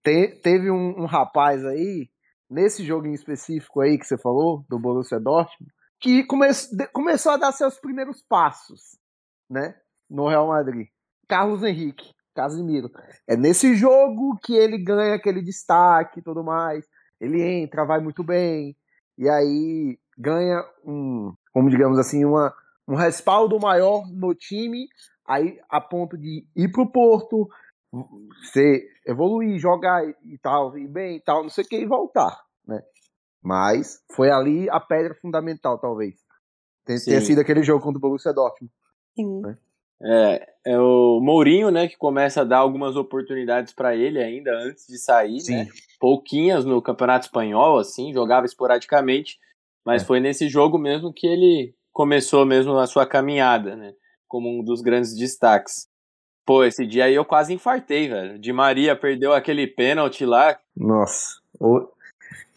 te- 0.03 0.35
teve 0.43 0.69
um, 0.69 1.01
um 1.01 1.05
rapaz 1.05 1.63
aí, 1.65 2.09
nesse 2.49 2.83
jogo 2.83 3.07
em 3.07 3.13
específico 3.13 3.79
aí 3.79 3.97
que 3.97 4.05
você 4.05 4.17
falou, 4.17 4.65
do 4.67 4.77
Borussia 4.77 5.19
Dortmund, 5.19 5.71
que 5.99 6.23
come 6.25 6.47
começou 6.93 7.31
a 7.31 7.37
dar 7.37 7.51
seus 7.51 7.79
primeiros 7.79 8.21
passos, 8.21 8.97
né, 9.49 9.75
no 10.09 10.27
Real 10.27 10.47
Madrid. 10.47 10.87
Carlos 11.27 11.63
Henrique, 11.63 12.13
Casimiro. 12.33 12.89
É 13.27 13.35
nesse 13.35 13.75
jogo 13.75 14.37
que 14.43 14.55
ele 14.55 14.77
ganha 14.77 15.15
aquele 15.15 15.41
destaque 15.41 16.19
e 16.19 16.23
tudo 16.23 16.43
mais. 16.43 16.85
Ele 17.19 17.41
entra, 17.41 17.85
vai 17.85 17.99
muito 17.99 18.23
bem, 18.23 18.77
e 19.17 19.27
aí 19.27 19.99
ganha 20.17 20.63
um, 20.85 21.33
como 21.51 21.69
digamos 21.69 21.97
assim, 21.97 22.23
uma, 22.23 22.53
um 22.87 22.95
respaldo 22.95 23.59
maior 23.59 24.07
no 24.07 24.35
time, 24.35 24.87
aí 25.27 25.59
a 25.67 25.81
ponto 25.81 26.15
de 26.15 26.45
ir 26.55 26.71
pro 26.71 26.91
Porto, 26.91 27.49
você 27.91 28.87
evoluir, 29.05 29.57
jogar 29.57 30.03
e 30.07 30.37
tal, 30.37 30.77
e 30.77 30.87
bem 30.87 31.17
e 31.17 31.21
tal, 31.21 31.41
não 31.41 31.49
sei 31.49 31.63
o 31.63 31.67
que, 31.67 31.77
e 31.77 31.87
voltar, 31.87 32.39
né? 32.67 32.81
Mas 33.47 34.03
foi 34.13 34.29
ali 34.29 34.69
a 34.69 34.79
pedra 34.79 35.15
fundamental, 35.15 35.77
talvez. 35.79 36.15
Ter, 36.85 36.95
ter 36.95 37.21
Sim. 37.21 37.27
sido 37.27 37.39
aquele 37.39 37.63
jogo 37.63 37.81
contra 37.81 37.97
o 37.97 38.01
Borussia 38.01 38.33
Dortmund. 38.33 38.71
Sim. 39.15 39.41
É, 40.03 40.47
é 40.65 40.79
o 40.79 41.19
Mourinho, 41.21 41.71
né, 41.71 41.87
que 41.87 41.97
começa 41.97 42.41
a 42.41 42.43
dar 42.43 42.57
algumas 42.57 42.95
oportunidades 42.97 43.73
pra 43.73 43.95
ele 43.95 44.21
ainda 44.21 44.51
antes 44.51 44.85
de 44.85 44.97
sair, 44.99 45.39
né? 45.47 45.67
Pouquinhas 45.99 46.65
no 46.65 46.81
Campeonato 46.81 47.25
Espanhol, 47.25 47.79
assim, 47.79 48.13
jogava 48.13 48.45
esporadicamente, 48.45 49.39
mas 49.85 50.03
É. 50.03 50.05
foi 50.05 50.19
nesse 50.19 50.49
jogo 50.49 50.77
mesmo 50.77 51.13
que 51.13 51.25
ele 51.25 51.73
começou 51.93 52.45
mesmo 52.45 52.77
a 52.77 52.85
sua 52.85 53.07
caminhada, 53.07 53.75
né? 53.75 53.93
Como 54.27 54.49
um 54.49 54.63
dos 54.63 54.81
grandes 54.81 55.15
destaques. 55.17 55.87
Pô, 56.45 56.63
esse 56.63 56.85
dia 56.85 57.05
aí 57.05 57.15
eu 57.15 57.25
quase 57.25 57.53
infartei, 57.53 58.07
velho. 58.07 58.37
Di 58.37 58.53
Maria 58.53 58.95
perdeu 58.95 59.33
aquele 59.33 59.65
pênalti 59.65 60.25
lá. 60.25 60.59
Nossa. 60.75 61.41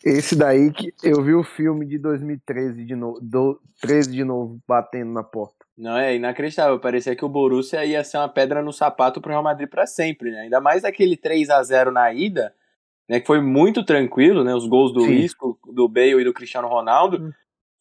Esse 0.04 0.34
daí 0.34 0.72
que 0.72 0.92
eu 1.02 1.22
vi 1.22 1.34
o 1.34 1.44
filme 1.44 1.86
de 1.86 1.98
2013 1.98 2.84
de 2.84 2.94
novo, 2.94 3.18
do 3.20 3.60
13 3.82 4.10
de 4.10 4.24
novo, 4.24 4.58
batendo 4.66 5.12
na 5.12 5.22
porta. 5.22 5.66
Não, 5.76 5.96
é 5.96 6.14
inacreditável. 6.14 6.78
Parecia 6.78 7.14
que 7.14 7.24
o 7.24 7.28
Borussia 7.28 7.84
ia 7.84 8.02
ser 8.02 8.18
uma 8.18 8.28
pedra 8.28 8.62
no 8.62 8.72
sapato 8.72 9.20
pro 9.20 9.30
Real 9.30 9.42
Madrid 9.42 9.68
pra 9.68 9.86
sempre, 9.86 10.30
né? 10.30 10.40
Ainda 10.40 10.60
mais 10.60 10.84
aquele 10.84 11.16
3 11.16 11.50
a 11.50 11.62
0 11.62 11.90
na 11.90 12.12
ida, 12.12 12.54
né? 13.08 13.20
Que 13.20 13.26
foi 13.26 13.40
muito 13.40 13.84
tranquilo, 13.84 14.44
né? 14.44 14.54
Os 14.54 14.66
gols 14.66 14.92
do. 14.92 15.04
Isco, 15.06 15.58
do 15.72 15.88
Bale 15.88 16.20
e 16.20 16.24
do 16.24 16.32
Cristiano 16.32 16.68
Ronaldo. 16.68 17.18
Hum. 17.18 17.30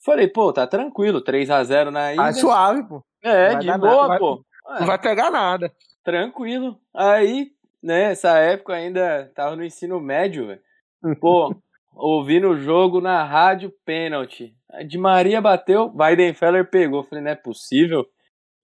Falei, 0.03 0.27
pô, 0.27 0.51
tá 0.51 0.65
tranquilo. 0.65 1.21
3 1.21 1.49
a 1.49 1.63
0 1.63 1.91
na 1.91 2.13
ida. 2.13 2.23
Ah, 2.23 2.33
suave, 2.33 2.83
pô. 2.83 3.03
é, 3.23 3.55
de 3.55 3.67
boa, 3.77 4.07
nada, 4.07 4.19
pô. 4.19 4.43
Não 4.79 4.85
vai 4.85 4.97
pegar 4.97 5.29
nada. 5.29 5.71
tranquilo. 6.03 6.79
Aí, 6.93 7.51
né, 7.81 8.11
essa 8.11 8.37
época 8.37 8.73
ainda 8.73 9.31
tava 9.35 9.55
no 9.55 9.63
ensino 9.63 9.99
médio, 9.99 10.47
velho. 10.47 10.61
Pô, 11.19 11.55
ouvindo 11.99 12.49
o 12.49 12.57
jogo 12.57 13.01
na 13.01 13.23
rádio, 13.23 13.73
pênalti. 13.85 14.55
A 14.71 14.83
De 14.83 14.97
Maria 14.97 15.41
bateu, 15.41 15.93
Weidenfeller 15.93 16.69
pegou. 16.69 17.03
Falei, 17.03 17.23
não 17.23 17.31
é 17.31 17.35
possível, 17.35 18.05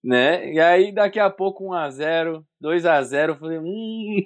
né? 0.03 0.51
E 0.51 0.59
aí, 0.59 0.91
daqui 0.93 1.19
a 1.19 1.29
pouco, 1.29 1.65
1x0, 1.65 2.43
2x0. 2.63 3.37
Falei, 3.37 3.59
hum, 3.59 4.23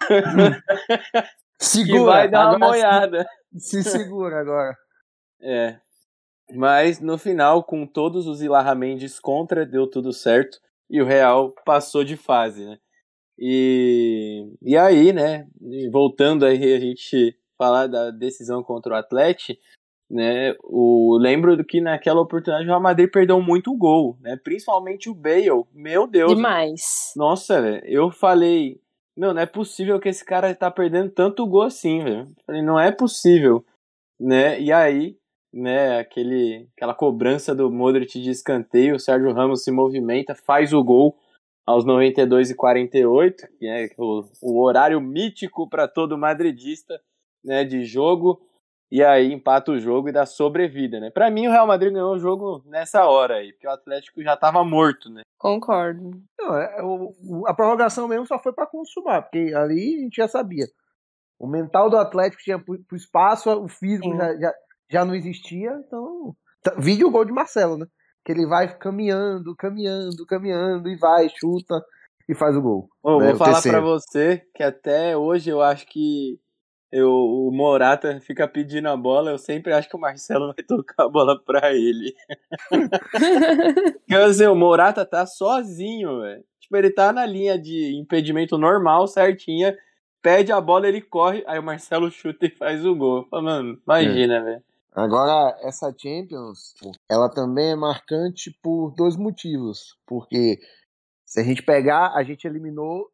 que 1.58 1.64
Segura. 1.64 2.04
vai 2.04 2.28
dar 2.28 2.50
uma 2.50 2.68
moiada. 2.68 3.26
Se, 3.56 3.82
se 3.82 3.90
segura 3.90 4.40
agora. 4.40 4.76
É. 5.40 5.78
Mas 6.52 6.98
no 6.98 7.16
final, 7.16 7.62
com 7.62 7.86
todos 7.86 8.26
os 8.26 8.42
Ilarra 8.42 8.74
Mendes 8.74 9.20
contra, 9.20 9.64
deu 9.64 9.86
tudo 9.86 10.12
certo. 10.12 10.58
E 10.90 11.00
o 11.00 11.04
Real 11.04 11.54
passou 11.64 12.02
de 12.02 12.16
fase, 12.16 12.64
né? 12.64 12.76
E, 13.38 14.52
e 14.60 14.76
aí, 14.76 15.12
né, 15.12 15.46
voltando 15.92 16.44
aí 16.44 16.74
a 16.74 16.80
gente 16.80 17.38
falar 17.58 17.88
da 17.88 18.10
decisão 18.10 18.62
contra 18.62 18.94
o 18.94 18.96
Atlético, 18.96 19.60
né, 20.10 20.54
o, 20.62 21.18
lembro 21.20 21.62
que 21.64 21.80
naquela 21.80 22.20
oportunidade 22.20 22.64
o 22.64 22.68
Real 22.68 22.80
Madrid 22.80 23.10
perdeu 23.10 23.42
muito 23.42 23.76
gol, 23.76 24.16
né, 24.20 24.38
principalmente 24.42 25.10
o 25.10 25.14
Bale, 25.14 25.64
meu 25.74 26.06
Deus. 26.06 26.34
Demais. 26.34 27.12
Nossa, 27.14 27.60
velho, 27.60 27.82
eu 27.84 28.10
falei, 28.10 28.80
meu, 29.16 29.34
não 29.34 29.42
é 29.42 29.46
possível 29.46 30.00
que 30.00 30.08
esse 30.08 30.24
cara 30.24 30.54
tá 30.54 30.70
perdendo 30.70 31.10
tanto 31.10 31.46
gol 31.46 31.62
assim, 31.62 32.02
velho. 32.02 32.28
Falei, 32.46 32.62
não 32.62 32.80
é 32.80 32.90
possível, 32.90 33.62
né, 34.18 34.58
e 34.58 34.72
aí, 34.72 35.18
né, 35.52 35.98
aquele, 35.98 36.68
aquela 36.74 36.94
cobrança 36.94 37.54
do 37.54 37.70
Modric 37.70 38.18
de 38.18 38.30
escanteio, 38.30 38.94
o 38.94 39.00
Sérgio 39.00 39.32
Ramos 39.32 39.62
se 39.62 39.70
movimenta, 39.70 40.34
faz 40.34 40.72
o 40.72 40.82
gol, 40.82 41.18
aos 41.68 41.84
92 41.84 42.50
e 42.50 42.54
48, 42.54 43.46
que 43.58 43.66
é 43.66 43.90
o, 43.98 44.24
o 44.40 44.64
horário 44.64 44.98
mítico 45.02 45.68
para 45.68 45.86
todo 45.86 46.16
madridista, 46.16 46.98
né, 47.44 47.64
de 47.64 47.84
jogo, 47.84 48.40
e 48.90 49.02
aí 49.02 49.32
empata 49.32 49.72
o 49.72 49.78
jogo 49.78 50.08
e 50.08 50.12
dá 50.12 50.24
sobrevida, 50.24 50.98
né? 50.98 51.10
Para 51.10 51.30
mim 51.30 51.46
o 51.46 51.50
Real 51.50 51.66
Madrid 51.66 51.92
ganhou 51.92 52.14
o 52.14 52.18
jogo 52.18 52.62
nessa 52.66 53.04
hora 53.06 53.36
aí, 53.36 53.52
porque 53.52 53.66
o 53.66 53.70
Atlético 53.70 54.22
já 54.22 54.34
estava 54.34 54.64
morto, 54.64 55.10
né? 55.10 55.22
Concordo. 55.36 56.22
Não, 56.38 56.58
é, 56.58 56.82
o, 56.82 57.46
a 57.46 57.54
prorrogação 57.54 58.08
mesmo 58.08 58.26
só 58.26 58.38
foi 58.38 58.52
para 58.52 58.66
consumar, 58.66 59.22
porque 59.22 59.52
ali 59.54 59.96
a 59.96 60.00
gente 60.02 60.16
já 60.16 60.26
sabia. 60.26 60.66
O 61.38 61.46
mental 61.46 61.90
do 61.90 61.98
Atlético 61.98 62.42
tinha 62.42 62.58
pro, 62.58 62.82
pro 62.84 62.96
espaço, 62.96 63.50
o 63.50 63.68
físico 63.68 64.16
já, 64.16 64.36
já, 64.36 64.54
já, 64.90 65.04
não 65.04 65.14
existia, 65.14 65.70
então. 65.86 66.34
Vídeo 66.78 67.06
o 67.06 67.10
gol 67.10 67.24
de 67.24 67.32
Marcelo, 67.32 67.76
né? 67.76 67.86
que 68.28 68.32
ele 68.32 68.46
vai 68.46 68.76
caminhando, 68.76 69.56
caminhando, 69.56 70.26
caminhando 70.26 70.86
e 70.90 70.96
vai, 70.96 71.30
chuta 71.30 71.82
e 72.28 72.34
faz 72.34 72.54
o 72.54 72.60
gol. 72.60 72.90
Oh, 73.02 73.18
né, 73.18 73.28
vou 73.28 73.38
falar 73.38 73.62
para 73.62 73.80
você 73.80 74.42
que 74.54 74.62
até 74.62 75.16
hoje 75.16 75.48
eu 75.48 75.62
acho 75.62 75.86
que 75.86 76.38
eu, 76.90 77.10
o 77.10 77.50
Morata 77.50 78.20
fica 78.20 78.48
pedindo 78.48 78.88
a 78.88 78.96
bola, 78.96 79.30
eu 79.30 79.38
sempre 79.38 79.72
acho 79.72 79.88
que 79.88 79.96
o 79.96 80.00
Marcelo 80.00 80.52
vai 80.54 80.64
tocar 80.64 81.04
a 81.04 81.08
bola 81.08 81.38
pra 81.42 81.72
ele. 81.74 82.14
Quer 84.08 84.26
dizer, 84.26 84.48
o 84.48 84.54
Morata 84.54 85.04
tá 85.04 85.26
sozinho, 85.26 86.20
velho. 86.20 86.44
Tipo, 86.60 86.76
ele 86.76 86.90
tá 86.90 87.12
na 87.12 87.26
linha 87.26 87.58
de 87.58 87.96
impedimento 87.96 88.56
normal, 88.56 89.06
certinha, 89.06 89.76
pede 90.22 90.52
a 90.52 90.60
bola, 90.60 90.88
ele 90.88 91.00
corre, 91.00 91.44
aí 91.46 91.58
o 91.58 91.62
Marcelo 91.62 92.10
chuta 92.10 92.46
e 92.46 92.50
faz 92.50 92.84
o 92.84 92.94
gol. 92.94 93.26
Mano, 93.30 93.80
imagina, 93.86 94.36
é. 94.36 94.42
velho. 94.42 94.62
Agora, 94.94 95.56
essa 95.62 95.94
Champions, 95.96 96.74
ela 97.08 97.28
também 97.28 97.70
é 97.70 97.76
marcante 97.76 98.50
por 98.62 98.92
dois 98.96 99.16
motivos. 99.16 99.96
Porque 100.04 100.58
se 101.24 101.40
a 101.40 101.44
gente 101.44 101.62
pegar, 101.62 102.14
a 102.14 102.24
gente 102.24 102.46
eliminou 102.46 103.08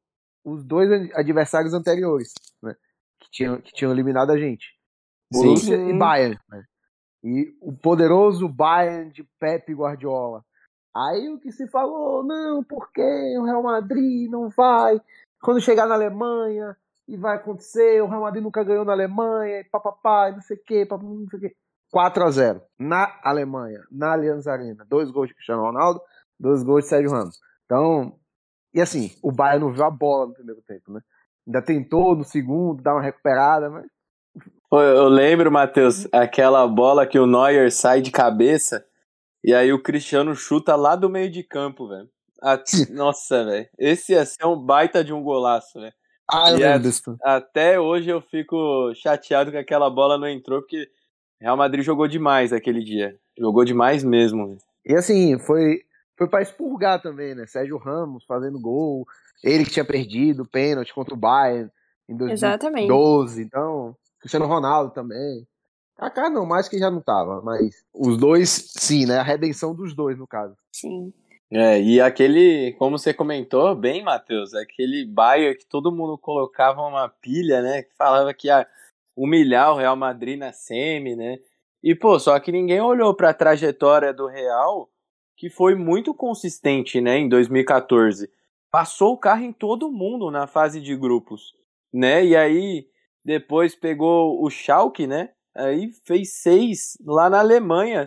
os 0.45 0.65
dois 0.65 0.89
adversários 1.15 1.75
anteriores, 1.75 2.33
né? 2.63 2.75
Que 3.35 3.39
tinham, 3.39 3.61
que 3.61 3.73
tinham 3.73 3.93
eliminado 3.93 4.31
a 4.31 4.39
gente. 4.39 4.79
Borussia 5.33 5.77
e 5.77 5.99
Bayern, 5.99 6.39
né? 6.49 6.63
E 7.25 7.57
o 7.61 7.77
poderoso 7.77 8.49
Bayern 8.49 9.11
de 9.11 9.25
Pepe 9.41 9.75
Guardiola. 9.75 10.45
Aí 10.95 11.29
o 11.29 11.41
que 11.41 11.51
se 11.51 11.67
falou, 11.67 12.23
não, 12.23 12.63
porque 12.63 13.03
o 13.37 13.45
Real 13.45 13.63
Madrid 13.63 14.31
não 14.31 14.49
vai. 14.49 15.01
Quando 15.43 15.61
chegar 15.61 15.87
na 15.87 15.95
Alemanha, 15.95 16.77
e 17.09 17.17
vai 17.17 17.37
acontecer, 17.37 18.01
o 18.01 18.07
Real 18.07 18.21
Madrid 18.21 18.43
nunca 18.43 18.63
ganhou 18.63 18.85
na 18.85 18.93
Alemanha, 18.93 19.61
e 19.61 19.65
papapá, 19.65 20.31
não 20.31 20.41
sei 20.41 20.57
o 20.57 20.63
quê, 20.65 20.87
não 20.89 21.27
sei 21.29 21.39
o 21.39 21.43
quê. 21.43 21.57
4 21.91 22.25
a 22.25 22.31
0 22.31 22.63
na 22.79 23.21
Alemanha, 23.25 23.83
na 23.91 24.13
Allianz 24.13 24.47
Arena. 24.47 24.87
Dois 24.89 25.11
gols 25.11 25.29
de 25.29 25.35
Cristiano 25.35 25.63
Ronaldo, 25.63 26.01
dois 26.39 26.63
gols 26.63 26.85
de 26.85 26.91
Sérgio 26.91 27.11
Ramos. 27.11 27.41
Então, 27.65 28.17
e 28.73 28.81
assim, 28.81 29.17
o 29.23 29.33
Bayern 29.33 29.65
não 29.65 29.73
viu 29.73 29.85
a 29.85 29.91
bola 29.91 30.27
no 30.27 30.35
primeiro 30.35 30.63
tempo, 30.63 30.93
né? 30.93 31.01
Ainda 31.47 31.63
tentou 31.63 32.17
no 32.17 32.25
segundo 32.25 32.83
dar 32.83 32.95
uma 32.95 33.03
recuperada, 33.03 33.71
mas. 33.71 33.87
Eu 34.73 35.09
lembro, 35.09 35.53
Matheus, 35.53 36.09
aquela 36.13 36.67
bola 36.67 37.07
que 37.07 37.19
o 37.19 37.27
Neuer 37.27 37.71
sai 37.71 38.01
de 38.01 38.11
cabeça 38.11 38.85
e 39.45 39.55
aí 39.55 39.73
o 39.73 39.83
Cristiano 39.83 40.35
chuta 40.35 40.75
lá 40.75 40.97
do 40.97 41.09
meio 41.09 41.31
de 41.31 41.43
campo, 41.43 41.87
velho. 41.87 42.09
Nossa, 42.91 43.45
velho. 43.45 43.69
Esse 43.79 44.13
ia 44.13 44.25
ser 44.25 44.47
um 44.47 44.59
baita 44.59 45.05
de 45.05 45.13
um 45.13 45.23
golaço, 45.23 45.81
velho. 45.81 45.93
Ah, 46.31 46.51
eu 46.51 46.57
lembro 46.57 46.81
disso. 46.81 47.17
Até 47.23 47.79
hoje 47.79 48.09
eu 48.09 48.23
fico 48.23 48.93
chateado 48.95 49.51
que 49.51 49.59
aquela 49.59 49.91
bola 49.91 50.17
não 50.17 50.27
entrou, 50.27 50.61
porque 50.61 50.89
Real 51.39 51.57
Madrid 51.57 51.85
jogou 51.85 52.09
demais 52.09 52.53
aquele 52.53 52.83
dia. 52.83 53.19
Jogou 53.39 53.65
demais 53.65 54.03
mesmo. 54.03 54.57
E 54.87 54.95
assim, 54.95 55.39
foi, 55.39 55.83
foi 56.17 56.27
para 56.27 56.43
expurgar 56.43 57.03
também, 57.03 57.35
né? 57.35 57.47
Sérgio 57.47 57.77
Ramos 57.77 58.25
fazendo 58.25 58.59
gol. 58.59 59.07
Ele 59.45 59.65
que 59.65 59.73
tinha 59.73 59.85
perdido 59.85 60.47
pênalti 60.47 60.95
contra 60.95 61.13
o 61.13 61.19
Bayern 61.19 61.71
em 62.09 62.17
2012. 62.17 62.33
Exatamente. 62.33 63.43
Então, 63.43 63.95
Cristiano 64.19 64.47
Ronaldo 64.47 64.93
também. 64.93 65.47
Kaká 65.97 66.31
não, 66.31 66.47
mais 66.47 66.67
que 66.67 66.79
já 66.79 66.91
não 66.91 67.01
tava, 67.01 67.41
mas 67.43 67.85
os 67.93 68.17
dois, 68.17 68.49
sim, 68.49 69.07
né? 69.07 69.19
A 69.19 69.23
redenção 69.23 69.75
dos 69.75 69.95
dois, 69.95 70.19
no 70.19 70.27
caso. 70.27 70.57
Sim. 70.73 71.13
É, 71.51 71.81
e 71.81 72.01
aquele, 72.01 72.73
como 72.79 72.99
você 72.99 73.13
comentou 73.13 73.77
bem, 73.77 74.03
Matheus, 74.03 74.55
aquele 74.55 75.05
Bayern 75.05 75.57
que 75.57 75.67
todo 75.67 75.93
mundo 75.93 76.19
colocava 76.19 76.83
uma 76.83 77.09
pilha, 77.09 77.61
né? 77.61 77.83
Que 77.83 77.95
falava 77.95 78.33
que 78.33 78.49
a 78.51 78.67
humilhar 79.15 79.73
o 79.73 79.77
Real 79.77 79.95
Madrid 79.95 80.39
na 80.39 80.53
semi, 80.53 81.15
né? 81.15 81.39
E 81.83 81.95
pô, 81.95 82.19
só 82.19 82.41
que 82.41 82.51
ninguém 82.51 82.81
olhou 82.81 83.15
para 83.15 83.29
a 83.29 83.35
trajetória 83.35 84.13
do 84.13 84.27
Real, 84.27 84.89
que 85.37 85.51
foi 85.51 85.75
muito 85.75 86.15
consistente, 86.15 86.99
né, 87.01 87.19
em 87.19 87.29
2014. 87.29 88.31
Passou 88.75 89.13
o 89.13 89.17
carro 89.17 89.45
em 89.45 89.53
todo 89.53 89.89
mundo 89.89 90.33
na 90.33 90.49
fase 90.49 90.81
de 90.81 90.97
grupos, 90.97 91.55
né? 91.93 92.27
E 92.27 92.35
aí 92.35 92.89
depois 93.25 93.73
pegou 93.73 94.43
o 94.43 94.51
Schalke, 94.51 95.07
né? 95.07 95.31
Aí 95.57 95.93
fez 96.05 96.35
seis 96.43 96.99
lá 97.07 97.31
na 97.31 97.39
Alemanha. 97.39 98.05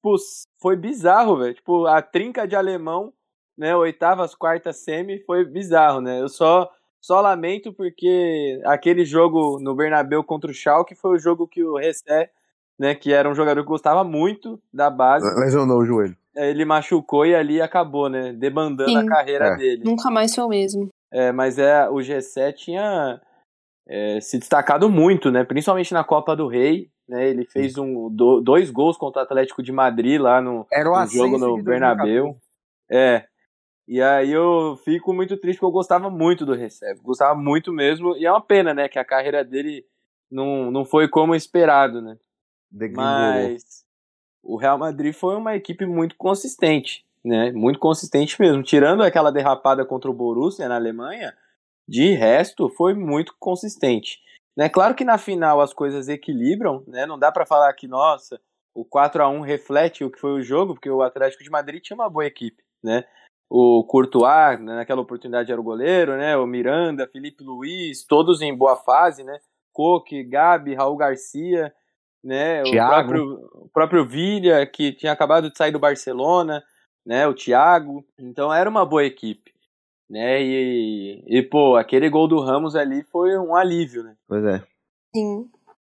Pô, 0.00 0.16
foi 0.58 0.74
bizarro, 0.74 1.36
velho. 1.36 1.52
Tipo, 1.52 1.84
a 1.84 2.00
trinca 2.00 2.48
de 2.48 2.56
alemão, 2.56 3.12
né? 3.58 3.76
Oitavas, 3.76 4.34
quartas, 4.34 4.78
semi, 4.78 5.22
foi 5.26 5.44
bizarro, 5.44 6.00
né? 6.00 6.22
Eu 6.22 6.30
só 6.30 6.66
só 6.98 7.20
lamento 7.20 7.70
porque 7.74 8.58
aquele 8.64 9.04
jogo 9.04 9.60
no 9.60 9.74
Bernabéu 9.74 10.24
contra 10.24 10.50
o 10.50 10.54
Schalke 10.54 10.94
foi 10.94 11.16
o 11.16 11.18
jogo 11.18 11.46
que 11.46 11.62
o 11.62 11.76
Ressé, 11.76 12.30
né, 12.78 12.94
que 12.94 13.12
era 13.12 13.28
um 13.28 13.34
jogador 13.34 13.60
que 13.60 13.68
gostava 13.68 14.02
muito 14.02 14.58
da 14.72 14.88
base. 14.88 15.26
Lesionou 15.38 15.80
o 15.80 15.84
joelho. 15.84 16.16
Ele 16.36 16.64
machucou 16.64 17.24
e 17.24 17.34
ali 17.34 17.62
acabou, 17.62 18.08
né, 18.08 18.32
debandando 18.32 18.90
Sim. 18.90 18.98
a 18.98 19.06
carreira 19.06 19.46
é. 19.46 19.56
dele. 19.56 19.82
Nunca 19.84 20.10
mais 20.10 20.34
foi 20.34 20.44
o 20.44 20.48
mesmo. 20.48 20.88
É, 21.10 21.32
mas 21.32 21.58
é, 21.58 21.88
o 21.88 21.94
G7 21.94 22.52
tinha 22.54 23.20
é, 23.88 24.20
se 24.20 24.38
destacado 24.38 24.88
muito, 24.90 25.30
né, 25.30 25.44
principalmente 25.44 25.94
na 25.94 26.04
Copa 26.04 26.36
do 26.36 26.46
Rei, 26.46 26.90
né, 27.08 27.28
ele 27.28 27.46
fez 27.46 27.78
um, 27.78 28.10
do, 28.10 28.40
dois 28.40 28.70
gols 28.70 28.96
contra 28.96 29.22
o 29.22 29.24
Atlético 29.24 29.62
de 29.62 29.72
Madrid 29.72 30.20
lá 30.20 30.40
no, 30.40 30.66
no 30.70 31.06
jogo 31.06 31.38
no 31.38 31.62
Bernabéu. 31.62 32.36
É, 32.90 33.24
e 33.88 34.02
aí 34.02 34.32
eu 34.32 34.76
fico 34.84 35.14
muito 35.14 35.36
triste 35.36 35.58
porque 35.58 35.66
eu 35.66 35.72
gostava 35.72 36.10
muito 36.10 36.44
do 36.44 36.54
Recebe, 36.54 37.00
gostava 37.00 37.38
muito 37.38 37.72
mesmo, 37.72 38.16
e 38.16 38.26
é 38.26 38.30
uma 38.30 38.40
pena, 38.40 38.74
né, 38.74 38.88
que 38.88 38.98
a 38.98 39.04
carreira 39.04 39.44
dele 39.44 39.86
não, 40.30 40.70
não 40.70 40.84
foi 40.84 41.08
como 41.08 41.34
esperado, 41.34 42.02
né? 42.02 42.18
Mas 42.94 43.85
o 44.46 44.56
Real 44.56 44.78
Madrid 44.78 45.12
foi 45.12 45.36
uma 45.36 45.56
equipe 45.56 45.84
muito 45.84 46.16
consistente, 46.16 47.04
né? 47.24 47.50
Muito 47.52 47.78
consistente 47.78 48.40
mesmo, 48.40 48.62
tirando 48.62 49.02
aquela 49.02 49.32
derrapada 49.32 49.84
contra 49.84 50.10
o 50.10 50.14
Borussia 50.14 50.68
na 50.68 50.76
Alemanha, 50.76 51.34
de 51.88 52.12
resto 52.12 52.68
foi 52.68 52.94
muito 52.94 53.34
consistente. 53.38 54.20
Né? 54.56 54.68
Claro 54.68 54.94
que 54.94 55.04
na 55.04 55.18
final 55.18 55.60
as 55.60 55.72
coisas 55.72 56.08
equilibram, 56.08 56.82
né? 56.86 57.04
Não 57.06 57.18
dá 57.18 57.30
para 57.30 57.44
falar 57.44 57.72
que 57.74 57.86
nossa, 57.86 58.40
o 58.74 58.84
4 58.84 59.22
a 59.22 59.28
1 59.28 59.40
reflete 59.40 60.04
o 60.04 60.10
que 60.10 60.20
foi 60.20 60.32
o 60.32 60.42
jogo, 60.42 60.74
porque 60.74 60.90
o 60.90 61.02
Atlético 61.02 61.44
de 61.44 61.50
Madrid 61.50 61.82
tinha 61.82 61.96
uma 61.96 62.08
boa 62.08 62.24
equipe, 62.24 62.62
né? 62.82 63.04
o 63.48 63.84
Courtois, 63.84 64.60
né, 64.60 64.74
naquela 64.76 65.00
oportunidade 65.00 65.52
era 65.52 65.60
o 65.60 65.64
goleiro, 65.64 66.16
né, 66.16 66.36
o 66.36 66.46
Miranda, 66.46 67.06
Felipe 67.06 67.44
Luiz, 67.44 68.04
todos 68.04 68.42
em 68.42 68.54
boa 68.56 68.76
fase, 68.76 69.22
né, 69.22 69.38
Coque, 69.72 70.24
Gabi, 70.24 70.74
Raul 70.74 70.96
Garcia, 70.96 71.72
né, 72.26 72.64
o 72.64 72.70
próprio, 72.70 73.50
o 73.54 73.68
próprio 73.72 74.04
Villa, 74.04 74.66
que 74.66 74.92
tinha 74.92 75.12
acabado 75.12 75.48
de 75.48 75.56
sair 75.56 75.70
do 75.70 75.78
Barcelona, 75.78 76.62
né, 77.06 77.26
o 77.28 77.32
Thiago, 77.32 78.04
então 78.18 78.52
era 78.52 78.68
uma 78.68 78.84
boa 78.84 79.04
equipe, 79.04 79.52
né, 80.10 80.42
e, 80.42 81.22
e 81.24 81.42
pô, 81.42 81.76
aquele 81.76 82.10
gol 82.10 82.26
do 82.26 82.40
Ramos 82.40 82.74
ali 82.74 83.04
foi 83.04 83.38
um 83.38 83.54
alívio, 83.54 84.02
né. 84.02 84.16
Pois 84.26 84.44
é. 84.44 84.60
Sim. 85.14 85.48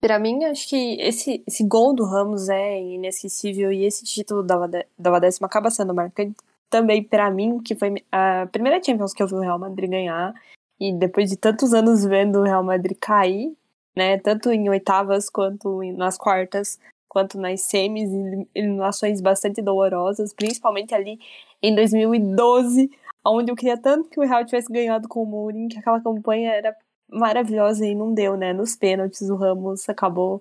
Pra 0.01 0.19
mim, 0.19 0.45
acho 0.45 0.69
que 0.69 1.01
esse, 1.01 1.43
esse 1.47 1.67
gol 1.67 1.95
do 1.95 2.05
Ramos 2.05 2.49
é 2.49 2.81
inesquecível 2.81 3.73
e 3.73 3.85
esse 3.85 4.05
título 4.05 4.43
da, 4.43 4.67
da 4.99 5.19
décima 5.19 5.47
acaba 5.47 5.71
sendo 5.71 5.95
marcante 5.95 6.37
também 6.69 7.03
para 7.03 7.31
mim, 7.31 7.61
que 7.61 7.75
foi 7.77 7.95
a 8.11 8.49
primeira 8.51 8.83
Champions 8.83 9.15
que 9.15 9.23
eu 9.23 9.29
vi 9.29 9.35
o 9.35 9.41
Real 9.41 9.59
Madrid 9.59 9.89
ganhar, 9.89 10.35
e 10.79 10.93
depois 10.93 11.31
de 11.31 11.37
tantos 11.37 11.73
anos 11.73 12.05
vendo 12.05 12.41
o 12.41 12.43
Real 12.43 12.63
Madrid 12.63 12.97
cair, 13.01 13.57
né, 13.97 14.19
tanto 14.19 14.51
em 14.51 14.69
oitavas 14.69 15.31
quanto 15.31 15.81
nas 15.95 16.19
quartas, 16.19 16.79
quanto 17.09 17.39
nas 17.39 17.63
semis, 17.63 18.11
eliminações 18.55 19.21
bastante 19.21 19.63
dolorosas, 19.63 20.35
principalmente 20.35 20.95
ali 20.95 21.19
em 21.63 21.75
2012, 21.75 22.91
onde 23.27 23.51
eu 23.51 23.57
queria 23.57 23.81
tanto 23.81 24.09
que 24.11 24.21
o 24.21 24.23
Real 24.23 24.45
tivesse 24.45 24.71
ganhado 24.71 25.09
com 25.09 25.23
o 25.23 25.27
Mourinho, 25.27 25.69
que 25.69 25.79
aquela 25.79 26.01
campanha 26.01 26.53
era 26.53 26.77
maravilhosa 27.09 27.87
e 27.87 27.95
não 27.95 28.13
deu, 28.13 28.37
né? 28.37 28.53
Nos 28.53 28.77
pênaltis, 28.77 29.31
o 29.31 29.37
Ramos 29.37 29.89
acabou 29.89 30.41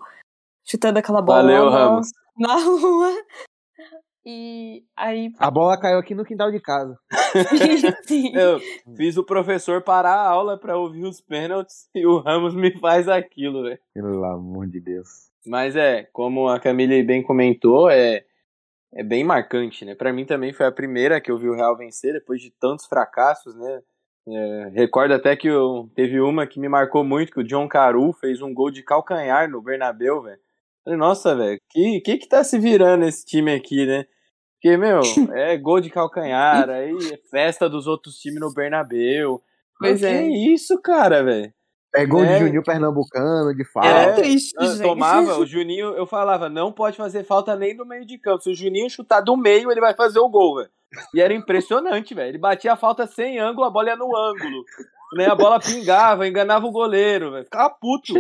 chutando 0.66 1.00
aquela 1.00 1.22
bola 1.22 1.44
Valeu, 1.44 1.70
na, 1.70 1.78
Ramos. 1.78 2.10
na 2.38 2.56
rua. 2.56 3.12
E 4.26 4.84
aí. 4.98 5.32
A 5.38 5.52
bola 5.52 5.80
caiu 5.80 6.00
aqui 6.00 6.16
no 6.16 6.26
quintal 6.26 6.52
de 6.52 6.60
casa. 6.60 6.98
sim. 8.08 8.36
Eu 8.36 8.60
fiz 8.98 9.18
o 9.18 9.24
professor 9.24 9.84
parar 9.84 10.16
a 10.16 10.28
aula 10.28 10.58
pra 10.58 10.78
ouvir 10.78 11.04
os 11.04 11.22
pênaltis 11.22 11.88
e 11.94 12.08
o 12.08 12.18
Ramos 12.18 12.56
me 12.56 12.72
faz 12.80 13.08
aquilo, 13.08 13.64
velho. 13.64 13.80
Pelo 13.94 14.26
amor 14.26 14.68
de 14.68 14.80
Deus. 14.80 15.30
Mas 15.46 15.76
é, 15.76 16.10
como 16.12 16.48
a 16.48 16.60
Camille 16.60 17.04
bem 17.04 17.22
comentou, 17.22 17.88
é, 17.88 18.26
é 18.96 19.04
bem 19.04 19.24
marcante, 19.24 19.86
né? 19.86 19.94
Pra 19.94 20.12
mim 20.12 20.26
também 20.26 20.52
foi 20.52 20.66
a 20.66 20.72
primeira 20.72 21.22
que 21.22 21.32
eu 21.32 21.38
vi 21.38 21.48
o 21.48 21.56
Real 21.56 21.78
vencer 21.78 22.14
depois 22.14 22.42
de 22.42 22.50
tantos 22.50 22.88
fracassos, 22.88 23.56
né? 23.56 23.82
É, 24.28 24.72
recordo 24.74 25.14
até 25.14 25.36
que 25.36 25.48
eu, 25.48 25.88
teve 25.94 26.20
uma 26.20 26.48
que 26.48 26.60
me 26.60 26.68
marcou 26.68 27.04
muito, 27.04 27.32
que 27.32 27.42
o 27.42 27.44
John 27.44 27.68
Caru 27.68 28.12
fez 28.14 28.42
um 28.42 28.52
gol 28.52 28.72
de 28.72 28.82
calcanhar 28.82 29.48
no 29.48 29.62
Bernabéu, 29.62 30.24
velho. 30.24 30.40
Falei, 30.84 30.98
nossa, 30.98 31.36
velho, 31.36 31.60
que, 31.70 32.02
que 32.02 32.18
que 32.18 32.28
tá 32.28 32.44
se 32.44 32.58
virando 32.58 33.06
esse 33.06 33.24
time 33.24 33.54
aqui, 33.54 33.86
né? 33.86 34.06
Porque, 34.66 34.78
meu, 34.78 35.00
é 35.38 35.56
gol 35.58 35.80
de 35.80 35.92
calcanhar, 35.92 36.68
aí 36.72 36.92
é 37.14 37.18
festa 37.30 37.70
dos 37.70 37.86
outros 37.86 38.16
times 38.18 38.40
no 38.40 38.52
Bernabéu. 38.52 39.40
Pois 39.78 40.00
que 40.00 40.06
é. 40.08 40.24
isso, 40.28 40.82
cara, 40.82 41.24
velho? 41.24 41.54
É 41.94 42.04
gol 42.06 42.24
É. 42.26 42.34
de 42.40 42.46
Juninho 42.46 42.64
Pernambucano, 42.64 43.54
de 43.56 43.64
fato. 43.64 43.86
Era 43.86 44.02
É, 44.02 44.14
triste, 44.14 44.54
eu 44.60 44.66
gente. 44.66 44.82
tomava, 44.82 45.38
o 45.38 45.46
Juninho, 45.46 45.90
eu 45.96 46.08
falava, 46.08 46.50
não 46.50 46.72
pode 46.72 46.98
fazer 46.98 47.24
falta 47.24 47.56
nem 47.56 47.76
do 47.76 47.86
meio 47.86 48.06
de 48.08 48.18
campo. 48.18 48.42
Se 48.42 48.50
o 48.50 48.56
Juninho 48.56 48.90
chutar 48.90 49.22
do 49.22 49.38
meio, 49.38 49.72
ele 49.72 49.80
vai 49.80 49.94
fazer 49.94 50.18
o 50.20 50.28
gol, 50.28 50.56
velho. 50.58 50.70
E 51.14 51.22
era 51.22 51.34
impressionante, 51.34 52.16
velho. 52.16 52.30
Ele 52.30 52.38
batia 52.40 52.74
a 52.74 52.78
falta 52.78 53.06
sem 53.06 53.38
ângulo, 53.40 53.68
a 53.68 53.70
bola 53.70 53.90
ia 53.90 53.96
no 53.96 54.16
ângulo. 54.16 54.64
Né? 55.16 55.28
A 55.28 55.36
bola 55.36 55.60
pingava, 55.60 56.28
enganava 56.28 56.66
o 56.66 56.72
goleiro, 56.72 57.32
velho. 57.32 57.44
Ficava 57.46 57.70
puto. 57.70 58.14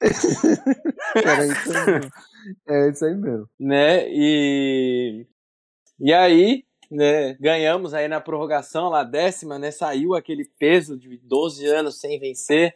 Era 1.16 1.46
isso 1.46 1.72
aí 1.72 1.86
mesmo. 1.86 2.10
É 2.68 2.90
isso 2.90 3.04
aí 3.04 3.14
mesmo. 3.14 3.48
né? 3.58 4.06
E 4.10 5.26
e 6.00 6.12
aí, 6.12 6.64
né, 6.90 7.34
ganhamos 7.34 7.94
aí 7.94 8.08
na 8.08 8.20
prorrogação, 8.20 8.88
lá 8.88 9.04
décima, 9.04 9.58
né? 9.58 9.70
Saiu 9.70 10.14
aquele 10.14 10.44
peso 10.58 10.98
de 10.98 11.18
12 11.18 11.66
anos 11.66 12.00
sem 12.00 12.18
vencer, 12.18 12.74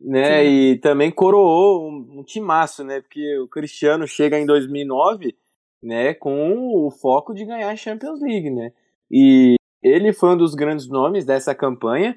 né? 0.00 0.44
E 0.44 0.78
também 0.78 1.10
coroou 1.10 1.88
um, 1.88 2.20
um 2.20 2.24
timaço, 2.24 2.82
né? 2.84 3.00
Porque 3.00 3.38
o 3.38 3.48
Cristiano 3.48 4.06
chega 4.06 4.38
em 4.38 4.46
2009, 4.46 5.36
né, 5.82 6.14
com 6.14 6.86
o 6.86 6.90
foco 6.90 7.34
de 7.34 7.44
ganhar 7.44 7.70
a 7.70 7.76
Champions 7.76 8.20
League, 8.20 8.50
né? 8.50 8.72
E 9.10 9.56
ele 9.82 10.12
foi 10.12 10.30
um 10.30 10.36
dos 10.36 10.54
grandes 10.54 10.88
nomes 10.88 11.24
dessa 11.24 11.54
campanha, 11.54 12.16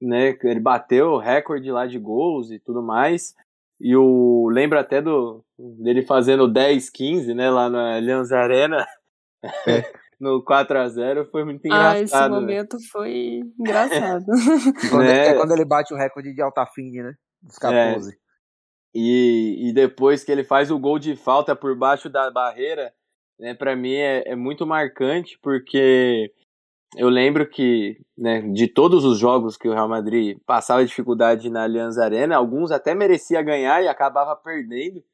né? 0.00 0.36
Ele 0.44 0.60
bateu 0.60 1.12
o 1.12 1.18
recorde 1.18 1.70
lá 1.70 1.86
de 1.86 1.98
gols 1.98 2.50
e 2.50 2.58
tudo 2.58 2.82
mais. 2.82 3.34
E 3.80 3.96
o 3.96 4.48
lembra 4.48 4.80
até 4.80 5.00
do 5.00 5.42
dele 5.58 6.02
fazendo 6.02 6.48
10, 6.48 6.90
15, 6.90 7.34
né, 7.34 7.50
lá 7.50 7.68
na 7.70 7.96
Allianz 7.96 8.32
Arena. 8.32 8.86
no 10.20 10.42
4 10.44 10.78
a 10.78 10.88
0 10.88 11.26
foi 11.30 11.44
muito 11.44 11.60
Ah, 11.72 11.92
esse 11.98 12.04
engraçado. 12.14 12.30
né? 12.32 12.40
momento 12.40 12.76
foi 12.90 13.40
engraçado. 13.58 14.24
Quando, 14.90 15.02
Né? 15.04 15.28
É 15.28 15.34
quando 15.34 15.52
ele 15.52 15.64
bate 15.64 15.94
o 15.94 15.96
recorde 15.96 16.34
de 16.34 16.42
Altafine, 16.42 17.02
né? 17.02 17.14
Dos 17.42 17.58
14. 17.58 18.18
E, 18.94 19.68
e 19.68 19.72
depois 19.72 20.24
que 20.24 20.32
ele 20.32 20.42
faz 20.42 20.70
o 20.70 20.78
gol 20.78 20.98
de 20.98 21.14
falta 21.14 21.54
por 21.54 21.76
baixo 21.76 22.08
da 22.08 22.30
barreira, 22.30 22.92
né, 23.38 23.54
para 23.54 23.76
mim 23.76 23.94
é, 23.94 24.24
é 24.26 24.34
muito 24.34 24.66
marcante, 24.66 25.38
porque 25.40 26.32
eu 26.96 27.08
lembro 27.08 27.48
que 27.48 28.00
né, 28.16 28.40
de 28.40 28.66
todos 28.66 29.04
os 29.04 29.18
jogos 29.18 29.56
que 29.56 29.68
o 29.68 29.72
Real 29.72 29.88
Madrid 29.88 30.38
passava 30.46 30.84
dificuldade 30.84 31.50
na 31.50 31.62
Allianz 31.64 31.98
Arena, 31.98 32.36
alguns 32.36 32.72
até 32.72 32.94
merecia 32.94 33.42
ganhar 33.42 33.82
e 33.82 33.88
acabava 33.88 34.34
perdendo, 34.34 35.04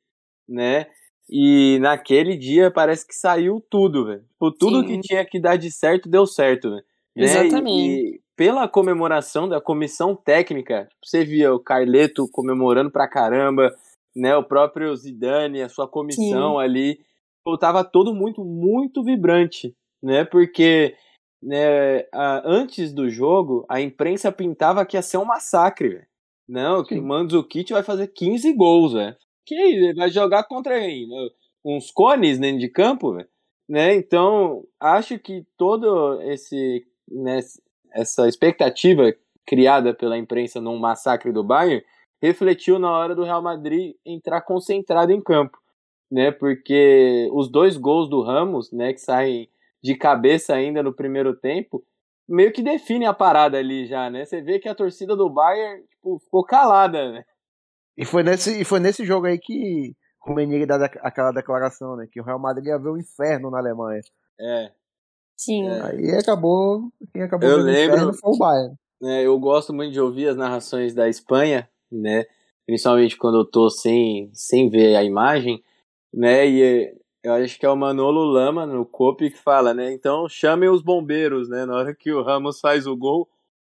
né? 0.48 0.86
E 1.28 1.78
naquele 1.80 2.36
dia 2.36 2.70
parece 2.70 3.06
que 3.06 3.14
saiu 3.14 3.64
tudo, 3.70 4.06
velho. 4.06 4.22
Tipo, 4.32 4.50
tudo 4.52 4.80
Sim. 4.80 4.86
que 4.86 5.00
tinha 5.00 5.24
que 5.24 5.40
dar 5.40 5.56
de 5.56 5.70
certo 5.70 6.08
deu 6.08 6.26
certo, 6.26 6.70
velho. 6.70 6.84
Né? 7.16 7.24
Exatamente. 7.24 7.70
E, 7.88 8.14
e 8.16 8.20
pela 8.36 8.68
comemoração 8.68 9.48
da 9.48 9.60
comissão 9.60 10.14
técnica, 10.14 10.86
tipo, 10.90 11.00
você 11.06 11.24
via 11.24 11.54
o 11.54 11.60
Carleto 11.60 12.28
comemorando 12.30 12.90
pra 12.90 13.08
caramba, 13.08 13.74
né? 14.14 14.36
O 14.36 14.42
próprio 14.44 14.94
Zidane, 14.96 15.62
a 15.62 15.68
sua 15.68 15.88
comissão 15.88 16.58
ali, 16.58 16.98
pô, 17.44 17.56
tava 17.56 17.82
todo 17.84 18.14
muito, 18.14 18.44
muito 18.44 19.02
vibrante, 19.02 19.74
né? 20.02 20.24
Porque 20.24 20.94
né, 21.42 22.00
a- 22.12 22.42
antes 22.44 22.92
do 22.92 23.08
jogo, 23.08 23.64
a 23.68 23.80
imprensa 23.80 24.32
pintava 24.32 24.84
que 24.84 24.96
ia 24.96 25.02
ser 25.02 25.18
um 25.18 25.24
massacre, 25.24 25.88
velho. 25.88 26.06
Não, 26.48 26.82
que 26.82 26.94
Sim. 26.94 27.00
o 27.00 27.04
Mandzukic 27.06 27.72
vai 27.72 27.82
fazer 27.82 28.08
15 28.08 28.52
gols, 28.52 28.92
velho. 28.92 29.16
Que 29.46 29.54
isso, 29.54 29.84
ele 29.84 29.94
vai 29.94 30.10
jogar 30.10 30.44
contra 30.44 30.78
quem? 30.78 31.08
uns 31.64 31.90
cones 31.90 32.38
dentro 32.38 32.58
de 32.58 32.68
campo. 32.68 33.16
Né? 33.68 33.94
Então, 33.94 34.64
acho 34.78 35.18
que 35.18 35.46
todo 35.56 36.20
esse 36.22 36.86
né, 37.08 37.40
essa 37.92 38.28
expectativa 38.28 39.14
criada 39.46 39.94
pela 39.94 40.18
imprensa 40.18 40.60
num 40.60 40.78
massacre 40.78 41.32
do 41.32 41.44
Bayern 41.44 41.84
refletiu 42.20 42.78
na 42.78 42.90
hora 42.90 43.14
do 43.14 43.24
Real 43.24 43.42
Madrid 43.42 43.94
entrar 44.04 44.40
concentrado 44.40 45.12
em 45.12 45.20
campo, 45.20 45.58
né? 46.10 46.30
Porque 46.30 47.28
os 47.32 47.50
dois 47.50 47.76
gols 47.76 48.08
do 48.08 48.22
Ramos, 48.22 48.72
né, 48.72 48.92
que 48.94 49.00
saem 49.00 49.48
de 49.82 49.94
cabeça 49.94 50.54
ainda 50.54 50.82
no 50.82 50.94
primeiro 50.94 51.36
tempo, 51.36 51.84
meio 52.26 52.50
que 52.52 52.62
define 52.62 53.04
a 53.04 53.12
parada 53.12 53.58
ali 53.58 53.86
já, 53.86 54.08
né? 54.08 54.24
Você 54.24 54.40
vê 54.40 54.58
que 54.58 54.68
a 54.68 54.74
torcida 54.74 55.14
do 55.14 55.28
Bayern 55.28 55.82
tipo, 55.90 56.18
ficou 56.18 56.44
calada, 56.44 57.12
né? 57.12 57.24
E 57.96 58.04
foi 58.04 58.22
nesse, 58.22 58.60
e 58.60 58.64
foi 58.64 58.80
nesse 58.80 59.04
jogo 59.04 59.26
aí 59.26 59.38
que 59.38 59.94
o 60.20 60.28
Rummenigge 60.30 60.66
dá 60.66 60.76
aquela 61.02 61.32
declaração, 61.32 61.96
né? 61.96 62.06
Que 62.10 62.20
o 62.20 62.24
Real 62.24 62.38
Madrid 62.38 62.66
ia 62.66 62.78
ver 62.78 62.88
o 62.88 62.98
inferno 62.98 63.50
na 63.50 63.58
Alemanha. 63.58 64.00
É. 64.40 64.70
Sim. 65.36 65.68
É. 65.68 65.82
Aí 65.82 66.10
acabou. 66.18 66.90
Quem 67.12 67.22
acabou 67.22 67.48
Eu 67.48 67.58
o 67.58 67.60
lembro- 67.62 67.96
inferno 67.96 68.14
foi 68.14 68.32
o 68.32 68.38
Bayern. 68.38 68.74
né, 69.00 69.22
eu 69.22 69.38
gosto 69.38 69.72
muito 69.72 69.92
de 69.92 70.00
ouvir 70.00 70.28
as 70.28 70.36
narrações 70.36 70.94
da 70.94 71.08
Espanha, 71.08 71.68
né, 71.92 72.24
principalmente 72.66 73.16
quando 73.16 73.38
eu 73.38 73.44
tô 73.44 73.68
sem, 73.68 74.30
sem 74.32 74.70
ver 74.70 74.96
a 74.96 75.04
imagem, 75.04 75.62
né, 76.12 76.48
e 76.48 76.94
eu 77.22 77.32
acho 77.34 77.58
que 77.58 77.66
é 77.66 77.68
o 77.70 77.76
Manolo 77.76 78.24
Lama 78.24 78.64
no 78.64 78.86
COP 78.86 79.30
que 79.30 79.36
fala, 79.36 79.74
né, 79.74 79.92
então 79.92 80.26
chamem 80.28 80.68
os 80.70 80.80
bombeiros, 80.82 81.48
né, 81.50 81.66
na 81.66 81.74
hora 81.76 81.94
que 81.94 82.12
o 82.12 82.22
Ramos 82.22 82.60
faz 82.60 82.86
o 82.86 82.96
gol, 82.96 83.28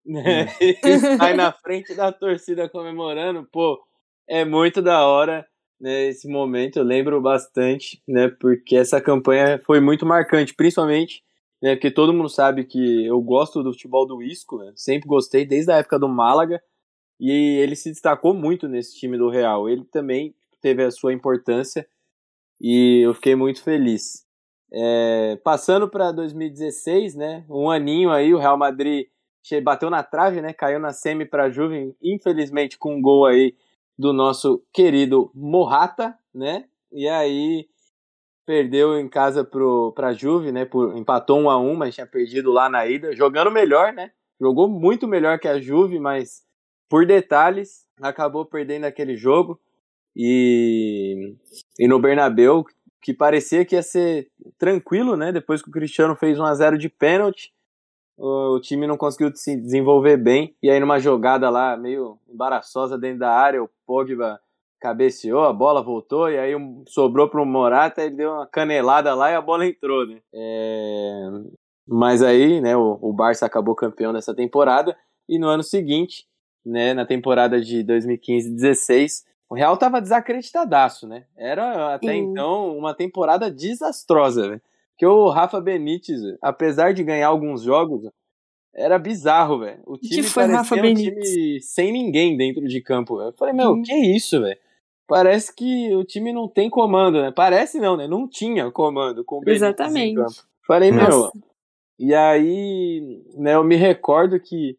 né, 0.06 0.46
e 0.62 0.98
sai 1.18 1.34
na 1.34 1.52
frente 1.52 1.94
da 1.94 2.10
torcida 2.10 2.68
comemorando, 2.68 3.46
pô, 3.52 3.78
é 4.28 4.44
muito 4.44 4.82
da 4.82 5.06
hora, 5.06 5.46
né, 5.80 6.06
esse 6.08 6.28
momento, 6.28 6.78
eu 6.78 6.84
lembro 6.84 7.20
bastante, 7.20 8.02
né, 8.06 8.28
porque 8.28 8.76
essa 8.76 9.00
campanha 9.00 9.60
foi 9.64 9.80
muito 9.80 10.06
marcante, 10.06 10.54
principalmente 10.54 11.22
né? 11.62 11.74
Porque 11.74 11.90
todo 11.90 12.14
mundo 12.14 12.28
sabe 12.28 12.64
que 12.64 13.06
eu 13.06 13.20
gosto 13.20 13.62
do 13.62 13.72
futebol 13.72 14.06
do 14.06 14.22
Isco, 14.22 14.58
né? 14.58 14.72
Sempre 14.76 15.08
gostei 15.08 15.44
desde 15.44 15.72
a 15.72 15.76
época 15.76 15.98
do 15.98 16.08
Málaga. 16.08 16.62
E 17.20 17.58
ele 17.58 17.74
se 17.76 17.90
destacou 17.90 18.32
muito 18.32 18.68
nesse 18.68 18.96
time 18.96 19.18
do 19.18 19.28
Real. 19.28 19.68
Ele 19.68 19.84
também 19.84 20.34
teve 20.60 20.84
a 20.84 20.90
sua 20.90 21.12
importância 21.12 21.86
e 22.60 23.00
eu 23.04 23.14
fiquei 23.14 23.34
muito 23.34 23.62
feliz. 23.62 24.24
É, 24.72 25.36
passando 25.42 25.88
para 25.88 26.12
2016, 26.12 27.16
né? 27.16 27.44
Um 27.50 27.70
aninho 27.70 28.10
aí, 28.10 28.32
o 28.34 28.38
Real 28.38 28.56
Madrid 28.56 29.06
bateu 29.64 29.90
na 29.90 30.02
trave, 30.02 30.40
né? 30.42 30.52
Caiu 30.52 30.78
na 30.78 30.92
semi 30.92 31.24
para 31.24 31.44
a 31.44 31.50
Juve, 31.50 31.96
infelizmente 32.02 32.78
com 32.78 32.96
um 32.96 33.02
gol 33.02 33.26
aí 33.26 33.56
do 33.98 34.12
nosso 34.12 34.62
querido 34.72 35.30
Morrata, 35.34 36.16
né? 36.32 36.66
E 36.92 37.08
aí 37.08 37.66
perdeu 38.46 38.98
em 38.98 39.08
casa 39.08 39.44
pro, 39.44 39.92
pra 39.92 40.12
Juve, 40.12 40.52
né? 40.52 40.64
Por, 40.64 40.96
empatou 40.96 41.38
1 41.40 41.50
a 41.50 41.58
1 41.58 41.74
mas 41.74 41.94
tinha 41.94 42.06
perdido 42.06 42.52
lá 42.52 42.70
na 42.70 42.86
ida. 42.86 43.14
Jogando 43.14 43.50
melhor, 43.50 43.92
né? 43.92 44.12
Jogou 44.40 44.68
muito 44.68 45.08
melhor 45.08 45.38
que 45.38 45.48
a 45.48 45.60
Juve, 45.60 45.98
mas 45.98 46.42
por 46.88 47.04
detalhes 47.04 47.86
acabou 48.00 48.46
perdendo 48.46 48.84
aquele 48.84 49.16
jogo. 49.16 49.60
E, 50.16 51.34
e 51.78 51.86
no 51.86 52.00
Bernabeu, 52.00 52.64
que 53.02 53.12
parecia 53.12 53.64
que 53.64 53.74
ia 53.74 53.82
ser 53.82 54.30
tranquilo, 54.56 55.16
né? 55.16 55.32
Depois 55.32 55.60
que 55.60 55.68
o 55.68 55.72
Cristiano 55.72 56.16
fez 56.16 56.38
1 56.38 56.44
a 56.44 56.54
0 56.54 56.78
de 56.78 56.88
pênalti, 56.88 57.52
o, 58.18 58.60
time 58.60 58.86
não 58.86 58.96
conseguiu 58.96 59.30
se 59.34 59.56
desenvolver 59.56 60.16
bem. 60.16 60.54
E 60.62 60.70
aí 60.70 60.80
numa 60.80 60.98
jogada 60.98 61.48
lá 61.48 61.76
meio 61.76 62.18
embaraçosa 62.28 62.98
dentro 62.98 63.20
da 63.20 63.30
área, 63.30 63.62
o 63.62 63.70
Pogba 63.86 64.40
cabeceou, 64.80 65.44
a 65.44 65.52
bola 65.52 65.82
voltou, 65.82 66.30
e 66.30 66.38
aí 66.38 66.52
sobrou 66.86 67.28
para 67.28 67.42
o 67.42 67.46
Morata, 67.46 68.02
ele 68.02 68.16
deu 68.16 68.32
uma 68.32 68.46
canelada 68.46 69.14
lá 69.14 69.30
e 69.30 69.34
a 69.34 69.40
bola 69.40 69.66
entrou, 69.66 70.06
né? 70.06 70.20
É, 70.32 71.28
Mas 71.86 72.22
aí, 72.22 72.60
né, 72.60 72.76
o, 72.76 72.98
o 73.00 73.12
Barça 73.12 73.44
acabou 73.44 73.74
campeão 73.74 74.12
dessa 74.12 74.34
temporada, 74.34 74.96
e 75.28 75.36
no 75.38 75.48
ano 75.48 75.64
seguinte, 75.64 76.26
né, 76.64 76.94
na 76.94 77.04
temporada 77.04 77.60
de 77.60 77.84
2015-16, 77.84 79.24
o 79.50 79.54
Real 79.54 79.76
tava 79.76 80.00
desacreditadaço, 80.00 81.08
né? 81.08 81.24
Era 81.36 81.94
até 81.94 82.14
então 82.14 82.76
uma 82.76 82.94
temporada 82.94 83.50
desastrosa, 83.50 84.48
né? 84.48 84.60
Que 84.98 85.06
o 85.06 85.28
Rafa 85.28 85.60
Benítez, 85.60 86.20
apesar 86.42 86.92
de 86.92 87.04
ganhar 87.04 87.28
alguns 87.28 87.62
jogos, 87.62 88.10
era 88.74 88.98
bizarro, 88.98 89.60
velho. 89.60 89.80
O 89.86 89.96
time 89.96 90.24
foi 90.24 90.44
Rafa 90.46 90.74
um 90.74 90.82
Benítez? 90.82 91.30
time 91.30 91.60
sem 91.60 91.92
ninguém 91.92 92.36
dentro 92.36 92.66
de 92.66 92.80
campo. 92.80 93.20
Eu 93.20 93.32
falei, 93.32 93.54
meu, 93.54 93.72
Hum. 93.72 93.82
que 93.82 93.94
isso, 93.94 94.40
velho? 94.40 94.58
Parece 95.06 95.54
que 95.54 95.94
o 95.94 96.04
time 96.04 96.32
não 96.32 96.48
tem 96.48 96.68
comando, 96.68 97.22
né? 97.22 97.30
Parece 97.30 97.78
não, 97.80 97.96
né? 97.96 98.06
Não 98.06 98.28
tinha 98.28 98.70
comando 98.70 99.24
com 99.24 99.36
o 99.36 99.40
Benítez 99.40 99.62
Exatamente. 99.62 100.12
em 100.12 100.14
campo. 100.16 100.32
Falei, 100.66 100.90
meu, 100.92 101.08
Nossa. 101.08 101.32
e 101.98 102.14
aí, 102.14 103.22
né, 103.36 103.54
eu 103.54 103.64
me 103.64 103.76
recordo 103.76 104.38
que 104.38 104.76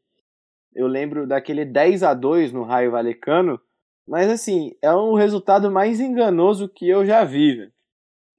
eu 0.75 0.86
lembro 0.86 1.25
daquele 1.25 1.65
10 1.65 2.03
a 2.03 2.13
2 2.13 2.51
no 2.51 2.63
Raio 2.63 2.91
Valecano, 2.91 3.60
mas 4.08 4.29
assim, 4.29 4.75
é 4.82 4.93
um 4.93 5.13
resultado 5.15 5.71
mais 5.71 5.99
enganoso 5.99 6.69
que 6.69 6.88
eu 6.88 7.05
já 7.05 7.23
vi, 7.23 7.55
velho. 7.55 7.71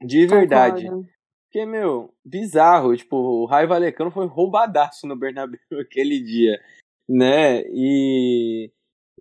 De 0.02 0.26
verdade. 0.26 0.84
Concordo. 0.84 1.08
Porque, 1.50 1.66
meu, 1.66 2.14
bizarro. 2.24 2.96
Tipo, 2.96 3.16
o 3.16 3.44
Raio 3.44 3.68
Valecano 3.68 4.10
foi 4.12 4.24
roubadaço 4.26 5.04
no 5.06 5.16
Bernabéu 5.16 5.58
aquele 5.80 6.20
dia, 6.20 6.60
né? 7.08 7.62
E, 7.66 8.70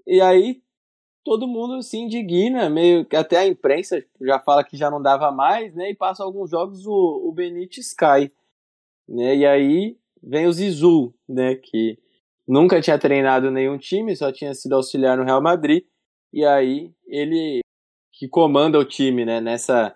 e 0.06 0.22
aí 0.22 0.62
todo 1.24 1.48
mundo 1.48 1.82
se 1.82 1.98
indigna, 1.98 2.70
meio 2.70 3.04
que 3.06 3.16
até 3.16 3.38
a 3.38 3.48
imprensa 3.48 4.04
já 4.22 4.40
fala 4.40 4.64
que 4.64 4.78
já 4.78 4.92
não 4.92 5.02
dava 5.02 5.32
mais, 5.32 5.74
né? 5.74 5.90
E 5.90 5.96
passa 5.96 6.24
alguns 6.24 6.52
jogos 6.52 6.86
o, 6.86 7.28
o 7.28 7.32
Benítez 7.32 7.94
cai, 7.94 8.32
né? 9.08 9.36
E 9.36 9.46
aí 9.46 9.98
vem 10.22 10.46
o 10.46 10.54
Zizou, 10.54 11.16
né? 11.28 11.56
Que 11.56 11.98
nunca 12.48 12.80
tinha 12.80 13.00
treinado 13.00 13.50
nenhum 13.50 13.78
time, 13.78 14.16
só 14.16 14.32
tinha 14.32 14.54
sido 14.54 14.76
auxiliar 14.76 15.18
no 15.18 15.24
Real 15.24 15.42
Madrid. 15.42 15.84
E 16.32 16.46
aí 16.46 16.94
ele 17.08 17.62
que 18.14 18.28
comanda 18.28 18.78
o 18.78 18.86
time, 18.86 19.26
né? 19.26 19.42
Nessa 19.42 19.96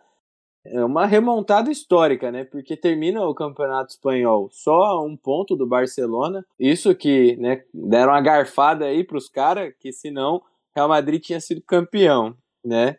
é 0.66 0.84
uma 0.84 1.06
remontada 1.06 1.70
histórica, 1.70 2.32
né? 2.32 2.46
Porque 2.46 2.78
termina 2.78 3.26
o 3.26 3.36
Campeonato 3.36 3.92
Espanhol 3.92 4.50
só 4.52 4.84
a 4.84 5.04
um 5.04 5.18
ponto 5.18 5.56
do 5.56 5.68
Barcelona. 5.68 6.46
Isso 6.58 6.96
que, 6.96 7.36
né, 7.38 7.64
deram 7.74 8.14
uma 8.14 8.22
garfada 8.22 8.86
aí 8.86 9.04
pros 9.04 9.28
caras, 9.28 9.74
que 9.80 9.92
senão 9.92 10.42
Real 10.76 10.88
Madrid 10.88 11.22
tinha 11.22 11.40
sido 11.42 11.62
campeão, 11.62 12.36
né? 12.64 12.96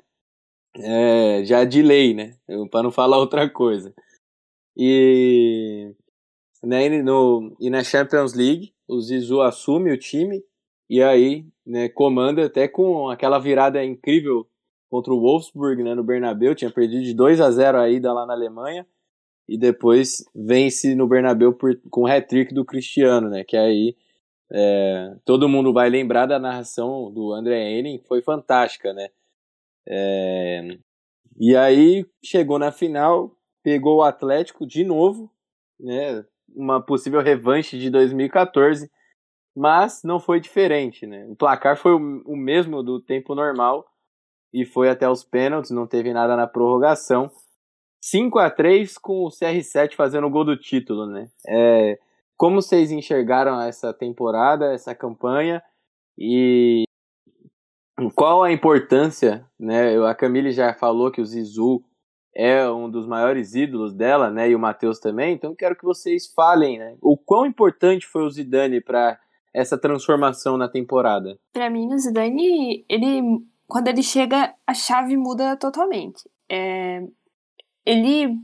É, 0.77 1.45
já 1.45 1.65
de 1.65 1.83
lei, 1.83 2.15
né? 2.15 2.37
Para 2.71 2.83
não 2.83 2.91
falar 2.91 3.19
outra 3.19 3.49
coisa. 3.49 3.95
E, 4.77 5.93
né, 6.63 6.89
no, 7.03 7.57
e 7.61 7.71
na 7.71 7.83
Champions 7.85 8.35
League, 8.35 8.75
o 8.89 9.01
Zizou 9.01 9.43
assume 9.43 9.93
o 9.93 9.99
time 9.99 10.43
e 10.91 11.03
aí, 11.03 11.47
né, 11.65 11.89
comanda 11.89 12.45
até 12.45 12.69
com 12.69 13.09
aquela 13.09 13.39
virada 13.39 13.83
incrível 13.85 14.47
contra 14.89 15.13
o 15.13 15.21
Wolfsburg, 15.21 15.83
né, 15.83 15.95
no 15.95 16.05
Bernabéu, 16.05 16.55
tinha 16.55 16.71
perdido 16.71 17.03
de 17.03 17.15
2 17.15 17.41
a 17.41 17.51
0 17.51 17.79
a 17.79 17.89
ida 17.91 18.13
lá 18.13 18.27
na 18.27 18.33
Alemanha, 18.33 18.87
e 19.49 19.59
depois 19.59 20.25
vence 20.35 20.95
no 20.95 21.07
Bernabéu 21.07 21.53
por, 21.53 21.79
com 21.91 22.03
o 22.03 22.07
hat-trick 22.07 22.55
do 22.55 22.65
Cristiano, 22.65 23.29
né, 23.29 23.45
que 23.45 23.57
aí 23.57 23.97
é, 24.51 25.17
todo 25.25 25.49
mundo 25.49 25.73
vai 25.73 25.89
lembrar 25.89 26.27
da 26.27 26.39
narração 26.39 27.11
do 27.13 27.33
André 27.33 27.61
Henning, 27.71 28.03
foi 28.07 28.23
fantástica, 28.23 28.93
né, 28.93 29.09
é, 29.87 30.79
e 31.39 31.57
aí 31.57 32.07
chegou 32.25 32.59
na 32.59 32.71
final, 32.71 33.37
pegou 33.63 33.97
o 33.99 34.03
Atlético 34.03 34.67
de 34.67 34.85
novo, 34.85 35.31
né, 35.79 36.25
uma 36.55 36.81
possível 36.81 37.21
revanche 37.21 37.79
de 37.79 37.91
2014, 37.91 38.91
mas 39.57 40.03
não 40.05 40.21
foi 40.21 40.41
diferente, 40.41 41.07
né, 41.07 41.27
o 41.29 41.37
placar 41.37 41.77
foi 41.77 41.93
o, 41.93 42.23
o 42.25 42.37
mesmo 42.37 42.83
do 42.83 43.01
tempo 43.01 43.35
normal, 43.35 43.87
e 44.55 44.65
foi 44.65 44.89
até 44.89 45.11
os 45.11 45.25
pênaltis, 45.25 45.73
não 45.73 45.85
teve 45.85 46.13
nada 46.13 46.37
na 46.37 46.47
prorrogação. 46.47 47.29
5 48.01 48.39
a 48.39 48.49
3 48.49 48.97
com 48.99 49.25
o 49.25 49.29
CR7 49.29 49.95
fazendo 49.97 50.29
o 50.29 50.31
gol 50.31 50.45
do 50.45 50.57
título, 50.57 51.07
né? 51.07 51.29
É, 51.49 51.99
como 52.37 52.63
vocês 52.63 52.93
enxergaram 52.93 53.61
essa 53.61 53.93
temporada, 53.93 54.73
essa 54.73 54.95
campanha 54.95 55.61
e 56.17 56.85
qual 58.15 58.45
a 58.45 58.53
importância, 58.53 59.45
né? 59.59 59.99
A 60.07 60.15
Camille 60.15 60.53
já 60.53 60.73
falou 60.73 61.11
que 61.11 61.21
o 61.21 61.27
Zizou 61.27 61.83
é 62.33 62.69
um 62.71 62.89
dos 62.89 63.09
maiores 63.09 63.57
ídolos 63.57 63.93
dela, 63.93 64.31
né? 64.31 64.51
E 64.51 64.55
o 64.55 64.59
Matheus 64.59 65.01
também. 65.01 65.35
Então 65.35 65.53
quero 65.53 65.75
que 65.75 65.85
vocês 65.85 66.33
falem, 66.33 66.79
né? 66.79 66.97
O 67.01 67.17
quão 67.17 67.45
importante 67.45 68.07
foi 68.07 68.23
o 68.23 68.31
Zidane 68.31 68.81
para 68.81 69.19
essa 69.53 69.77
transformação 69.77 70.57
na 70.57 70.69
temporada? 70.69 71.39
Pra 71.53 71.71
mim, 71.71 71.93
o 71.93 71.99
Zidane, 71.99 72.85
ele 72.89 73.43
quando 73.67 73.89
ele 73.89 74.03
chega, 74.03 74.55
a 74.67 74.75
chave 74.75 75.17
muda 75.17 75.57
totalmente. 75.57 76.29
É, 76.51 77.03
ele 77.85 78.41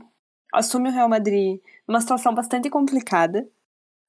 assume 0.53 0.89
o 0.89 0.91
Real 0.91 1.09
Madrid 1.09 1.59
numa 1.87 2.01
situação 2.01 2.33
bastante 2.33 2.69
complicada. 2.69 3.47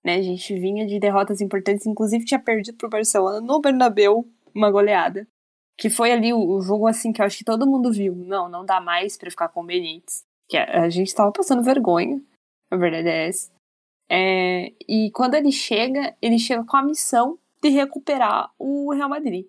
Né? 0.04 0.16
A 0.16 0.22
gente 0.22 0.54
vinha 0.58 0.86
de 0.86 0.98
derrotas 0.98 1.40
importantes, 1.40 1.86
inclusive 1.86 2.24
tinha 2.24 2.40
perdido 2.40 2.76
pro 2.76 2.88
Barcelona 2.88 3.40
no 3.40 3.60
Bernabéu 3.60 4.26
uma 4.54 4.70
goleada. 4.70 5.26
Que 5.78 5.88
foi 5.88 6.12
ali 6.12 6.32
o, 6.32 6.38
o 6.38 6.60
jogo 6.60 6.86
assim 6.86 7.12
que 7.12 7.20
eu 7.20 7.26
acho 7.26 7.38
que 7.38 7.44
todo 7.44 7.66
mundo 7.66 7.90
viu. 7.90 8.14
Não, 8.14 8.48
não 8.48 8.64
dá 8.64 8.80
mais 8.80 9.16
para 9.16 9.30
ficar 9.30 9.48
com 9.48 9.62
o 9.62 9.66
Benítez. 9.66 10.24
Que 10.48 10.56
a, 10.56 10.82
a, 10.82 10.90
gente 10.90 11.14
tava 11.14 11.32
passando 11.32 11.62
vergonha. 11.62 12.22
A 12.70 12.76
verdade 12.76 13.08
é 13.08 13.28
essa. 13.28 13.50
É, 14.10 14.72
e 14.86 15.10
quando 15.12 15.34
ele 15.34 15.50
chega, 15.50 16.14
ele 16.20 16.38
chega 16.38 16.64
com 16.64 16.76
a 16.76 16.82
missão 16.82 17.38
de 17.62 17.70
recuperar 17.70 18.50
o 18.58 18.92
Real 18.92 19.08
Madrid. 19.08 19.46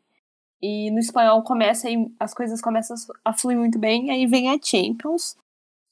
E 0.63 0.89
no 0.91 0.99
espanhol 0.99 1.43
começa 1.43 1.89
e 1.89 2.09
as 2.17 2.33
coisas 2.33 2.61
começam 2.61 2.95
a 3.25 3.33
fluir 3.33 3.57
muito 3.57 3.77
bem, 3.77 4.09
aí 4.09 4.25
vem 4.25 4.49
a 4.49 4.57
Champions. 4.57 5.35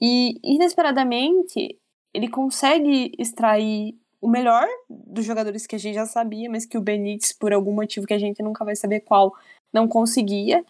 E 0.02 0.40
inesperadamente 0.42 1.78
ele 2.14 2.30
consegue 2.30 3.12
extrair 3.20 3.94
o 4.22 4.30
melhor 4.30 4.66
dos 4.90 5.26
jogadores 5.26 5.68
que 5.68 5.76
a 5.76 5.80
gente 5.80 5.96
já 5.96 6.06
sabia, 6.06 6.50
mas 6.50 6.66
que 6.66 6.78
o 6.78 6.82
Benítez, 6.82 7.34
por 7.34 7.52
algum 7.52 7.74
motivo 7.74 8.08
que 8.08 8.14
a 8.14 8.18
gente 8.18 8.42
nunca 8.42 8.64
vai 8.64 8.76
saber 8.76 9.02
qual, 9.02 9.36
não 9.74 9.90
conseguia. 9.90 10.64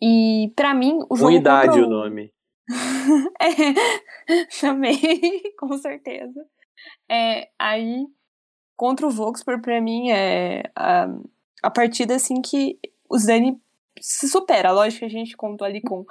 E 0.00 0.52
para 0.54 0.72
mim, 0.72 1.00
o 1.10 1.16
jogo. 1.16 1.30
Unidade 1.30 1.80
o 1.80 1.88
nome. 1.88 2.30
é, 3.42 3.50
também, 4.60 4.98
com 5.58 5.76
certeza. 5.78 6.46
É, 7.10 7.48
aí, 7.58 8.06
contra 8.76 9.04
o 9.04 9.10
Wolfsburg, 9.10 9.62
pra 9.62 9.80
mim, 9.80 10.10
é 10.10 10.70
a, 10.76 11.06
a 11.60 11.70
partida 11.70 12.14
assim 12.14 12.40
que 12.40 12.78
o 13.12 13.18
Zidane 13.18 13.60
se 14.00 14.26
supera. 14.26 14.72
Lógico 14.72 15.00
que 15.00 15.04
a 15.04 15.10
gente 15.10 15.36
contou 15.36 15.66
ali 15.66 15.82
com, 15.82 16.06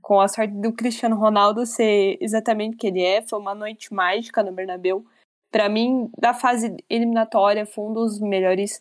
com 0.00 0.20
a 0.20 0.28
sorte 0.28 0.54
do 0.54 0.72
Cristiano 0.72 1.16
Ronaldo 1.16 1.66
ser 1.66 2.16
exatamente 2.20 2.76
o 2.76 2.78
que 2.78 2.86
ele 2.86 3.02
é. 3.02 3.20
Foi 3.20 3.38
uma 3.38 3.54
noite 3.54 3.92
mágica 3.92 4.44
no 4.44 4.52
Bernabéu. 4.52 5.04
Para 5.50 5.68
mim, 5.68 6.08
da 6.16 6.32
fase 6.32 6.76
eliminatória, 6.88 7.66
foi 7.66 7.84
um 7.84 7.92
dos 7.92 8.20
melhores 8.20 8.80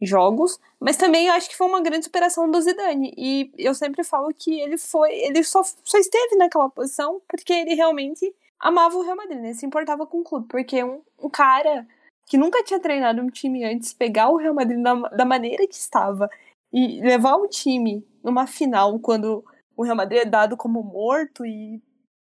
jogos. 0.00 0.58
Mas 0.80 0.96
também 0.96 1.28
acho 1.28 1.50
que 1.50 1.56
foi 1.56 1.66
uma 1.66 1.82
grande 1.82 2.06
superação 2.06 2.50
do 2.50 2.60
Zidane. 2.62 3.12
E 3.14 3.52
eu 3.58 3.74
sempre 3.74 4.02
falo 4.02 4.32
que 4.32 4.58
ele 4.58 4.78
foi. 4.78 5.12
Ele 5.12 5.44
só, 5.44 5.62
só 5.62 5.98
esteve 5.98 6.36
naquela 6.36 6.70
posição 6.70 7.20
porque 7.28 7.52
ele 7.52 7.74
realmente 7.74 8.34
amava 8.58 8.96
o 8.96 9.02
Real 9.02 9.16
Madrid, 9.16 9.38
né? 9.38 9.52
Se 9.52 9.66
importava 9.66 10.06
com 10.06 10.20
o 10.20 10.24
clube. 10.24 10.48
Porque 10.48 10.82
um, 10.82 11.02
um 11.18 11.28
cara 11.28 11.86
que 12.26 12.38
nunca 12.38 12.64
tinha 12.64 12.80
treinado 12.80 13.20
um 13.20 13.28
time 13.28 13.64
antes, 13.64 13.92
pegar 13.92 14.30
o 14.30 14.36
Real 14.36 14.54
Madrid 14.54 14.82
da, 14.82 14.94
da 14.94 15.24
maneira 15.26 15.66
que 15.66 15.74
estava 15.74 16.30
e 16.76 17.00
levar 17.00 17.36
o 17.36 17.48
time 17.48 18.06
numa 18.22 18.46
final 18.46 18.98
quando 19.00 19.42
o 19.74 19.82
Real 19.82 19.96
Madrid 19.96 20.20
é 20.20 20.24
dado 20.26 20.58
como 20.58 20.82
morto 20.82 21.46
e, 21.46 21.82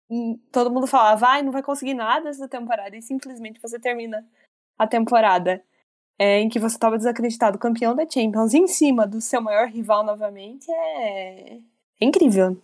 e 0.10 0.38
todo 0.52 0.70
mundo 0.70 0.86
fala, 0.86 1.16
vai, 1.16 1.42
não 1.42 1.54
vai 1.54 1.64
conseguir 1.64 1.94
nada 1.94 2.28
essa 2.28 2.50
temporada 2.50 2.94
e 2.98 3.02
simplesmente 3.02 3.62
você 3.62 3.80
termina 3.80 4.28
a 4.78 4.86
temporada 4.86 5.64
é, 6.20 6.42
em 6.42 6.50
que 6.50 6.60
você 6.60 6.76
estava 6.76 6.98
desacreditado, 6.98 7.58
campeão 7.58 7.96
da 7.96 8.08
Champions, 8.08 8.54
em 8.54 8.68
cima 8.68 9.08
do 9.08 9.22
seu 9.22 9.42
maior 9.42 9.70
rival 9.70 10.04
novamente, 10.04 10.70
é, 10.70 11.56
é 11.56 12.06
incrível. 12.06 12.58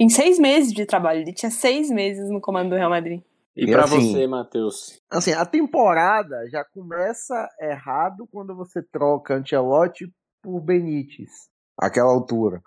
Em 0.00 0.08
seis 0.08 0.36
meses 0.36 0.72
de 0.72 0.84
trabalho, 0.84 1.20
ele 1.20 1.32
tinha 1.32 1.50
seis 1.50 1.90
meses 1.90 2.28
no 2.28 2.40
comando 2.40 2.70
do 2.70 2.76
Real 2.76 2.90
Madrid. 2.90 3.22
E, 3.56 3.66
E 3.66 3.70
pra 3.70 3.84
assim, 3.84 4.12
você, 4.12 4.26
Matheus? 4.26 5.00
Assim, 5.08 5.32
a 5.32 5.46
temporada 5.46 6.48
já 6.50 6.64
começa 6.64 7.48
errado 7.60 8.26
quando 8.32 8.56
você 8.56 8.82
troca 8.82 9.34
Ancelotti 9.34 10.10
por 10.42 10.60
Benítez. 10.60 11.48
Aquela 11.78 12.10
altura. 12.10 12.62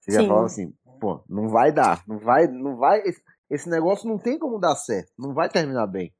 Você 0.00 0.12
já 0.12 0.22
Sim. 0.22 0.28
fala 0.28 0.46
assim, 0.46 0.74
pô, 1.00 1.24
não 1.28 1.48
vai 1.48 1.72
dar, 1.72 2.02
não 2.06 2.18
vai, 2.18 2.46
não 2.46 2.76
vai, 2.76 3.00
esse, 3.02 3.22
esse 3.50 3.68
negócio 3.68 4.08
não 4.08 4.18
tem 4.18 4.38
como 4.38 4.58
dar 4.58 4.76
certo, 4.76 5.12
não 5.18 5.32
vai 5.32 5.48
terminar 5.48 5.86
bem. 5.86 6.12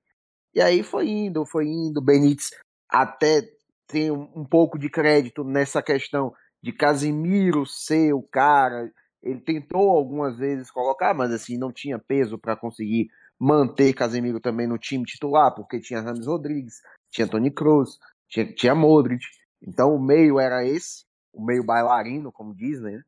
E 0.55 0.61
aí 0.61 0.83
foi 0.83 1.09
indo, 1.09 1.45
foi 1.45 1.67
indo, 1.67 2.01
Benítez 2.01 2.51
até 2.89 3.43
tem 3.89 4.11
um, 4.11 4.31
um 4.35 4.45
pouco 4.45 4.79
de 4.79 4.89
crédito 4.89 5.43
nessa 5.43 5.83
questão 5.83 6.33
de 6.63 6.73
Casimiro 6.73 7.67
ser 7.67 8.13
o 8.13 8.23
cara. 8.23 8.91
Ele 9.23 9.41
tentou 9.41 9.91
algumas 9.91 10.37
vezes 10.39 10.71
colocar, 10.71 11.13
mas 11.13 11.33
assim, 11.33 11.59
não 11.59 11.73
tinha 11.73 11.99
peso 11.99 12.39
para 12.39 12.57
conseguir 12.57 13.09
manter 13.39 13.93
Casemiro 13.93 14.41
também 14.41 14.67
no 14.67 14.79
time 14.79 15.05
titular, 15.05 15.55
porque 15.55 15.81
tinha 15.81 16.01
Rames 16.01 16.27
Rodrigues, 16.27 16.77
tinha 17.11 17.27
Tony 17.27 17.51
Kroos, 17.51 17.99
tinha, 18.29 18.47
tinha 18.55 18.75
Modric. 18.75 19.25
Então 19.67 19.95
o 19.95 20.01
meio 20.01 20.39
era 20.39 20.65
esse, 20.65 21.05
o 21.33 21.45
meio 21.45 21.65
bailarino, 21.65 22.31
como 22.31 22.55
diz, 22.55 22.81
né? 22.81 23.03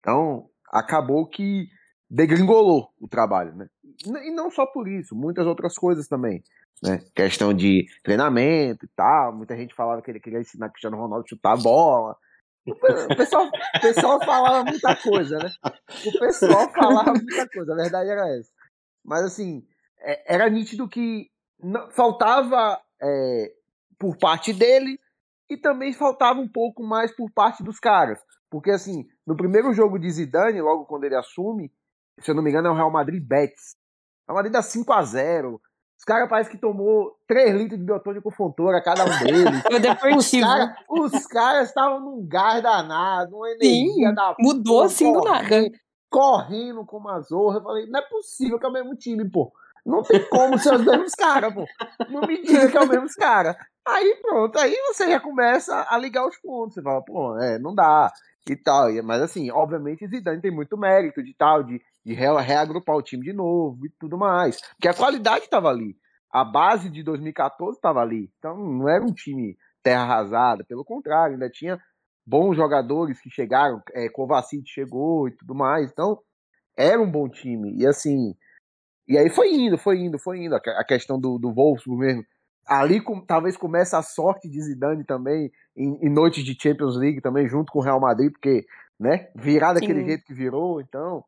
Então 0.00 0.48
acabou 0.70 1.26
que 1.26 1.68
degringolou 2.08 2.92
o 3.00 3.08
trabalho, 3.08 3.54
né? 3.54 3.66
e 4.24 4.30
não 4.30 4.50
só 4.50 4.66
por 4.66 4.88
isso, 4.88 5.14
muitas 5.14 5.46
outras 5.46 5.74
coisas 5.74 6.08
também. 6.08 6.42
Né? 6.82 7.00
Questão 7.14 7.54
de 7.54 7.86
treinamento 8.02 8.84
e 8.84 8.88
tal. 8.96 9.34
Muita 9.34 9.56
gente 9.56 9.74
falava 9.74 10.02
que 10.02 10.10
ele 10.10 10.20
queria 10.20 10.40
ensinar 10.40 10.70
Cristiano 10.70 10.96
Ronaldo 10.96 11.24
a 11.24 11.28
chutar 11.28 11.52
a 11.52 11.56
bola. 11.56 12.16
O 12.66 13.16
pessoal, 13.16 13.46
o 13.46 13.80
pessoal 13.80 14.24
falava 14.24 14.64
muita 14.64 14.94
coisa, 14.96 15.38
né? 15.38 15.52
O 16.06 16.18
pessoal 16.18 16.72
falava 16.72 17.12
muita 17.12 17.48
coisa, 17.48 17.72
a 17.72 17.76
verdade 17.76 18.10
era 18.10 18.28
essa. 18.36 18.50
Mas 19.04 19.24
assim, 19.24 19.66
é, 20.00 20.34
era 20.34 20.48
nítido 20.48 20.88
que 20.88 21.28
faltava 21.90 22.80
é, 23.00 23.52
por 23.98 24.16
parte 24.16 24.52
dele 24.52 24.98
e 25.52 25.56
também 25.56 25.92
faltava 25.92 26.40
um 26.40 26.48
pouco 26.48 26.82
mais 26.82 27.14
por 27.14 27.30
parte 27.30 27.62
dos 27.62 27.78
caras. 27.78 28.18
Porque 28.50 28.70
assim, 28.70 29.06
no 29.26 29.36
primeiro 29.36 29.72
jogo 29.72 29.98
de 29.98 30.10
Zidane, 30.10 30.60
logo 30.60 30.84
quando 30.84 31.04
ele 31.04 31.16
assume, 31.16 31.72
se 32.20 32.30
eu 32.30 32.34
não 32.34 32.42
me 32.42 32.50
engano, 32.50 32.68
é 32.68 32.70
o 32.70 32.74
Real 32.74 32.90
Madrid 32.90 33.22
Betis. 33.22 33.76
O 34.26 34.32
Real 34.32 34.36
Madrid 34.36 34.52
dá 34.52 34.62
5 34.62 34.92
a 34.92 35.02
0 35.02 35.60
os 36.02 36.04
caras 36.04 36.28
parecem 36.28 36.50
que 36.50 36.58
tomou 36.58 37.16
3 37.28 37.54
litros 37.54 37.78
de 37.78 37.86
biotônico 37.86 38.28
fontoura 38.32 38.82
cada 38.82 39.04
um 39.04 39.18
deles. 39.20 39.62
os 40.90 41.26
caras 41.28 41.68
estavam 41.68 42.00
num 42.00 42.26
gás 42.26 42.60
danado, 42.60 43.36
uma 43.36 43.48
energia 43.48 44.08
Sim, 44.08 44.14
da 44.14 44.34
Mudou 44.36 44.82
assim 44.82 45.12
do 45.12 45.20
nada. 45.20 45.70
Correndo 46.10 46.84
como 46.84 47.08
a 47.08 47.20
zorra. 47.20 47.58
Eu 47.58 47.62
falei, 47.62 47.86
não 47.86 48.00
é 48.00 48.02
possível 48.02 48.58
que 48.58 48.66
é 48.66 48.68
o 48.68 48.72
mesmo 48.72 48.96
time, 48.96 49.30
pô. 49.30 49.52
Não 49.84 50.02
tem 50.02 50.22
como 50.28 50.58
ser 50.58 50.74
os 50.74 50.84
mesmos 50.84 51.12
caras, 51.14 51.52
pô. 51.52 51.64
Não 52.08 52.20
me 52.22 52.40
diga 52.42 52.70
que 52.70 52.76
é 52.76 52.80
os 52.80 52.88
mesmos 52.88 53.14
caras. 53.14 53.56
Aí 53.86 54.16
pronto, 54.22 54.58
aí 54.58 54.76
você 54.86 55.08
já 55.08 55.18
começa 55.18 55.86
a 55.88 55.98
ligar 55.98 56.26
os 56.26 56.36
pontos. 56.38 56.74
Você 56.74 56.82
fala, 56.82 57.02
pô, 57.04 57.36
é, 57.38 57.58
não 57.58 57.74
dá. 57.74 58.12
E 58.48 58.56
tal. 58.56 58.88
Mas 59.04 59.22
assim, 59.22 59.50
obviamente 59.50 60.06
Zidane 60.06 60.40
tem 60.40 60.50
muito 60.50 60.76
mérito 60.76 61.22
de 61.22 61.32
tal, 61.32 61.62
de 61.62 61.80
de 62.04 62.14
reagrupar 62.14 62.96
o 62.96 63.02
time 63.02 63.22
de 63.22 63.32
novo 63.32 63.86
e 63.86 63.90
tudo 63.98 64.18
mais. 64.18 64.60
Porque 64.72 64.88
a 64.88 64.94
qualidade 64.94 65.44
estava 65.44 65.68
ali. 65.68 65.96
A 66.30 66.44
base 66.44 66.90
de 66.90 67.02
2014 67.02 67.76
estava 67.76 68.00
ali. 68.00 68.30
Então 68.38 68.56
não 68.56 68.88
era 68.88 69.04
um 69.04 69.12
time 69.12 69.56
terra 69.82 70.02
arrasada, 70.02 70.64
pelo 70.64 70.84
contrário, 70.84 71.34
ainda 71.34 71.50
tinha 71.50 71.78
bons 72.24 72.54
jogadores 72.54 73.20
que 73.20 73.28
chegaram, 73.28 73.82
é, 73.92 74.08
Kovacic 74.08 74.62
chegou 74.66 75.28
e 75.28 75.36
tudo 75.36 75.54
mais. 75.54 75.90
Então 75.90 76.18
era 76.76 77.00
um 77.00 77.10
bom 77.10 77.28
time. 77.28 77.76
E 77.76 77.86
assim, 77.86 78.34
e 79.12 79.18
aí 79.18 79.28
foi 79.28 79.52
indo, 79.52 79.76
foi 79.76 79.98
indo, 79.98 80.18
foi 80.18 80.44
indo. 80.44 80.54
A 80.54 80.84
questão 80.84 81.20
do, 81.20 81.38
do 81.38 81.52
Wolfsburg 81.52 82.00
mesmo. 82.00 82.24
Ali 82.66 83.00
com, 83.00 83.20
talvez 83.20 83.56
comece 83.56 83.94
a 83.94 84.02
sorte 84.02 84.48
de 84.48 84.62
Zidane 84.62 85.04
também 85.04 85.50
em, 85.76 85.98
em, 86.00 86.08
noites 86.08 86.42
de 86.44 86.56
Champions 86.58 86.96
League 86.96 87.20
também 87.20 87.46
junto 87.46 87.70
com 87.70 87.80
o 87.80 87.82
Real 87.82 88.00
Madrid, 88.00 88.32
porque 88.32 88.64
né, 88.98 89.28
virar 89.34 89.74
daquele 89.74 90.00
Sim. 90.00 90.06
jeito 90.06 90.24
que 90.24 90.32
virou, 90.32 90.80
então 90.80 91.24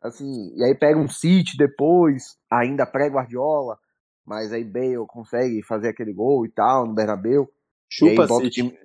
assim, 0.00 0.54
e 0.56 0.64
aí 0.64 0.74
pega 0.74 0.98
um 0.98 1.08
City 1.08 1.56
depois, 1.56 2.36
ainda 2.50 2.86
pré-Guardiola, 2.86 3.76
mas 4.24 4.52
aí 4.52 4.64
Bale 4.64 5.04
consegue 5.08 5.62
fazer 5.64 5.88
aquele 5.88 6.12
gol 6.12 6.46
e 6.46 6.48
tal 6.48 6.86
no 6.86 6.94
Bernabéu. 6.94 7.50
Chupa 7.90 8.12
e 8.12 8.20
aí, 8.20 8.28
bota 8.28 8.46
o 8.46 8.50
time, 8.50 8.78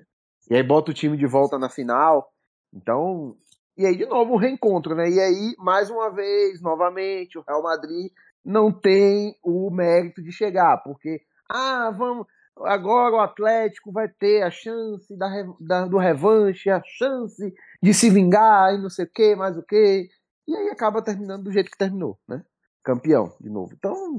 e 0.49 0.55
aí 0.55 0.63
bota 0.63 0.91
o 0.91 0.93
time 0.93 1.15
de 1.15 1.27
volta 1.27 1.59
na 1.59 1.69
final. 1.69 2.27
Então, 2.73 3.35
e 3.77 3.85
aí 3.85 3.95
de 3.95 4.05
novo 4.05 4.33
um 4.33 4.37
reencontro, 4.37 4.95
né? 4.95 5.09
E 5.09 5.19
aí, 5.19 5.55
mais 5.59 5.89
uma 5.89 6.09
vez, 6.09 6.61
novamente, 6.61 7.37
o 7.37 7.43
Real 7.47 7.61
Madrid 7.61 8.11
não 8.43 8.71
tem 8.71 9.37
o 9.43 9.69
mérito 9.71 10.21
de 10.21 10.31
chegar, 10.31 10.77
porque 10.83 11.21
ah, 11.49 11.91
vamos, 11.91 12.25
agora 12.61 13.15
o 13.15 13.19
Atlético 13.19 13.91
vai 13.91 14.07
ter 14.07 14.43
a 14.43 14.51
chance 14.51 15.15
da, 15.17 15.27
da, 15.59 15.85
do 15.85 15.97
revanche, 15.97 16.69
a 16.69 16.81
chance 16.83 17.53
de 17.81 17.93
se 17.93 18.09
vingar 18.09 18.73
e 18.73 18.81
não 18.81 18.89
sei 18.89 19.05
o 19.05 19.09
que, 19.09 19.35
mais 19.35 19.57
o 19.57 19.63
que. 19.63 20.07
E 20.47 20.55
aí 20.55 20.69
acaba 20.69 21.01
terminando 21.01 21.43
do 21.43 21.51
jeito 21.51 21.71
que 21.71 21.77
terminou, 21.77 22.19
né? 22.27 22.43
Campeão, 22.83 23.35
de 23.39 23.49
novo. 23.49 23.73
Então, 23.73 24.17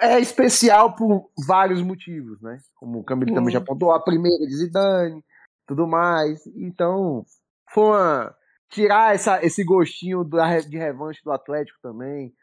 é 0.00 0.18
especial 0.20 0.94
por 0.94 1.30
vários 1.46 1.82
motivos, 1.82 2.40
né? 2.40 2.58
Como 2.76 3.00
o 3.00 3.04
Camilo 3.04 3.34
também 3.34 3.52
já 3.52 3.58
apontou, 3.58 3.92
a 3.92 4.02
primeira 4.02 4.46
de 4.46 4.56
Zidane, 4.56 5.24
tudo 5.66 5.86
mais. 5.86 6.46
Então, 6.56 7.24
foi 7.70 7.84
uma... 7.84 8.34
Tirar 8.70 9.14
essa, 9.14 9.42
esse 9.42 9.64
gostinho 9.64 10.22
de 10.68 10.76
revanche 10.76 11.22
do 11.24 11.32
Atlético 11.32 11.78
também. 11.82 12.34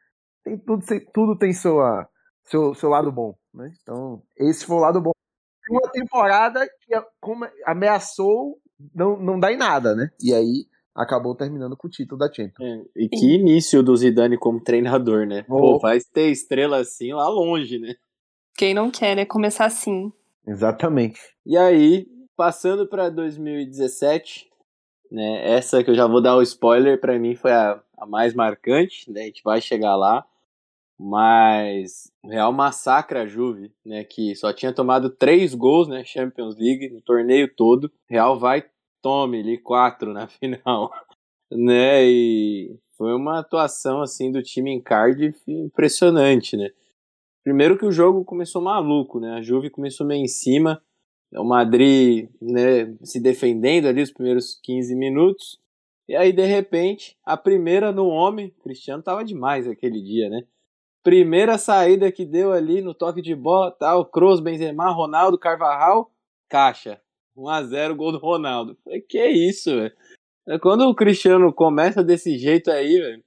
Tem 0.45 0.57
tudo, 0.57 0.85
tudo 1.11 1.35
tem 1.37 1.51
sua, 1.53 2.07
seu, 2.43 2.75
seu 2.75 2.87
lado 2.87 3.11
bom, 3.11 3.35
né? 3.51 3.73
Então, 3.81 4.21
esse 4.37 4.65
foi 4.65 4.77
o 4.77 4.79
lado 4.79 5.01
bom. 5.01 5.11
Uma 5.69 5.91
temporada 5.91 6.65
que 6.81 6.93
ameaçou 7.65 8.59
não, 8.93 9.17
não 9.17 9.39
dar 9.39 9.51
em 9.51 9.57
nada, 9.57 9.95
né? 9.95 10.11
E 10.21 10.33
aí 10.33 10.67
acabou 10.93 11.35
terminando 11.35 11.75
com 11.75 11.87
o 11.87 11.89
título 11.89 12.19
da 12.19 12.31
Champions. 12.31 12.55
É, 12.61 12.83
e 12.95 13.09
que 13.09 13.33
início 13.33 13.81
do 13.81 13.97
Zidane 13.97 14.37
como 14.37 14.63
treinador, 14.63 15.25
né? 15.25 15.43
Oh. 15.49 15.59
Pô, 15.59 15.79
vai 15.79 15.99
ter 15.99 16.29
estrela 16.29 16.77
assim 16.77 17.11
lá 17.11 17.27
longe, 17.27 17.79
né? 17.79 17.95
Quem 18.55 18.73
não 18.73 18.91
quer, 18.91 19.15
né? 19.15 19.25
Começar 19.25 19.65
assim. 19.65 20.13
Exatamente. 20.47 21.19
E 21.45 21.57
aí, 21.57 22.07
passando 22.37 22.87
para 22.87 23.09
2017, 23.09 24.47
né? 25.11 25.51
Essa 25.51 25.83
que 25.83 25.89
eu 25.89 25.95
já 25.95 26.07
vou 26.07 26.21
dar 26.21 26.35
o 26.37 26.41
spoiler, 26.41 26.99
para 27.01 27.17
mim 27.17 27.35
foi 27.35 27.51
a, 27.51 27.81
a 27.97 28.05
mais 28.05 28.33
marcante, 28.33 29.11
né? 29.11 29.21
A 29.21 29.25
gente 29.25 29.43
vai 29.43 29.59
chegar 29.59 29.95
lá. 29.95 30.25
Mas 30.97 32.11
o 32.23 32.29
Real 32.29 32.53
massacra 32.53 33.23
a 33.23 33.27
Juve, 33.27 33.71
né? 33.85 34.03
Que 34.03 34.35
só 34.35 34.53
tinha 34.53 34.73
tomado 34.73 35.09
três 35.09 35.53
gols, 35.53 35.87
né? 35.87 36.03
Champions 36.05 36.55
League 36.57 36.89
no 36.89 37.01
torneio 37.01 37.53
todo. 37.53 37.91
Real 38.09 38.39
vai 38.39 38.63
tome 39.01 39.39
ali 39.39 39.57
quatro 39.57 40.13
na 40.13 40.27
final, 40.39 40.91
né? 41.51 42.05
E 42.05 42.79
foi 42.97 43.13
uma 43.13 43.39
atuação 43.39 44.01
assim 44.01 44.31
do 44.31 44.41
time 44.41 44.71
em 44.71 44.81
Cardiff 44.81 45.39
impressionante, 45.47 46.55
né? 46.55 46.69
Primeiro 47.43 47.77
que 47.77 47.85
o 47.85 47.91
jogo 47.91 48.25
começou 48.25 48.61
maluco, 48.61 49.19
né? 49.19 49.33
A 49.33 49.41
Juve 49.41 49.69
começou 49.69 50.07
meio 50.07 50.23
em 50.23 50.27
cima, 50.27 50.81
o 51.33 51.43
Madrid, 51.43 52.29
né, 52.41 52.95
se 53.03 53.19
defendendo 53.19 53.87
ali 53.87 54.01
os 54.01 54.11
primeiros 54.11 54.59
15 54.63 54.95
minutos. 54.95 55.59
E 56.07 56.15
aí, 56.15 56.31
de 56.31 56.45
repente, 56.45 57.17
a 57.23 57.35
primeira 57.35 57.91
no 57.91 58.07
homem, 58.07 58.53
Cristiano 58.63 59.03
tava 59.03 59.23
demais 59.23 59.67
aquele 59.67 60.01
dia, 60.01 60.29
né? 60.29 60.43
Primeira 61.05 61.59
saída 61.59 62.11
que 62.11 62.25
deu 62.25 62.51
ali 62.51 62.81
no 62.81 62.91
toque 62.91 63.21
de 63.21 63.35
bola, 63.35 63.69
tal, 63.69 64.03
Kroos, 64.07 64.39
Benzema, 64.39 64.89
Ronaldo, 64.89 65.37
Carvajal, 65.37 66.11
caixa. 66.49 66.99
1x0 67.37 67.95
gol 67.95 68.11
do 68.11 68.17
Ronaldo. 68.17 68.75
Falei, 68.83 69.01
que 69.01 69.23
isso, 69.23 69.69
velho. 69.69 69.93
Quando 70.59 70.81
o 70.89 70.95
Cristiano 70.95 71.53
começa 71.53 72.03
desse 72.03 72.39
jeito 72.39 72.71
aí, 72.71 72.97
velho, 72.97 73.23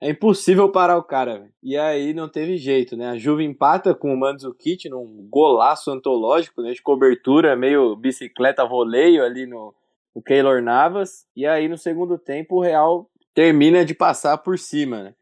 é 0.00 0.10
impossível 0.10 0.72
parar 0.72 0.98
o 0.98 1.04
cara, 1.04 1.38
velho. 1.38 1.52
E 1.62 1.76
aí 1.76 2.12
não 2.12 2.28
teve 2.28 2.56
jeito, 2.56 2.96
né? 2.96 3.10
A 3.10 3.16
Juve 3.16 3.44
empata 3.44 3.94
com 3.94 4.12
o 4.12 4.18
Mandzukic 4.18 4.88
num 4.88 5.24
golaço 5.30 5.92
antológico, 5.92 6.62
né? 6.62 6.72
De 6.72 6.82
cobertura, 6.82 7.54
meio 7.54 7.94
bicicleta 7.94 8.66
voleio 8.66 9.22
ali 9.22 9.46
no, 9.46 9.72
no 10.12 10.20
Keylor 10.20 10.60
Navas. 10.60 11.28
E 11.36 11.46
aí 11.46 11.68
no 11.68 11.78
segundo 11.78 12.18
tempo 12.18 12.56
o 12.56 12.60
Real 12.60 13.08
termina 13.32 13.84
de 13.84 13.94
passar 13.94 14.36
por 14.38 14.58
cima, 14.58 15.04
né? 15.04 15.14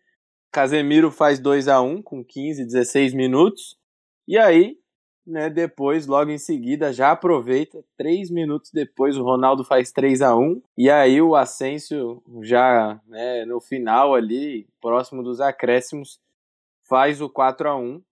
Casemiro 0.52 1.10
faz 1.10 1.40
2 1.40 1.66
a 1.66 1.80
1 1.80 2.02
com 2.02 2.24
15, 2.24 2.64
16 2.64 3.14
minutos. 3.14 3.76
E 4.28 4.38
aí 4.38 4.76
né? 5.26 5.48
Depois, 5.48 6.06
logo 6.06 6.30
em 6.30 6.38
seguida, 6.38 6.92
já 6.92 7.12
aproveita. 7.12 7.82
Três 7.96 8.30
minutos 8.30 8.70
depois, 8.72 9.16
o 9.16 9.22
Ronaldo 9.22 9.64
faz 9.64 9.92
3 9.92 10.20
a 10.22 10.36
1 10.36 10.60
E 10.76 10.90
aí 10.90 11.20
o 11.22 11.36
Asensio, 11.36 12.22
já 12.42 13.00
né, 13.06 13.44
no 13.44 13.60
final 13.60 14.14
ali, 14.14 14.66
próximo 14.80 15.22
dos 15.22 15.40
acréscimos, 15.40 16.20
faz 16.88 17.20
o 17.20 17.28
4 17.28 17.68
a 17.68 17.76
1 17.76 18.02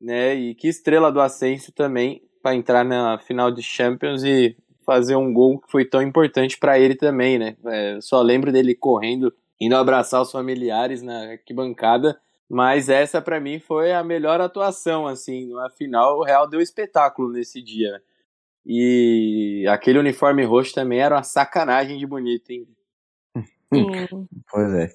né? 0.00 0.34
E 0.34 0.54
que 0.54 0.68
estrela 0.68 1.10
do 1.10 1.20
Asensio 1.20 1.72
também 1.72 2.22
para 2.42 2.54
entrar 2.54 2.84
na 2.84 3.18
final 3.18 3.50
de 3.50 3.62
Champions 3.62 4.22
e 4.22 4.56
fazer 4.84 5.16
um 5.16 5.32
gol 5.32 5.58
que 5.58 5.70
foi 5.70 5.84
tão 5.84 6.02
importante 6.02 6.58
para 6.58 6.78
ele 6.78 6.94
também, 6.94 7.38
né? 7.38 7.56
É, 7.64 7.98
só 8.00 8.20
lembro 8.22 8.52
dele 8.52 8.74
correndo, 8.74 9.32
indo 9.60 9.76
abraçar 9.76 10.22
os 10.22 10.30
familiares 10.30 11.02
na 11.02 11.32
arquibancada 11.32 12.20
mas 12.48 12.88
essa 12.88 13.20
para 13.20 13.40
mim 13.40 13.58
foi 13.58 13.92
a 13.92 14.04
melhor 14.04 14.40
atuação, 14.40 15.06
assim, 15.06 15.46
no 15.46 15.70
final 15.70 16.18
o 16.18 16.24
Real 16.24 16.48
deu 16.48 16.60
espetáculo 16.60 17.30
nesse 17.32 17.60
dia. 17.60 18.00
E 18.64 19.64
aquele 19.68 19.98
uniforme 19.98 20.44
roxo 20.44 20.74
também 20.74 21.00
era 21.00 21.16
uma 21.16 21.22
sacanagem 21.22 21.98
de 21.98 22.06
bonito, 22.06 22.50
hein? 22.50 22.66
Sim. 23.72 24.28
pois 24.50 24.72
é. 24.74 24.88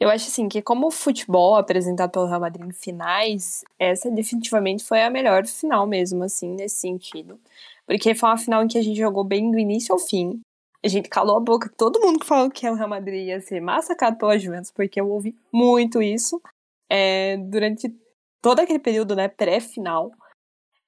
Eu 0.00 0.08
acho 0.08 0.28
assim 0.28 0.48
que 0.48 0.62
como 0.62 0.86
o 0.86 0.90
futebol 0.90 1.56
apresentado 1.56 2.10
pelo 2.10 2.26
Real 2.26 2.40
Madrid 2.40 2.66
em 2.66 2.72
finais, 2.72 3.64
essa 3.78 4.10
definitivamente 4.10 4.84
foi 4.84 5.02
a 5.02 5.10
melhor 5.10 5.44
final 5.46 5.86
mesmo, 5.86 6.22
assim, 6.22 6.54
nesse 6.54 6.76
sentido. 6.76 7.38
Porque 7.86 8.14
foi 8.14 8.28
uma 8.28 8.38
final 8.38 8.62
em 8.62 8.68
que 8.68 8.78
a 8.78 8.82
gente 8.82 8.98
jogou 8.98 9.24
bem 9.24 9.50
do 9.50 9.58
início 9.58 9.92
ao 9.92 9.98
fim. 9.98 10.40
A 10.84 10.88
gente 10.88 11.08
calou 11.08 11.36
a 11.36 11.40
boca, 11.40 11.72
todo 11.76 12.00
mundo 12.00 12.20
que 12.20 12.26
falou 12.26 12.50
que 12.50 12.68
o 12.68 12.74
Real 12.74 12.88
Madrid 12.88 13.26
ia 13.26 13.40
ser 13.40 13.60
massacrado 13.60 14.16
pela 14.16 14.38
Juventus, 14.38 14.70
porque 14.70 15.00
eu 15.00 15.08
ouvi 15.08 15.36
muito 15.52 16.00
isso 16.00 16.40
é, 16.88 17.36
durante 17.36 17.92
todo 18.40 18.60
aquele 18.60 18.78
período 18.78 19.16
né, 19.16 19.28
pré-final. 19.28 20.12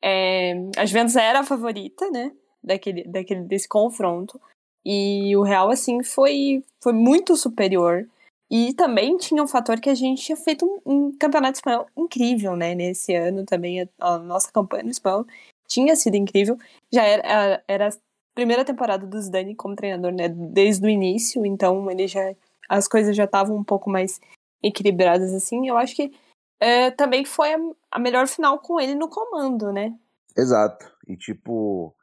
É, 0.02 0.54
a 0.76 0.86
Juventus 0.86 1.16
era 1.16 1.40
a 1.40 1.44
favorita, 1.44 2.08
né? 2.10 2.32
Daquele, 2.62 3.04
daquele, 3.04 3.42
desse 3.42 3.68
confronto. 3.68 4.40
E 4.84 5.36
o 5.36 5.42
Real, 5.42 5.70
assim, 5.70 6.02
foi, 6.02 6.64
foi 6.82 6.92
muito 6.92 7.36
superior. 7.36 8.08
E 8.50 8.74
também 8.74 9.16
tinha 9.16 9.42
um 9.42 9.46
fator 9.46 9.80
que 9.80 9.90
a 9.90 9.94
gente 9.94 10.22
tinha 10.22 10.36
feito 10.36 10.64
um, 10.64 10.92
um 10.92 11.18
campeonato 11.18 11.58
espanhol 11.58 11.86
incrível, 11.96 12.56
né? 12.56 12.74
Nesse 12.74 13.14
ano 13.14 13.44
também, 13.44 13.82
a, 13.82 13.88
a, 14.00 14.18
nossa 14.18 14.50
campanha 14.50 14.84
no 14.84 14.90
espanhol 14.90 15.26
tinha 15.68 15.94
sido 15.94 16.16
incrível. 16.16 16.58
Já 16.92 17.04
era, 17.04 17.62
era 17.68 17.90
primeira 18.40 18.64
temporada 18.64 19.06
do 19.06 19.20
Zidane 19.20 19.54
como 19.54 19.76
treinador, 19.76 20.12
né? 20.12 20.26
Desde 20.30 20.86
o 20.86 20.88
início, 20.88 21.44
então 21.44 21.90
ele 21.90 22.08
já 22.08 22.34
as 22.66 22.88
coisas 22.88 23.14
já 23.14 23.24
estavam 23.24 23.54
um 23.54 23.64
pouco 23.64 23.90
mais 23.90 24.18
equilibradas 24.62 25.34
assim. 25.34 25.68
Eu 25.68 25.76
acho 25.76 25.94
que 25.94 26.10
é, 26.58 26.90
também 26.90 27.22
foi 27.26 27.52
a, 27.52 27.58
a 27.90 27.98
melhor 27.98 28.26
final 28.26 28.58
com 28.60 28.80
ele 28.80 28.94
no 28.94 29.10
comando, 29.10 29.70
né? 29.70 29.94
Exato. 30.34 30.90
E 31.06 31.18
tipo, 31.18 31.94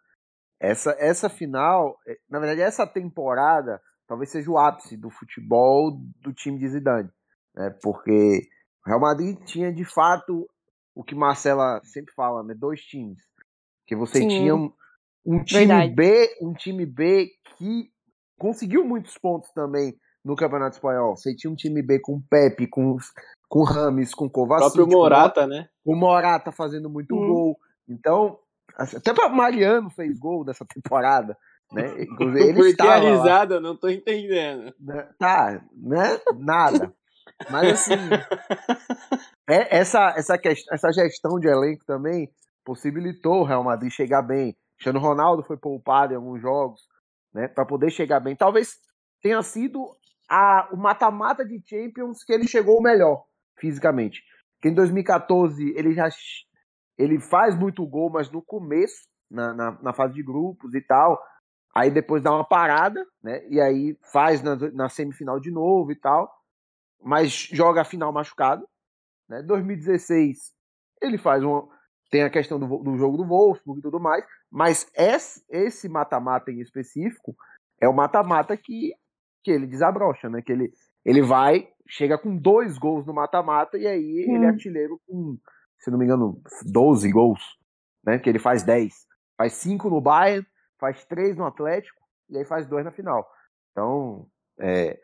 essa, 0.60 0.96
essa 1.00 1.28
final, 1.28 1.98
é, 2.08 2.20
na 2.30 2.38
verdade, 2.38 2.62
essa 2.62 2.86
temporada 2.86 3.82
talvez 4.08 4.30
seja 4.30 4.52
o 4.52 4.60
ápice 4.60 4.96
do 4.96 5.10
futebol 5.10 5.92
do 6.22 6.32
time 6.32 6.60
de 6.60 6.68
Zidane, 6.68 7.10
né? 7.56 7.76
Porque 7.82 8.48
o 8.86 8.90
Real 8.90 9.00
Madrid 9.00 9.40
tinha 9.46 9.74
de 9.74 9.86
fato 9.86 10.48
o 10.94 11.04
que 11.04 11.16
Marcela 11.16 11.82
sempre 11.84 12.14
fala, 12.14 12.44
né? 12.44 12.54
Dois 12.54 12.82
times, 12.82 13.24
que 13.88 13.96
você 13.96 14.20
Sim. 14.20 14.28
tinha 14.28 14.54
um, 15.28 15.44
time 15.44 15.68
Verdade. 15.68 15.94
B, 15.94 16.38
um 16.42 16.54
time 16.54 16.86
B 16.86 17.30
que 17.58 17.90
conseguiu 18.40 18.86
muitos 18.86 19.18
pontos 19.18 19.52
também 19.52 19.96
no 20.24 20.36
Campeonato 20.36 20.76
Espanhol. 20.76 21.16
Você 21.16 21.36
tinha 21.36 21.52
um 21.52 21.56
time 21.56 21.82
B 21.82 22.00
com 22.00 22.22
Pepe, 22.30 22.68
com 22.68 22.98
com 23.50 23.64
Rames, 23.64 24.14
com 24.14 24.30
Kovacic, 24.30 24.68
o 24.68 24.74
próprio 24.74 24.98
Morata, 24.98 25.42
com, 25.44 25.48
né? 25.48 25.70
O 25.86 25.96
Morata 25.96 26.52
fazendo 26.52 26.90
muito 26.90 27.16
hum. 27.16 27.28
gol. 27.28 27.60
Então, 27.88 28.38
até 28.76 29.14
para 29.14 29.30
Mariano 29.30 29.90
fez 29.90 30.20
gol 30.20 30.44
dessa 30.44 30.66
temporada. 30.66 31.38
Né? 31.72 32.04
Inclusive, 32.04 32.50
ele 32.50 32.54
Por 32.54 32.76
que 32.76 32.82
a 32.82 32.98
risada? 32.98 33.56
Lá. 33.56 33.62
Não 33.62 33.76
tô 33.76 33.90
entendendo. 33.90 34.74
Né? 34.80 35.10
Tá, 35.18 35.62
né? 35.74 36.20
Nada. 36.38 36.94
Mas 37.50 37.74
assim, 37.74 37.94
é, 39.50 39.78
essa, 39.78 40.14
essa, 40.18 40.38
questão, 40.38 40.74
essa 40.74 40.92
gestão 40.92 41.40
de 41.40 41.48
elenco 41.48 41.86
também 41.86 42.30
possibilitou 42.66 43.42
o 43.42 43.44
Real 43.44 43.64
Madrid 43.64 43.92
chegar 43.92 44.22
bem. 44.22 44.56
Cristiano 44.78 45.00
Ronaldo 45.00 45.44
foi 45.44 45.58
poupado 45.58 46.14
em 46.14 46.16
alguns 46.16 46.42
jogos, 46.42 46.88
né? 47.34 47.48
Para 47.48 47.66
poder 47.66 47.90
chegar 47.90 48.20
bem. 48.20 48.36
Talvez 48.36 48.78
tenha 49.22 49.42
sido 49.42 49.90
a, 50.30 50.70
o 50.72 50.78
mata-mata 50.78 51.44
de 51.44 51.62
Champions 51.66 52.24
que 52.24 52.32
ele 52.32 52.48
chegou 52.48 52.82
melhor 52.82 53.26
fisicamente. 53.58 54.24
Porque 54.56 54.70
em 54.70 54.74
2014 54.74 55.74
ele 55.76 55.94
já 55.94 56.10
ele 56.98 57.20
faz 57.20 57.56
muito 57.56 57.86
gol, 57.86 58.10
mas 58.10 58.30
no 58.32 58.42
começo, 58.42 59.08
na, 59.30 59.54
na, 59.54 59.72
na, 59.82 59.94
fase 59.94 60.14
de 60.14 60.24
grupos 60.24 60.74
e 60.74 60.82
tal. 60.82 61.22
Aí 61.76 61.92
depois 61.92 62.24
dá 62.24 62.32
uma 62.32 62.48
parada, 62.48 63.06
né? 63.22 63.48
E 63.50 63.62
aí 63.62 63.98
faz 64.12 64.42
na, 64.42 64.56
na 64.56 64.90
semifinal 64.90 65.40
de 65.40 65.52
novo 65.52 65.92
e 65.92 65.96
tal. 65.96 66.32
Mas 67.00 67.32
joga 67.52 67.82
a 67.82 67.86
final 67.86 68.12
machucado. 68.12 68.68
Né? 69.30 69.44
2016 69.44 70.56
ele 71.02 71.18
faz 71.18 71.44
um. 71.44 71.68
Tem 72.10 72.24
a 72.24 72.30
questão 72.30 72.60
do, 72.60 72.78
do 72.78 72.98
jogo 72.98 73.18
do 73.18 73.26
Wolfsburg 73.26 73.80
e 73.80 73.84
tudo 73.84 74.00
mais. 74.00 74.26
Mas 74.52 74.90
esse 75.50 75.90
mata-mata 75.90 76.52
em 76.52 76.60
específico 76.60 77.36
é 77.82 77.88
o 77.88 77.94
mata-mata 77.94 78.56
que, 78.56 78.94
que 79.44 79.52
ele 79.52 79.68
desabrocha, 79.68 80.30
né? 80.30 80.42
Que 80.42 80.52
ele, 80.52 80.72
ele 81.06 81.22
vai, 81.22 81.68
chega 81.88 82.18
com 82.18 82.36
dois 82.36 82.78
gols 82.78 83.06
no 83.06 83.14
mata-mata 83.14 83.78
e 83.78 83.86
aí 83.86 84.26
hum. 84.28 84.36
ele 84.36 84.46
é 84.46 84.50
artilheiro 84.50 85.00
com 85.06 85.38
se 85.80 85.92
não 85.92 85.98
me 85.98 86.06
engano, 86.06 86.42
12 86.66 87.12
gols, 87.12 87.42
né? 88.04 88.20
Que 88.20 88.30
ele 88.30 88.40
faz 88.40 88.64
10. 88.64 88.94
Faz 89.38 89.54
5 89.54 89.90
no 89.90 90.02
Bayern, 90.02 90.46
faz 90.80 91.06
3 91.06 91.38
no 91.38 91.46
Atlético 91.46 92.02
e 92.30 92.38
aí 92.38 92.46
faz 92.46 92.68
2 92.68 92.86
na 92.86 92.92
final. 92.92 93.28
Então, 93.72 94.28
é, 94.60 95.00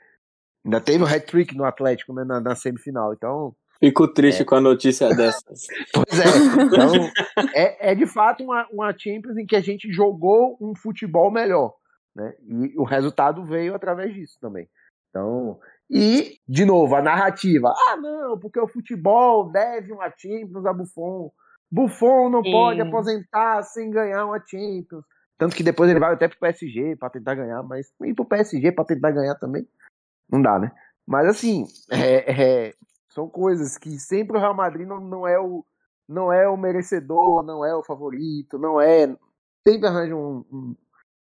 ainda 0.66 0.82
teve 0.82 1.04
o 1.04 1.08
um 1.08 1.10
hat-trick 1.10 1.56
no 1.56 1.66
Atlético 1.66 2.14
né, 2.14 2.24
na, 2.24 2.40
na, 2.42 2.56
semifinal. 2.56 3.14
Então. 3.14 3.56
Fico 3.84 4.08
triste 4.08 4.44
é. 4.44 4.46
com 4.46 4.56
a 4.56 4.62
notícia 4.62 5.10
dessas. 5.16 5.68
pois 5.94 6.20
é. 6.20 6.64
Então, 6.64 7.12
é, 7.54 7.92
é 7.92 7.96
de 7.96 8.06
fato 8.06 8.42
uma, 8.42 8.66
uma 8.72 8.98
Champions 8.98 9.38
em 9.38 9.46
que 9.46 9.58
a 9.58 9.62
gente 9.62 9.92
jogou 9.92 10.58
um 10.62 10.74
futebol 10.74 11.30
melhor. 11.30 11.76
Né? 12.16 12.34
E 12.48 12.80
o 12.80 12.84
resultado 12.84 13.44
veio 13.44 13.76
através 13.76 14.14
disso 14.14 14.38
também. 14.40 14.70
Então, 15.10 15.60
e, 15.90 16.38
de 16.48 16.64
novo, 16.64 16.96
a 16.96 17.02
narrativa. 17.02 17.74
Ah, 17.90 17.98
não, 17.98 18.40
porque 18.40 18.60
o 18.60 18.68
futebol 18.68 19.52
deve 19.52 19.92
uma 19.92 20.10
Champions 20.16 20.66
a 20.66 20.72
Buffon. 20.72 21.30
Buffon 21.70 22.30
não 22.30 22.44
Sim. 22.44 22.52
pode 22.52 22.82
aposentar 22.82 23.64
sem 23.64 23.92
ganhar 23.92 24.26
uma 24.26 24.40
Champions. 24.40 25.04
Tanto 25.38 25.56
que 25.56 25.64
depois 25.64 25.90
ele 25.90 26.00
vai 26.00 26.14
até 26.14 26.30
pro 26.30 26.40
PSG 26.40 26.96
para 26.96 27.10
tentar 27.10 27.36
ganhar, 27.36 27.62
mas 27.64 27.92
ir 28.02 28.14
pro 28.14 28.24
PSG 28.24 28.72
para 28.72 28.86
tentar 28.86 29.12
ganhar 29.12 29.36
também 29.36 29.68
não 30.32 30.42
dá, 30.42 30.58
né? 30.58 30.72
Mas 31.06 31.28
assim, 31.28 31.68
é, 31.92 32.32
é, 32.32 32.74
são 33.14 33.30
coisas 33.30 33.78
que 33.78 34.00
sempre 34.00 34.38
o 34.38 34.40
Real 34.40 34.56
Madrid 34.56 34.88
não, 34.88 35.00
não 35.00 35.28
é 35.28 35.40
o 35.40 35.64
não 36.08 36.34
é 36.34 36.48
o 36.50 36.58
merecedor, 36.58 37.44
não 37.44 37.64
é 37.64 37.74
o 37.76 37.84
favorito, 37.84 38.58
não 38.58 38.80
é. 38.80 39.16
Sempre 39.66 39.88
arranja 39.88 40.16
um, 40.16 40.44
um, 40.52 40.76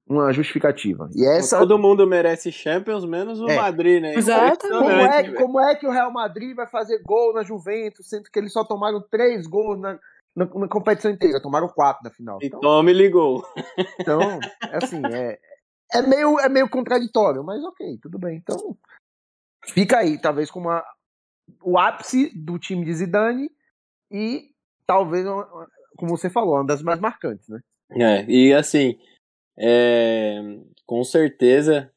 uma 0.08 0.34
justificativa. 0.34 1.08
E 1.14 1.26
essa... 1.26 1.60
Todo 1.60 1.78
mundo 1.78 2.08
merece 2.08 2.52
Champions, 2.52 3.06
menos 3.06 3.40
o 3.40 3.48
é. 3.48 3.56
Madrid, 3.56 4.02
né? 4.02 4.16
Exato. 4.16 4.68
Como 4.68 4.90
é, 4.90 5.32
como 5.34 5.60
é 5.60 5.76
que 5.76 5.86
o 5.86 5.92
Real 5.92 6.12
Madrid 6.12 6.56
vai 6.56 6.68
fazer 6.68 7.02
gol 7.04 7.34
na 7.34 7.44
Juventus, 7.44 8.10
sendo 8.10 8.24
que 8.24 8.40
eles 8.40 8.52
só 8.52 8.64
tomaram 8.64 9.00
três 9.12 9.46
gols 9.46 9.80
na, 9.80 10.00
na, 10.36 10.46
na 10.46 10.68
competição 10.68 11.12
inteira? 11.12 11.42
Tomaram 11.42 11.68
quatro 11.68 12.04
na 12.04 12.10
final. 12.10 12.40
Então, 12.42 12.58
então 12.58 12.84
me 12.84 12.94
ligou. 12.94 13.46
Então, 14.00 14.20
assim, 14.72 15.02
é, 15.14 15.38
é, 15.94 16.02
meio, 16.02 16.40
é 16.40 16.50
meio 16.50 16.68
contraditório, 16.68 17.44
mas 17.44 17.64
ok, 17.64 18.00
tudo 18.02 18.18
bem. 18.18 18.38
Então, 18.38 18.76
fica 19.68 20.00
aí, 20.00 20.20
talvez 20.20 20.50
com 20.50 20.60
uma, 20.60 20.84
o 21.62 21.78
ápice 21.78 22.32
do 22.36 22.58
time 22.60 22.86
de 22.86 22.94
Zidane 22.94 23.50
e 24.12 24.50
talvez, 24.86 25.26
como 25.98 26.18
você 26.18 26.30
falou, 26.30 26.56
uma 26.56 26.66
das 26.66 26.82
mais 26.82 27.00
marcantes, 27.00 27.48
né? 27.48 27.60
É, 27.92 28.26
e 28.28 28.54
assim, 28.54 28.98
é, 29.58 30.40
com 30.86 31.04
certeza, 31.04 31.92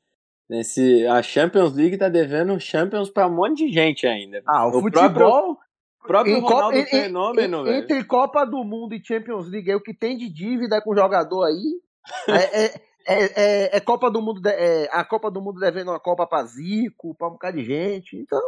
nesse, 0.48 1.06
a 1.06 1.22
Champions 1.22 1.74
League 1.74 1.98
tá 1.98 2.08
devendo 2.08 2.58
Champions 2.60 3.10
para 3.10 3.26
um 3.26 3.34
monte 3.34 3.66
de 3.66 3.72
gente 3.72 4.06
ainda. 4.06 4.42
Ah, 4.46 4.66
o, 4.66 4.78
o 4.78 4.80
futebol. 4.80 5.10
Próprio, 5.10 5.58
próprio 6.06 6.40
Ronaldo 6.40 6.78
Copa, 6.78 6.90
fenômeno, 6.90 7.68
em, 7.68 7.78
Entre 7.78 8.04
Copa 8.04 8.44
do 8.44 8.62
Mundo 8.64 8.94
e 8.94 9.04
Champions 9.04 9.48
League, 9.48 9.70
é 9.70 9.76
o 9.76 9.80
que 9.80 9.94
tem 9.94 10.16
de 10.16 10.28
dívida 10.28 10.80
com 10.80 10.92
o 10.92 10.96
jogador 10.96 11.44
aí. 11.44 11.80
é, 12.28 12.64
é, 12.64 12.86
é, 13.06 13.24
é, 13.36 13.76
é 13.76 13.80
Copa 13.80 14.10
do 14.10 14.20
Mundo, 14.20 14.46
é, 14.46 14.88
a 14.92 15.04
Copa 15.04 15.30
do 15.30 15.40
Mundo 15.40 15.60
devendo 15.60 15.90
uma 15.90 16.00
Copa 16.00 16.26
pra 16.26 16.44
Zico, 16.44 17.14
pra 17.14 17.28
um 17.28 17.32
bocado 17.32 17.56
de 17.56 17.64
gente. 17.64 18.16
Então, 18.16 18.40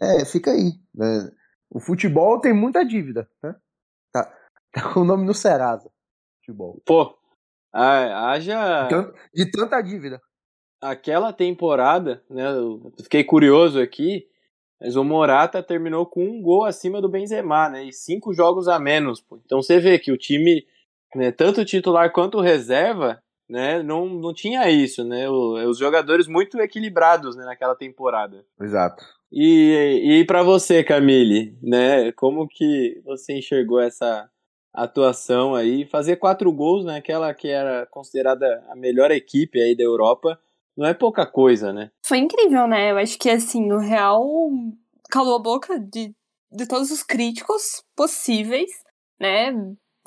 é, 0.00 0.24
fica 0.24 0.50
aí. 0.50 0.72
Né? 0.94 1.30
O 1.70 1.80
futebol 1.80 2.40
tem 2.40 2.52
muita 2.52 2.84
dívida, 2.84 3.28
né? 3.42 3.54
Tá, 4.12 4.32
tá 4.72 4.92
com 4.92 5.00
o 5.00 5.04
nome 5.04 5.24
no 5.24 5.34
Serasa. 5.34 5.90
Futebol. 6.40 6.80
Pô, 6.84 7.16
ah, 7.74 8.30
haja. 8.30 8.88
De 9.34 9.50
tanta 9.50 9.80
dívida. 9.82 10.20
Aquela 10.80 11.32
temporada, 11.32 12.22
né? 12.30 12.46
Eu 12.46 12.92
fiquei 13.02 13.24
curioso 13.24 13.80
aqui, 13.80 14.26
mas 14.80 14.94
o 14.94 15.02
Morata 15.02 15.62
terminou 15.62 16.06
com 16.06 16.24
um 16.24 16.40
gol 16.40 16.64
acima 16.64 17.00
do 17.00 17.08
Benzema, 17.08 17.68
né? 17.68 17.84
E 17.84 17.92
cinco 17.92 18.32
jogos 18.32 18.68
a 18.68 18.78
menos. 18.78 19.20
Pô. 19.20 19.40
Então 19.44 19.60
você 19.60 19.80
vê 19.80 19.98
que 19.98 20.12
o 20.12 20.16
time, 20.16 20.64
né, 21.16 21.32
tanto 21.32 21.64
titular 21.64 22.12
quanto 22.12 22.40
reserva, 22.40 23.20
né, 23.48 23.82
não, 23.82 24.06
não 24.06 24.32
tinha 24.32 24.70
isso, 24.70 25.02
né? 25.02 25.28
O, 25.28 25.54
os 25.68 25.78
jogadores 25.78 26.28
muito 26.28 26.60
equilibrados 26.60 27.34
né, 27.34 27.44
naquela 27.44 27.74
temporada. 27.74 28.44
Exato. 28.60 29.04
E, 29.36 30.20
e 30.20 30.24
para 30.24 30.44
você, 30.44 30.84
Camille, 30.84 31.58
né? 31.60 32.12
Como 32.12 32.46
que 32.46 33.02
você 33.04 33.36
enxergou 33.36 33.80
essa 33.80 34.30
atuação 34.72 35.56
aí, 35.56 35.84
fazer 35.86 36.16
quatro 36.16 36.52
gols 36.52 36.84
naquela 36.84 37.28
né, 37.28 37.34
que 37.34 37.48
era 37.48 37.84
considerada 37.86 38.64
a 38.68 38.76
melhor 38.76 39.10
equipe 39.10 39.60
aí 39.60 39.76
da 39.76 39.82
Europa, 39.82 40.38
não 40.76 40.86
é 40.86 40.94
pouca 40.94 41.26
coisa, 41.26 41.72
né? 41.72 41.90
Foi 42.06 42.18
incrível, 42.18 42.68
né? 42.68 42.92
Eu 42.92 42.98
acho 42.98 43.18
que 43.18 43.28
assim, 43.28 43.72
o 43.72 43.78
Real 43.78 44.24
calou 45.10 45.34
a 45.34 45.42
boca 45.42 45.80
de, 45.80 46.14
de 46.52 46.68
todos 46.68 46.92
os 46.92 47.02
críticos 47.02 47.84
possíveis, 47.96 48.70
né? 49.18 49.52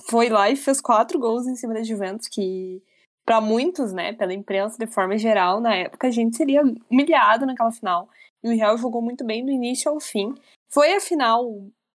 Foi 0.09 0.29
lá 0.29 0.49
e 0.49 0.55
fez 0.55 0.79
quatro 0.79 1.19
gols 1.19 1.47
em 1.47 1.55
cima 1.55 1.73
da 1.73 1.83
Juventus, 1.83 2.29
que 2.29 2.81
para 3.25 3.41
muitos, 3.41 3.91
né, 3.91 4.13
pela 4.13 4.33
imprensa 4.33 4.77
de 4.77 4.87
forma 4.87 5.17
geral, 5.17 5.59
na 5.59 5.75
época 5.75 6.07
a 6.07 6.11
gente 6.11 6.37
seria 6.37 6.61
humilhado 6.89 7.45
naquela 7.45 7.71
final. 7.71 8.07
E 8.47 8.49
o 8.49 8.55
Real 8.55 8.77
jogou 8.77 9.01
muito 9.01 9.25
bem 9.25 9.45
do 9.45 9.51
início 9.51 9.91
ao 9.91 9.99
fim. 9.99 10.33
Foi 10.69 10.93
a 10.93 11.01
final, 11.01 11.45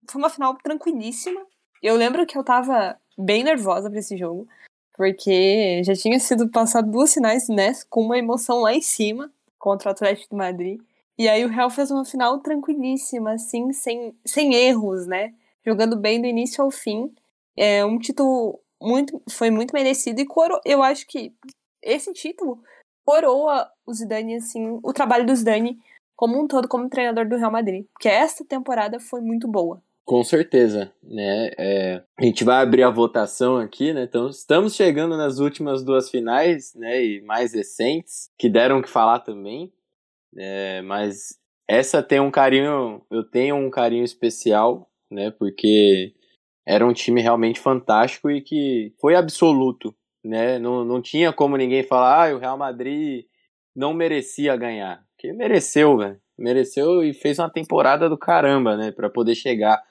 foi 0.10 0.22
uma 0.22 0.30
final 0.30 0.56
tranquilíssima, 0.56 1.46
eu 1.84 1.96
lembro 1.96 2.26
que 2.26 2.38
eu 2.38 2.44
tava 2.44 2.98
bem 3.18 3.44
nervosa 3.44 3.90
pra 3.90 4.00
esse 4.00 4.16
jogo, 4.16 4.48
porque 4.96 5.84
já 5.84 5.94
tinha 5.94 6.18
sido 6.20 6.50
passado 6.50 6.90
duas 6.90 7.14
finais, 7.14 7.50
né, 7.50 7.74
com 7.90 8.02
uma 8.02 8.18
emoção 8.18 8.62
lá 8.62 8.74
em 8.74 8.82
cima 8.82 9.32
contra 9.60 9.90
o 9.90 9.92
Atlético 9.92 10.30
de 10.32 10.38
Madrid. 10.38 10.82
E 11.18 11.28
aí 11.28 11.44
o 11.44 11.50
Real 11.50 11.70
fez 11.70 11.92
uma 11.92 12.06
final 12.06 12.40
tranquilíssima, 12.40 13.34
assim, 13.34 13.74
sem, 13.74 14.16
sem 14.26 14.54
erros, 14.54 15.06
né? 15.08 15.34
Jogando 15.66 15.98
bem 15.98 16.22
do 16.22 16.28
início 16.28 16.64
ao 16.64 16.72
fim. 16.72 17.14
É 17.58 17.84
um 17.84 17.98
título 17.98 18.60
muito 18.82 19.22
foi 19.30 19.50
muito 19.50 19.74
merecido 19.74 20.22
e 20.22 20.26
coro, 20.26 20.62
eu 20.64 20.84
acho 20.84 21.08
que 21.08 21.34
esse 21.82 22.14
título 22.14 22.62
coroa 23.04 23.70
o 23.86 23.94
Zidane 23.94 24.36
assim, 24.36 24.80
o 24.84 24.94
trabalho 24.94 25.26
do 25.26 25.36
Zidane 25.36 25.80
como 26.18 26.42
um 26.42 26.48
todo, 26.48 26.68
como 26.68 26.90
treinador 26.90 27.30
do 27.30 27.38
Real 27.38 27.52
Madrid. 27.52 27.86
Porque 27.94 28.10
esta 28.10 28.44
temporada 28.44 29.00
foi 29.00 29.22
muito 29.22 29.48
boa. 29.48 29.82
Com 30.04 30.24
certeza, 30.24 30.92
né? 31.04 31.52
É, 31.58 32.04
a 32.18 32.26
gente 32.26 32.44
vai 32.44 32.62
abrir 32.62 32.84
a 32.84 32.90
votação 32.90 33.58
aqui, 33.58 33.94
né? 33.94 34.04
Então, 34.04 34.28
estamos 34.28 34.74
chegando 34.74 35.16
nas 35.16 35.38
últimas 35.38 35.84
duas 35.84 36.10
finais, 36.10 36.74
né? 36.76 37.04
E 37.04 37.22
mais 37.22 37.54
recentes, 37.54 38.30
que 38.38 38.50
deram 38.50 38.82
que 38.82 38.90
falar 38.90 39.20
também. 39.20 39.72
É, 40.36 40.82
mas 40.82 41.38
essa 41.68 42.02
tem 42.02 42.20
um 42.20 42.32
carinho, 42.32 43.02
eu 43.12 43.24
tenho 43.24 43.56
um 43.56 43.70
carinho 43.70 44.04
especial, 44.04 44.90
né? 45.12 45.30
Porque 45.30 46.14
era 46.66 46.86
um 46.86 46.94
time 46.94 47.22
realmente 47.22 47.60
fantástico 47.60 48.32
e 48.32 48.42
que 48.42 48.94
foi 49.00 49.14
absoluto, 49.16 49.94
né? 50.24 50.58
Não, 50.58 50.84
não 50.84 51.02
tinha 51.02 51.32
como 51.32 51.58
ninguém 51.58 51.84
falar, 51.84 52.30
ah, 52.30 52.36
o 52.36 52.40
Real 52.40 52.58
Madrid 52.58 53.26
não 53.76 53.94
merecia 53.94 54.56
ganhar. 54.56 55.07
Que 55.18 55.34
mereceu, 55.34 55.98
velho. 55.98 56.20
Mereceu 56.38 57.04
e 57.04 57.14
fez 57.14 57.40
uma 57.40 57.50
temporada 57.50 58.08
do 58.08 58.18
caramba, 58.18 58.78
né? 58.78 58.92
Para 58.92 59.10
poder 59.10 59.36
chegar 59.36 59.82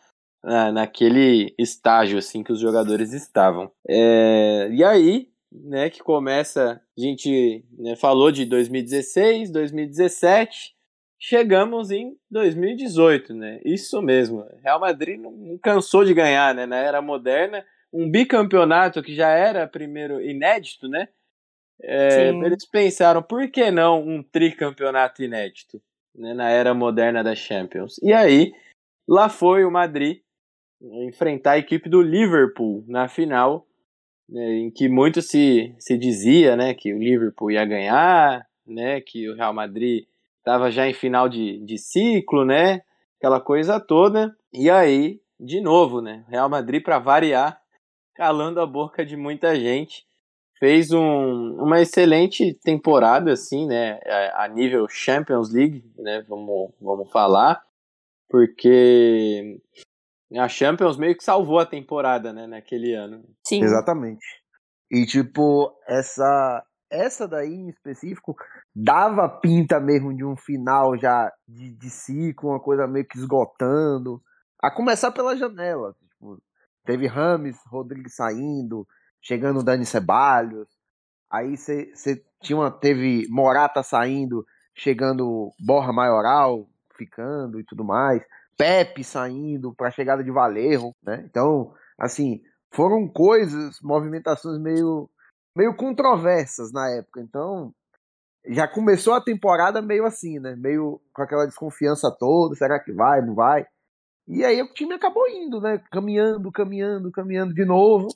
uh, 0.45 0.73
naquele 0.73 1.55
estágio 1.59 2.19
assim 2.19 2.43
que 2.43 2.53
os 2.53 2.61
jogadores 2.61 3.13
estavam. 3.13 3.71
É, 3.89 4.69
e 4.71 4.85
aí, 4.85 5.29
né, 5.53 5.91
que 5.91 6.01
começa, 6.01 6.81
a 6.97 7.01
gente 7.01 7.65
né, 7.77 7.97
falou 7.97 8.31
de 8.31 8.45
2016, 8.45 9.51
2017, 9.51 10.75
chegamos 11.19 11.91
em 11.91 12.17
2018, 12.31 13.35
né? 13.35 13.61
Isso 13.65 14.01
mesmo. 14.01 14.47
Real 14.63 14.79
Madrid 14.79 15.19
não 15.19 15.59
cansou 15.59 16.05
de 16.05 16.15
ganhar, 16.15 16.55
né? 16.55 16.67
Na 16.67 16.77
era 16.77 17.03
moderna, 17.03 17.65
um 17.93 18.09
bicampeonato 18.09 19.03
que 19.03 19.15
já 19.15 19.31
era 19.31 19.67
primeiro 19.67 20.21
inédito, 20.23 20.89
né? 20.89 21.09
É, 21.83 22.29
eles 22.29 22.67
pensaram, 22.69 23.23
por 23.23 23.51
que 23.51 23.71
não 23.71 24.03
um 24.03 24.23
tricampeonato 24.23 25.23
inédito 25.23 25.81
né, 26.15 26.33
na 26.33 26.49
era 26.49 26.75
moderna 26.75 27.23
da 27.23 27.35
Champions? 27.35 27.99
E 28.03 28.13
aí, 28.13 28.53
lá 29.07 29.29
foi 29.29 29.65
o 29.65 29.71
Madrid 29.71 30.21
enfrentar 30.81 31.53
a 31.53 31.59
equipe 31.59 31.89
do 31.89 32.03
Liverpool 32.03 32.85
na 32.87 33.09
final, 33.09 33.67
né, 34.29 34.55
em 34.55 34.71
que 34.71 34.89
muito 34.89 35.23
se, 35.23 35.75
se 35.79 35.97
dizia 35.97 36.57
né, 36.57 36.75
que 36.75 36.93
o 36.93 36.99
Liverpool 36.99 37.51
ia 37.51 37.65
ganhar, 37.65 38.47
né, 38.67 39.01
que 39.01 39.29
o 39.29 39.35
Real 39.35 39.53
Madrid 39.53 40.07
estava 40.39 40.71
já 40.71 40.89
em 40.89 40.95
final 40.95 41.29
de, 41.29 41.59
de 41.65 41.79
ciclo, 41.79 42.45
né, 42.45 42.83
aquela 43.19 43.41
coisa 43.41 43.81
toda. 43.81 44.37
E 44.53 44.71
aí, 44.71 45.21
de 45.39 45.61
novo, 45.61 46.01
né, 46.01 46.25
Real 46.29 46.49
Madrid 46.49 46.83
para 46.83 46.99
variar, 46.99 47.61
calando 48.15 48.61
a 48.61 48.67
boca 48.67 49.05
de 49.05 49.17
muita 49.17 49.55
gente, 49.55 50.07
fez 50.59 50.91
um, 50.91 51.63
uma 51.63 51.81
excelente 51.81 52.55
temporada, 52.55 53.33
assim, 53.33 53.67
né, 53.67 54.01
a, 54.35 54.49
nível 54.49 54.89
Champions 54.89 55.53
League, 55.53 55.85
né, 55.99 56.25
vamos, 56.29 56.73
vamos 56.81 57.11
falar, 57.11 57.63
porque 58.29 59.61
a 60.35 60.49
Champions 60.49 60.97
meio 60.97 61.17
que 61.17 61.25
salvou 61.25 61.59
a 61.59 61.67
temporada, 61.67 62.33
né, 62.33 62.47
naquele 62.47 62.95
ano. 62.95 63.25
Sim. 63.47 63.63
Exatamente. 63.63 64.25
E, 64.91 65.05
tipo, 65.05 65.73
essa, 65.87 66.65
essa 66.91 67.27
daí 67.27 67.53
em 67.53 67.69
específico 67.69 68.35
dava 68.75 69.29
pinta 69.29 69.81
mesmo 69.81 70.15
de 70.15 70.25
um 70.25 70.37
final 70.37 70.97
já 70.97 71.33
de, 71.47 71.73
de 71.73 71.91
ciclo, 71.91 72.51
uma 72.51 72.61
coisa 72.61 72.87
meio 72.87 73.07
que 73.07 73.19
esgotando. 73.19 74.23
A 74.61 74.71
começar 74.71 75.11
pela 75.11 75.37
janela. 75.37 75.95
Tipo, 76.09 76.39
teve 76.85 77.07
Rames, 77.07 77.57
Rodrigues 77.67 78.15
saindo, 78.15 78.87
chegando 79.21 79.63
Dani 79.63 79.87
Ceballos. 79.87 80.69
Aí 81.31 81.57
você 81.57 82.23
tinha 82.41 82.71
teve 82.71 83.27
Morata 83.29 83.83
saindo, 83.83 84.45
chegando 84.75 85.51
Borra 85.59 85.93
Maioral, 85.93 86.69
ficando 86.97 87.61
e 87.61 87.65
tudo 87.65 87.85
mais. 87.85 88.23
Pepe 88.57 89.05
saindo 89.05 89.75
para 89.75 89.89
a 89.89 89.91
chegada 89.93 90.25
de 90.25 90.31
Valerro, 90.31 90.95
né? 91.03 91.25
Então, 91.29 91.75
assim, 91.99 92.41
foram 92.71 93.09
coisas, 93.09 93.79
movimentações 93.83 94.59
meio, 94.61 95.11
meio 95.55 95.75
controversas 95.75 96.73
na 96.73 96.89
época. 96.91 97.21
Então, 97.21 97.75
já 98.49 98.69
começou 98.69 99.15
a 99.15 99.21
temporada 99.21 99.83
meio 99.83 100.07
assim, 100.07 100.39
né? 100.39 100.55
Meio 100.57 101.01
com 101.13 101.23
aquela 101.23 101.47
desconfiança 101.47 102.11
toda, 102.11 102.55
será 102.55 102.79
que 102.79 102.93
vai, 102.93 103.21
não 103.21 103.35
vai? 103.35 103.67
E 104.29 104.45
aí 104.45 104.61
o 104.63 104.73
time 104.73 104.95
acabou 104.95 105.29
indo, 105.29 105.61
né? 105.61 105.79
Caminhando, 105.91 106.51
caminhando, 106.51 107.11
caminhando 107.11 107.55
de 107.55 107.65
novo, 107.65 108.09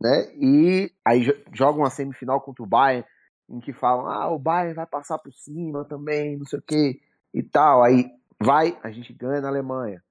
né? 0.00 0.32
E 0.36 0.90
aí 1.04 1.24
joga 1.52 1.78
uma 1.78 1.90
semifinal 1.90 2.40
contra 2.40 2.62
o 2.62 2.66
Bayern, 2.66 3.04
em 3.48 3.60
que 3.60 3.72
falam, 3.72 4.06
ah, 4.06 4.30
o 4.30 4.38
Bayern 4.38 4.74
vai 4.74 4.86
passar 4.86 5.18
por 5.18 5.32
cima 5.32 5.84
também, 5.84 6.36
não 6.36 6.44
sei 6.44 6.58
o 6.58 6.62
que 6.62 7.00
e 7.32 7.42
tal. 7.42 7.82
Aí 7.82 8.10
vai, 8.40 8.78
a 8.82 8.90
gente 8.90 9.12
ganha 9.12 9.40
na 9.40 9.48
Alemanha. 9.48 10.02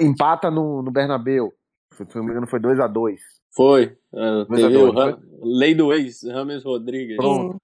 Empata 0.00 0.50
no, 0.50 0.82
no 0.82 0.90
Bernabeu. 0.90 1.52
Se 1.92 2.04
não 2.16 2.24
me 2.24 2.30
engano, 2.32 2.46
foi 2.46 2.58
2 2.58 2.80
a 2.80 2.88
2 2.88 3.20
Foi. 3.54 3.96
Uh, 4.12 4.46
teve 4.52 4.76
o 4.76 4.90
Ram... 4.90 5.22
Lei 5.40 5.74
do 5.74 5.92
ex, 5.92 6.24
Rames 6.24 6.64
Rodrigues. 6.64 7.16
Pronto. 7.16 7.60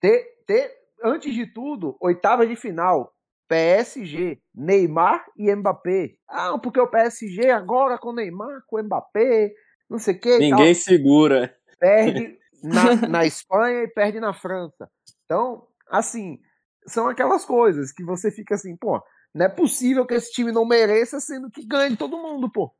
Ter, 0.00 0.24
ter, 0.46 0.70
antes 1.02 1.34
de 1.34 1.46
tudo, 1.46 1.96
oitava 2.00 2.46
de 2.46 2.54
final. 2.54 3.12
PSG, 3.48 4.38
Neymar 4.54 5.24
e 5.36 5.52
Mbappé. 5.54 6.14
Ah, 6.28 6.56
porque 6.58 6.78
o 6.78 6.86
PSG 6.86 7.50
agora 7.50 7.98
com 7.98 8.12
Neymar, 8.12 8.62
com 8.66 8.80
Mbappé, 8.80 9.54
não 9.88 9.98
sei 9.98 10.14
o 10.14 10.20
que. 10.20 10.38
Ninguém 10.38 10.74
tal. 10.74 10.82
segura. 10.82 11.56
Perde 11.78 12.38
na, 12.62 13.08
na 13.08 13.26
Espanha 13.26 13.84
e 13.84 13.88
perde 13.88 14.20
na 14.20 14.32
França. 14.32 14.90
Então, 15.24 15.66
assim, 15.88 16.38
são 16.86 17.08
aquelas 17.08 17.44
coisas 17.44 17.92
que 17.92 18.04
você 18.04 18.30
fica 18.30 18.54
assim, 18.54 18.76
pô, 18.76 19.02
não 19.34 19.46
é 19.46 19.48
possível 19.48 20.06
que 20.06 20.14
esse 20.14 20.32
time 20.32 20.52
não 20.52 20.66
mereça, 20.66 21.20
sendo 21.20 21.50
que 21.50 21.66
ganha 21.66 21.90
de 21.90 21.96
todo 21.96 22.18
mundo, 22.18 22.50
pô. 22.50 22.72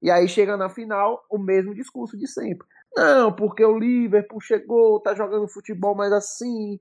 E 0.00 0.10
aí 0.10 0.28
chega 0.28 0.56
na 0.56 0.68
final, 0.68 1.24
o 1.30 1.38
mesmo 1.38 1.74
discurso 1.74 2.16
de 2.16 2.28
sempre. 2.28 2.66
Não, 2.94 3.32
porque 3.32 3.64
o 3.64 3.78
Liverpool 3.78 4.40
chegou, 4.40 5.00
tá 5.00 5.14
jogando 5.14 5.48
futebol 5.48 5.94
mais 5.94 6.12
assim, 6.12 6.78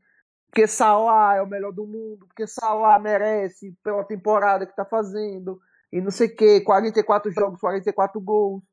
porque 0.47 0.67
Salah 0.67 1.36
é 1.36 1.41
o 1.41 1.47
melhor 1.47 1.73
do 1.73 1.86
mundo, 1.86 2.25
porque 2.27 2.47
Salah 2.47 2.99
merece 2.99 3.75
pela 3.83 4.05
temporada 4.05 4.65
que 4.65 4.75
tá 4.75 4.86
fazendo, 4.86 5.59
e 5.91 5.99
não 5.99 6.11
sei 6.11 6.27
o 6.27 6.36
que, 6.36 6.61
44 6.61 7.31
jogos, 7.31 7.59
44 7.59 8.21
gols, 8.21 8.63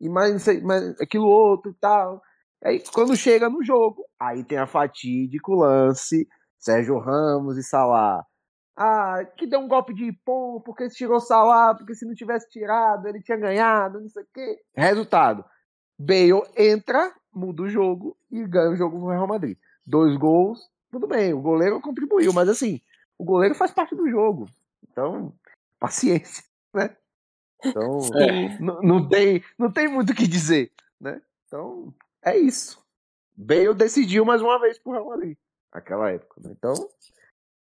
e 0.00 0.08
mais, 0.08 0.46
mais 0.62 1.00
aquilo 1.00 1.26
outro 1.26 1.70
e 1.70 1.74
tal. 1.74 2.22
Aí 2.62 2.82
quando 2.92 3.16
chega 3.16 3.48
no 3.48 3.64
jogo, 3.64 4.04
aí 4.18 4.44
tem 4.44 4.58
a 4.58 4.66
fatídico 4.66 5.54
lance 5.54 6.28
Sérgio 6.58 6.98
Ramos 6.98 7.56
e 7.56 7.62
Salah. 7.62 8.24
Ah, 8.76 9.24
que 9.36 9.46
deu 9.46 9.60
um 9.60 9.68
golpe 9.68 9.92
de 9.92 10.12
pão 10.24 10.62
porque 10.64 10.88
tirou 10.88 11.20
Salah, 11.20 11.74
porque 11.74 11.94
se 11.94 12.06
não 12.06 12.14
tivesse 12.14 12.48
tirado 12.48 13.06
ele 13.06 13.22
tinha 13.22 13.36
ganhado, 13.36 14.00
não 14.00 14.08
sei 14.08 14.22
o 14.22 14.26
quê. 14.32 14.58
Resultado: 14.74 15.44
Bale 15.98 16.42
entra, 16.56 17.12
muda 17.32 17.62
o 17.62 17.68
jogo 17.68 18.16
e 18.30 18.46
ganha 18.46 18.70
o 18.70 18.76
jogo 18.76 18.98
no 18.98 19.08
Real 19.08 19.26
Madrid. 19.26 19.58
Dois 19.86 20.16
gols, 20.16 20.60
tudo 20.90 21.06
bem, 21.06 21.32
o 21.32 21.40
goleiro 21.40 21.80
contribuiu, 21.80 22.32
mas 22.32 22.48
assim, 22.48 22.80
o 23.18 23.24
goleiro 23.24 23.54
faz 23.54 23.70
parte 23.70 23.94
do 23.94 24.08
jogo. 24.08 24.46
Então, 24.90 25.32
paciência, 25.78 26.44
né? 26.74 26.96
Então, 27.64 27.98
é. 28.16 28.58
não, 28.58 29.08
tem, 29.08 29.44
não 29.58 29.70
tem 29.70 29.88
muito 29.88 30.12
o 30.12 30.14
que 30.14 30.26
dizer, 30.26 30.72
né? 31.00 31.20
Então, 31.46 31.92
é 32.22 32.36
isso. 32.36 32.80
Bale 33.36 33.74
decidiu 33.74 34.24
mais 34.24 34.42
uma 34.42 34.60
vez 34.60 34.78
pro 34.78 34.92
Real 34.92 35.06
Madrid 35.06 35.36
aquela 35.72 36.10
época. 36.10 36.40
Né? 36.42 36.54
Então, 36.56 36.74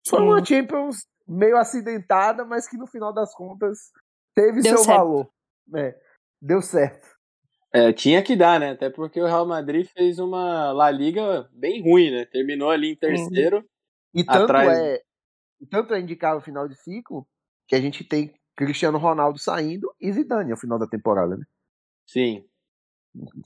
foi 0.07 0.19
Sim. 0.19 0.25
uma 0.25 0.45
Champions 0.45 1.07
meio 1.27 1.57
acidentada, 1.57 2.45
mas 2.45 2.69
que 2.69 2.77
no 2.77 2.87
final 2.87 3.13
das 3.13 3.35
contas 3.35 3.93
teve 4.35 4.61
Deu 4.61 4.77
seu 4.77 4.85
certo. 4.85 4.99
valor. 4.99 5.31
Né? 5.67 5.95
Deu 6.41 6.61
certo. 6.61 7.15
É, 7.73 7.93
tinha 7.93 8.23
que 8.23 8.37
dar, 8.37 8.61
né? 8.61 8.71
Até 8.71 8.89
porque 8.89 9.21
o 9.21 9.27
Real 9.27 9.47
Madrid 9.47 9.87
fez 9.89 10.19
uma 10.19 10.73
La 10.73 10.91
Liga 10.91 11.49
bem 11.53 11.83
ruim, 11.83 12.11
né? 12.11 12.25
Terminou 12.25 12.71
ali 12.71 12.93
em 12.93 12.97
terceiro. 12.97 13.65
E 14.15 14.23
tanto 14.23 14.45
atrás... 14.45 14.79
é, 14.79 15.03
tanto 15.71 15.95
é 15.95 16.01
indicar 16.01 16.37
o 16.37 16.41
final 16.41 16.69
de 16.69 16.77
ciclo 16.77 17.27
que 17.67 17.75
a 17.75 17.81
gente 17.81 18.05
tem 18.05 18.33
Cristiano 18.57 18.99
Ronaldo 18.99 19.39
saindo 19.39 19.93
e 20.01 20.13
Zidane 20.13 20.53
ao 20.53 20.59
final 20.59 20.79
da 20.79 20.87
temporada, 20.87 21.37
né? 21.37 21.45
Sim. 22.07 22.45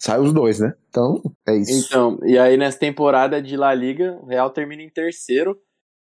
Sai 0.00 0.18
os 0.20 0.32
dois, 0.32 0.60
né? 0.60 0.74
Então, 0.88 1.20
é 1.46 1.56
isso. 1.56 1.86
Então, 1.86 2.18
e 2.24 2.38
aí 2.38 2.56
nessa 2.56 2.78
temporada 2.78 3.40
de 3.42 3.56
La 3.56 3.74
Liga, 3.74 4.18
o 4.22 4.26
Real 4.26 4.50
termina 4.50 4.82
em 4.82 4.90
terceiro, 4.90 5.58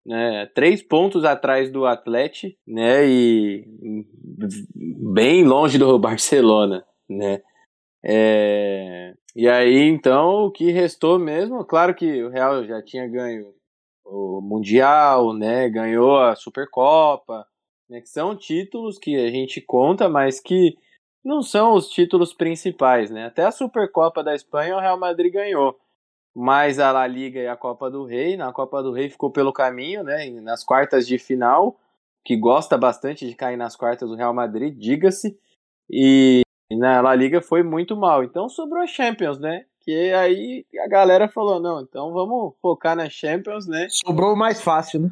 né? 0.06 0.46
Três 0.54 0.82
pontos 0.82 1.26
atrás 1.26 1.72
do 1.72 1.86
Atlético, 1.86 2.56
né? 2.68 3.08
E 3.08 3.66
bem 5.14 5.44
longe 5.44 5.78
do 5.78 5.98
Barcelona, 6.00 6.86
né? 7.10 7.42
É... 8.04 9.14
E 9.36 9.48
aí, 9.48 9.88
então, 9.88 10.46
o 10.46 10.52
que 10.52 10.72
restou 10.72 11.20
mesmo, 11.20 11.64
claro 11.66 11.94
que 11.94 12.24
o 12.24 12.30
Real 12.30 12.64
já 12.66 12.82
tinha 12.82 13.08
ganho 13.08 13.54
o 14.06 14.40
Mundial, 14.42 15.34
né? 15.34 15.70
Ganhou 15.70 16.18
a 16.20 16.36
Supercopa, 16.36 17.46
né? 17.90 18.02
Que 18.02 18.10
são 18.10 18.36
títulos 18.36 18.98
que 18.98 19.16
a 19.16 19.30
gente 19.30 19.62
conta, 19.62 20.08
mas 20.10 20.40
que 20.40 20.78
não 21.24 21.42
são 21.42 21.74
os 21.74 21.90
títulos 21.90 22.34
principais, 22.34 23.10
né? 23.12 23.26
Até 23.26 23.44
a 23.46 23.52
Supercopa 23.52 24.24
da 24.24 24.34
Espanha 24.36 24.78
o 24.78 24.80
Real 24.80 24.98
Madrid 25.00 25.34
ganhou. 25.34 25.78
mais 26.36 26.80
a 26.80 26.92
La 26.92 27.08
Liga 27.08 27.40
e 27.40 27.48
a 27.48 27.58
Copa 27.58 27.90
do 27.90 28.06
Rei. 28.06 28.38
Na 28.38 28.54
Copa 28.54 28.82
do 28.84 28.92
Rei 28.94 29.10
ficou 29.10 29.32
pelo 29.32 29.52
caminho, 29.52 30.04
né? 30.04 30.30
Nas 30.42 30.64
quartas 30.64 31.08
de 31.08 31.18
final, 31.18 31.80
que 32.24 32.38
gosta 32.38 32.78
bastante 32.78 33.28
de 33.28 33.36
cair 33.36 33.58
nas 33.58 33.76
quartas 33.76 34.08
do 34.10 34.16
Real 34.16 34.34
Madrid, 34.34 34.78
diga-se. 34.78 35.38
E 35.90 36.42
na 36.72 37.02
La 37.02 37.16
Liga 37.16 37.42
foi 37.42 37.64
muito 37.64 37.96
mal. 37.98 38.24
Então 38.24 38.48
sobrou 38.50 38.84
a 38.84 38.88
Champions, 38.88 39.40
né? 39.40 39.66
Que 39.82 40.14
aí 40.14 40.66
a 40.86 40.88
galera 40.88 41.28
falou: 41.28 41.60
não, 41.60 41.82
então 41.82 42.14
vamos 42.14 42.54
focar 42.62 42.96
na 42.96 43.10
Champions, 43.10 43.66
né? 43.68 43.88
Sobrou 43.90 44.34
o 44.34 44.38
mais 44.38 44.62
fácil, 44.62 45.00
né? 45.02 45.12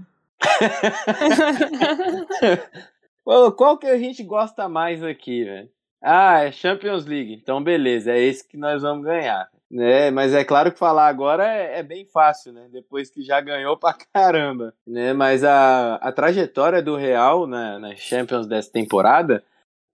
Qual 3.55 3.77
que 3.77 3.87
a 3.87 3.97
gente 3.97 4.23
gosta 4.23 4.69
mais 4.69 5.03
aqui, 5.03 5.43
velho? 5.43 5.69
Ah, 6.01 6.43
é 6.43 6.51
Champions 6.51 7.05
League. 7.05 7.33
Então, 7.33 7.63
beleza, 7.63 8.11
é 8.11 8.19
esse 8.19 8.47
que 8.47 8.57
nós 8.57 8.83
vamos 8.83 9.03
ganhar. 9.03 9.49
Né? 9.69 10.11
Mas 10.11 10.33
é 10.33 10.43
claro 10.43 10.71
que 10.71 10.77
falar 10.77 11.07
agora 11.07 11.47
é, 11.47 11.79
é, 11.79 11.83
bem 11.83 12.05
fácil, 12.05 12.53
né? 12.53 12.67
Depois 12.71 13.09
que 13.09 13.23
já 13.23 13.41
ganhou 13.41 13.75
pra 13.75 13.93
caramba. 14.13 14.73
Né? 14.85 15.13
Mas 15.13 15.43
a, 15.43 15.95
a 15.95 16.11
trajetória 16.11 16.81
do 16.81 16.95
Real 16.95 17.47
na, 17.47 17.79
na 17.79 17.95
Champions 17.95 18.45
dessa 18.47 18.71
temporada, 18.71 19.43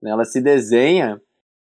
né, 0.02 0.12
ela 0.12 0.26
se 0.26 0.42
desenha 0.42 1.22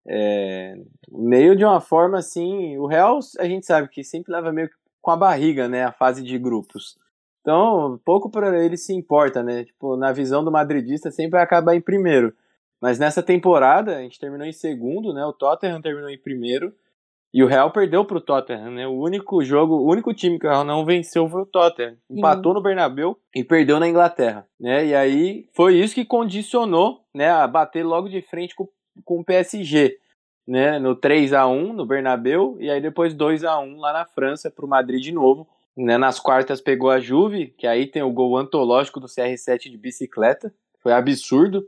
é, 0.07 0.76
meio 1.11 1.55
de 1.55 1.64
uma 1.64 1.80
forma 1.80 2.18
assim. 2.18 2.78
O 2.78 2.88
Real, 2.88 3.20
a 3.38 3.45
gente 3.45 3.66
sabe 3.66 3.88
que 3.88 4.03
sempre 4.03 4.34
leva 4.34 4.51
meio 4.51 4.70
com 5.01 5.11
a 5.11 5.18
barriga, 5.18 5.68
né? 5.68 5.84
A 5.84 5.91
fase 5.91 6.24
de 6.24 6.38
grupos. 6.39 6.97
Então, 7.44 8.00
pouco 8.06 8.30
para 8.30 8.58
ele 8.64 8.78
se 8.78 8.94
importa, 8.94 9.44
né? 9.44 9.66
Tipo, 9.66 9.98
na 9.98 10.14
visão 10.14 10.46
do 10.46 10.52
madridista, 10.52 11.12
sempre 11.12 11.32
vai 11.32 11.44
acabar 11.44 11.76
em 11.76 11.82
primeiro. 11.82 12.34
Mas 12.82 12.98
nessa 12.98 13.22
temporada, 13.22 13.98
a 13.98 14.02
gente 14.02 14.18
terminou 14.18 14.48
em 14.48 14.54
segundo, 14.54 15.14
né? 15.14 15.26
O 15.26 15.34
Tottenham 15.34 15.82
terminou 15.82 16.10
em 16.10 16.18
primeiro. 16.18 16.74
E 17.34 17.44
o 17.44 17.48
Real 17.48 17.70
perdeu 17.72 18.06
pro 18.06 18.22
Tottenham, 18.22 18.72
né? 18.72 18.88
O 18.88 18.94
único 18.94 19.44
jogo, 19.44 19.76
o 19.76 19.91
único 19.91 20.14
time 20.14 20.39
que 20.39 20.48
o 20.48 20.50
Real 20.50 20.64
não 20.64 20.86
venceu 20.86 21.28
foi 21.28 21.41
o 21.41 21.46
Tottenham. 21.46 21.98
Empatou 22.10 22.54
no 22.54 22.62
Bernabéu 22.62 23.18
e 23.36 23.44
perdeu 23.44 23.78
na 23.80 23.89
Inglaterra, 23.89 24.48
né? 24.60 24.86
E 24.86 24.96
aí 24.96 25.50
foi 25.54 25.76
isso 25.76 25.96
que 25.96 26.06
condicionou, 26.06 27.02
né, 27.14 27.30
a 27.30 27.48
bater 27.48 27.84
logo 27.84 28.08
de 28.08 28.22
frente 28.22 28.56
com, 28.56 28.70
com 29.04 29.20
o 29.20 29.26
PSG, 29.26 29.98
né? 30.48 30.78
No 30.78 30.96
3 30.96 31.34
a 31.34 31.48
1 31.48 31.74
no 31.74 31.86
Bernabéu 31.86 32.56
e 32.60 32.70
aí 32.70 32.80
depois 32.80 33.14
2 33.14 33.44
a 33.44 33.60
1 33.60 33.80
lá 33.80 33.91
na 33.91 34.06
França 34.06 34.52
pro 34.52 34.68
Madrid 34.68 35.02
de 35.02 35.12
novo. 35.12 35.48
Né, 35.76 35.98
nas 35.98 36.20
quartas 36.20 36.62
pegou 36.62 36.92
a 36.92 37.00
Juve, 37.00 37.48
que 37.58 37.66
aí 37.66 37.88
tem 37.88 38.04
o 38.04 38.12
gol 38.12 38.38
antológico 38.38 39.00
do 39.00 39.08
CR7 39.08 39.72
de 39.72 39.78
bicicleta. 39.78 40.54
Foi 40.80 40.94
absurdo, 40.94 41.68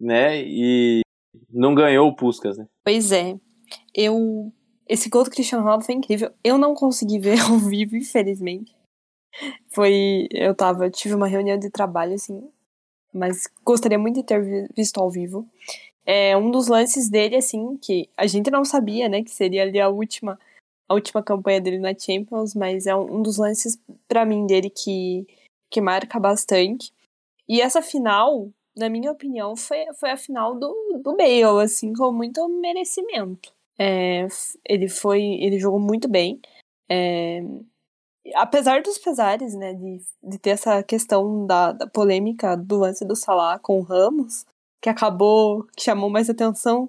né? 0.00 0.42
E 0.42 1.02
não 1.50 1.74
ganhou 1.74 2.08
o 2.08 2.16
Puskas, 2.16 2.58
né? 2.58 2.66
Pois 2.84 3.12
é. 3.12 3.38
Eu 3.94 4.52
esse 4.88 5.08
gol 5.08 5.24
do 5.24 5.30
Cristiano 5.30 5.64
Ronaldo 5.64 5.84
foi 5.84 5.94
incrível. 5.94 6.30
Eu 6.44 6.56
não 6.58 6.74
consegui 6.74 7.18
ver 7.18 7.38
ao 7.42 7.58
vivo, 7.58 7.96
infelizmente. 7.96 8.74
Foi 9.68 10.28
eu 10.30 10.54
tava, 10.54 10.88
tive 10.90 11.14
uma 11.14 11.26
reunião 11.26 11.58
de 11.58 11.70
trabalho 11.70 12.14
assim, 12.14 12.48
mas 13.12 13.46
gostaria 13.64 13.98
muito 13.98 14.16
de 14.16 14.22
ter 14.22 14.68
visto 14.74 14.98
ao 14.98 15.10
vivo. 15.10 15.46
É 16.06 16.36
um 16.36 16.50
dos 16.50 16.68
lances 16.68 17.08
dele 17.10 17.36
assim 17.36 17.76
que 17.76 18.08
a 18.16 18.26
gente 18.26 18.50
não 18.50 18.64
sabia, 18.64 19.08
né, 19.08 19.22
que 19.22 19.30
seria 19.30 19.62
ali 19.62 19.80
a 19.80 19.88
última 19.88 20.38
a 20.88 20.94
última 20.94 21.22
campanha 21.22 21.60
dele 21.60 21.78
na 21.78 21.96
Champions, 21.96 22.54
mas 22.54 22.86
é 22.86 22.94
um, 22.94 23.22
dos 23.22 23.36
lances 23.38 23.78
para 24.06 24.24
mim 24.24 24.46
dele 24.46 24.70
que, 24.70 25.26
que 25.70 25.80
marca 25.80 26.18
bastante. 26.20 26.92
E 27.48 27.60
essa 27.60 27.82
final, 27.82 28.50
na 28.76 28.88
minha 28.88 29.10
opinião, 29.10 29.56
foi, 29.56 29.84
foi 29.94 30.10
a 30.10 30.16
final 30.16 30.54
do, 30.54 31.00
do 31.02 31.16
Bale, 31.16 31.62
assim, 31.62 31.92
com 31.92 32.12
muito 32.12 32.48
merecimento. 32.48 33.52
É, 33.78 34.26
ele 34.64 34.88
foi. 34.88 35.22
Ele 35.22 35.58
jogou 35.58 35.80
muito 35.80 36.08
bem. 36.08 36.40
É, 36.88 37.42
apesar 38.34 38.82
dos 38.82 38.98
pesares, 38.98 39.54
né, 39.54 39.74
de, 39.74 40.00
de 40.22 40.38
ter 40.38 40.50
essa 40.50 40.82
questão 40.82 41.46
da, 41.46 41.72
da 41.72 41.86
polêmica 41.86 42.56
do 42.56 42.78
lance 42.78 43.04
do 43.04 43.16
Salah 43.16 43.58
com 43.58 43.78
o 43.78 43.82
Ramos, 43.82 44.46
que 44.80 44.88
acabou, 44.88 45.64
que 45.76 45.82
chamou 45.82 46.08
mais 46.10 46.30
atenção 46.30 46.88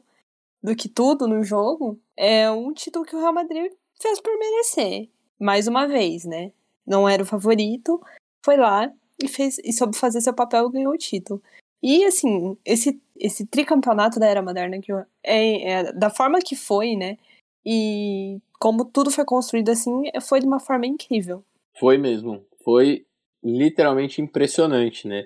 do 0.63 0.75
que 0.75 0.89
tudo 0.89 1.27
no 1.27 1.43
jogo, 1.43 1.99
é 2.15 2.49
um 2.49 2.73
título 2.73 3.05
que 3.05 3.15
o 3.15 3.19
Real 3.19 3.33
Madrid 3.33 3.71
fez 4.01 4.19
por 4.19 4.37
merecer. 4.37 5.09
Mais 5.39 5.67
uma 5.67 5.87
vez, 5.87 6.25
né? 6.25 6.51
Não 6.85 7.07
era 7.07 7.21
o 7.21 7.25
favorito, 7.25 8.01
foi 8.43 8.57
lá 8.57 8.91
e 9.21 9.27
fez 9.27 9.59
e 9.59 9.71
soube 9.73 9.95
fazer 9.95 10.21
seu 10.21 10.33
papel 10.33 10.67
e 10.67 10.71
ganhou 10.71 10.93
o 10.93 10.97
título. 10.97 11.41
E 11.81 12.03
assim, 12.05 12.57
esse, 12.65 12.99
esse 13.15 13.45
tricampeonato 13.45 14.19
da 14.19 14.25
era 14.25 14.41
moderna 14.41 14.79
que 14.79 14.91
é, 15.23 15.71
é, 15.71 15.93
da 15.93 16.09
forma 16.09 16.39
que 16.39 16.55
foi, 16.55 16.95
né? 16.95 17.17
E 17.65 18.39
como 18.59 18.85
tudo 18.85 19.11
foi 19.11 19.25
construído 19.25 19.69
assim, 19.69 20.03
foi 20.21 20.39
de 20.39 20.47
uma 20.47 20.59
forma 20.59 20.87
incrível. 20.87 21.43
Foi 21.79 21.97
mesmo. 21.97 22.43
Foi 22.63 23.05
literalmente 23.43 24.21
impressionante, 24.21 25.07
né? 25.07 25.25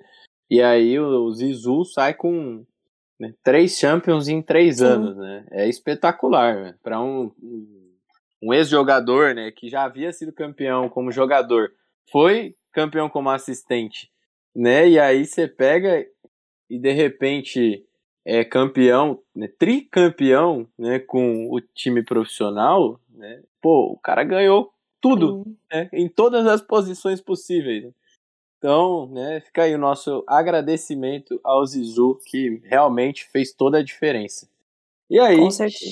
E 0.49 0.61
aí 0.61 0.99
o 0.99 1.31
Zizu 1.31 1.85
sai 1.85 2.13
com 2.13 2.65
né, 3.17 3.33
três 3.43 3.77
Champions 3.77 4.27
em 4.27 4.41
três 4.41 4.77
Sim. 4.77 4.85
anos, 4.85 5.15
né? 5.15 5.45
É 5.51 5.69
espetacular, 5.69 6.55
né? 6.55 6.75
Para 6.83 7.01
um, 7.01 7.31
um 7.41 7.80
um 8.41 8.53
ex-jogador, 8.53 9.35
né, 9.35 9.51
que 9.51 9.69
já 9.69 9.83
havia 9.83 10.11
sido 10.11 10.33
campeão 10.33 10.89
como 10.89 11.11
jogador, 11.11 11.71
foi 12.11 12.55
campeão 12.71 13.09
como 13.09 13.29
assistente, 13.29 14.11
né? 14.55 14.87
E 14.89 14.99
aí 14.99 15.25
você 15.25 15.47
pega 15.47 16.05
e 16.69 16.79
de 16.79 16.91
repente 16.91 17.85
é 18.25 18.43
campeão, 18.43 19.19
né, 19.35 19.47
tricampeão, 19.47 20.67
né, 20.77 20.99
com 20.99 21.49
o 21.51 21.59
time 21.61 22.03
profissional, 22.03 22.99
né? 23.09 23.43
Pô, 23.61 23.91
o 23.93 23.97
cara 23.99 24.23
ganhou 24.23 24.73
tudo, 24.99 25.45
né, 25.71 25.89
em 25.93 26.07
todas 26.07 26.47
as 26.47 26.61
posições 26.61 27.21
possíveis. 27.21 27.91
Então, 28.57 29.07
né, 29.07 29.41
fica 29.41 29.63
aí 29.63 29.75
o 29.75 29.79
nosso 29.79 30.23
agradecimento 30.27 31.39
ao 31.43 31.65
Zizu, 31.65 32.19
que 32.25 32.61
realmente 32.65 33.25
fez 33.25 33.53
toda 33.53 33.79
a 33.79 33.83
diferença. 33.83 34.47
E 35.09 35.19
aí, 35.19 35.39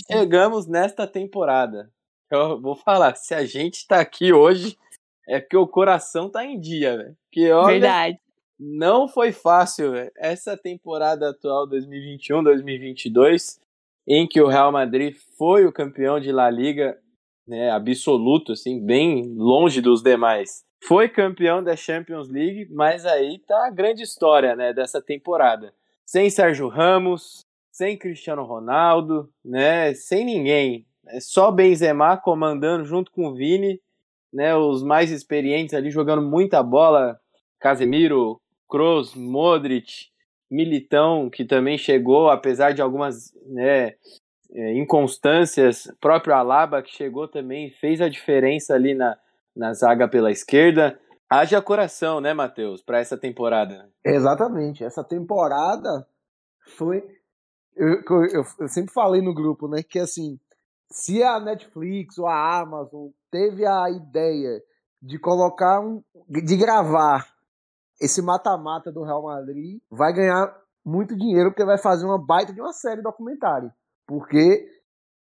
chegamos 0.08 0.68
nesta 0.68 1.08
temporada 1.08 1.92
eu 2.36 2.62
vou 2.62 2.76
falar, 2.76 3.16
se 3.16 3.34
a 3.34 3.46
gente 3.46 3.88
tá 3.88 4.00
aqui 4.00 4.32
hoje, 4.34 4.78
é 5.28 5.40
porque 5.40 5.58
o 5.58 5.68
coração 5.68 6.30
tá 6.30 6.44
em 6.46 6.60
dia, 6.60 6.98
velho. 6.98 7.18
Que 7.32 7.52
olha, 7.52 7.74
Verdade. 7.74 8.20
Não 8.60 9.08
foi 9.08 9.32
fácil, 9.32 9.92
véio. 9.92 10.12
Essa 10.18 10.58
temporada 10.58 11.30
atual 11.30 11.66
2021-2022, 11.70 13.58
em 14.06 14.28
que 14.28 14.42
o 14.42 14.48
Real 14.48 14.72
Madrid 14.72 15.16
foi 15.38 15.66
o 15.66 15.72
campeão 15.72 16.20
de 16.20 16.32
La 16.32 16.50
Liga, 16.50 17.00
né, 17.48 17.72
absoluto, 17.72 18.52
assim, 18.52 18.84
bem 18.86 19.34
longe 19.36 19.82
dos 19.82 20.04
demais. 20.04 20.66
Foi 20.84 21.08
campeão 21.08 21.64
da 21.64 21.76
Champions 21.76 22.30
League, 22.30 22.68
mas 22.72 23.06
aí 23.06 23.40
tá 23.40 23.68
a 23.68 23.72
grande 23.72 24.04
história, 24.04 24.56
né, 24.56 24.74
dessa 24.74 25.02
temporada. 25.02 25.74
Sem 26.06 26.30
Sérgio 26.30 26.68
Ramos, 26.68 27.46
sem 27.72 27.98
Cristiano 27.98 28.44
Ronaldo, 28.44 29.30
né, 29.44 29.94
sem 29.94 30.26
ninguém. 30.26 30.86
É 31.10 31.20
só 31.20 31.52
Benzema 31.52 32.18
comandando 32.18 32.86
junto 32.86 33.12
com 33.12 33.28
o 33.28 33.34
Vini, 33.34 33.82
né, 34.32 34.56
os 34.56 34.84
mais 34.84 35.12
experientes 35.12 35.74
ali 35.74 35.90
jogando 35.90 36.22
muita 36.22 36.62
bola, 36.62 37.20
Casemiro, 37.60 38.40
Kroos, 38.68 39.16
Modric, 39.16 40.08
Militão, 40.50 41.30
que 41.30 41.44
também 41.44 41.78
chegou, 41.78 42.30
apesar 42.30 42.74
de 42.74 42.82
algumas 42.82 43.34
né, 43.46 43.94
é, 44.52 44.74
inconstâncias, 44.74 45.92
próprio 46.00 46.34
Alaba, 46.34 46.82
que 46.82 46.96
chegou 46.96 47.28
também, 47.28 47.72
fez 47.72 48.02
a 48.02 48.10
diferença 48.10 48.74
ali 48.74 48.94
na, 48.94 49.18
na 49.56 49.74
zaga 49.74 50.08
pela 50.08 50.32
esquerda. 50.32 51.00
Haja 51.30 51.62
coração, 51.62 52.20
né, 52.20 52.34
Matheus, 52.34 52.82
para 52.82 53.00
essa 53.00 53.18
temporada. 53.18 53.90
Exatamente. 54.04 54.84
Essa 54.84 55.04
temporada 55.04 56.08
foi. 56.78 57.04
Eu, 57.76 58.02
eu, 58.10 58.46
eu, 58.60 58.68
sempre 58.68 58.92
falei 58.92 59.22
no 59.22 59.34
grupo, 59.34 59.68
né, 59.68 59.84
que 59.84 60.00
assim, 60.00 60.40
se 60.92 61.22
a 61.24 61.40
Netflix 61.40 62.18
ou 62.18 62.28
a 62.28 62.60
Amazon 62.60 63.10
teve 63.32 63.66
a 63.66 63.90
ideia 63.90 64.62
de 65.02 65.20
colocar 65.20 65.80
um, 65.80 66.04
de 66.28 66.58
gravar 66.58 67.28
esse 68.02 68.22
mata-mata 68.22 68.92
do 68.92 69.04
Real 69.04 69.24
Madrid, 69.24 69.82
vai 69.90 70.14
ganhar 70.14 70.56
muito 70.86 71.16
dinheiro 71.16 71.52
porque 71.52 71.66
vai 71.66 71.78
fazer 71.78 72.06
uma 72.06 72.18
baita 72.18 72.54
de 72.54 72.62
uma 72.62 72.74
série 72.74 73.02
documentário, 73.02 73.72
porque 74.08 74.68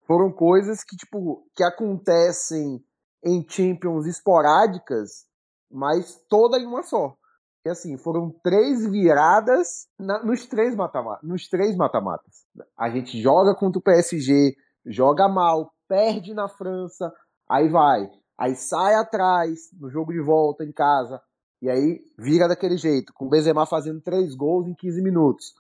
foram 0.07 0.33
coisas 0.33 0.83
que 0.83 0.97
tipo 0.97 1.47
que 1.55 1.63
acontecem 1.63 2.83
em 3.25 3.47
Champions 3.49 4.07
esporádicas, 4.07 5.27
mas 5.71 6.17
toda 6.29 6.59
em 6.59 6.67
uma 6.67 6.83
só. 6.83 7.17
E 7.65 7.71
assim, 7.71 7.97
foram 7.97 8.31
três 8.43 8.85
viradas 8.85 9.87
na, 9.99 10.25
nos 10.25 10.47
três 10.47 10.75
mata-matas. 10.75 11.29
Nos 11.29 11.49
três 11.49 11.77
mata-matas. 11.77 12.45
A 12.77 12.91
gente 12.91 13.21
joga 13.23 13.55
contra 13.55 13.79
o 13.79 13.83
PSG, 13.83 14.57
joga 14.87 15.29
mal, 15.29 15.73
perde 15.89 16.35
na 16.35 16.49
França, 16.49 17.13
aí 17.49 17.69
vai, 17.69 18.11
aí 18.39 18.55
sai 18.55 18.95
atrás 18.95 19.71
no 19.79 19.91
jogo 19.91 20.13
de 20.13 20.21
volta 20.21 20.65
em 20.65 20.73
casa, 20.73 21.21
e 21.61 21.71
aí 21.71 22.01
vira 22.19 22.49
daquele 22.49 22.77
jeito, 22.77 23.13
com 23.15 23.27
o 23.27 23.29
Benzema 23.29 23.67
fazendo 23.67 24.01
três 24.01 24.35
gols 24.35 24.67
em 24.67 24.75
15 24.75 25.03
minutos. 25.03 25.55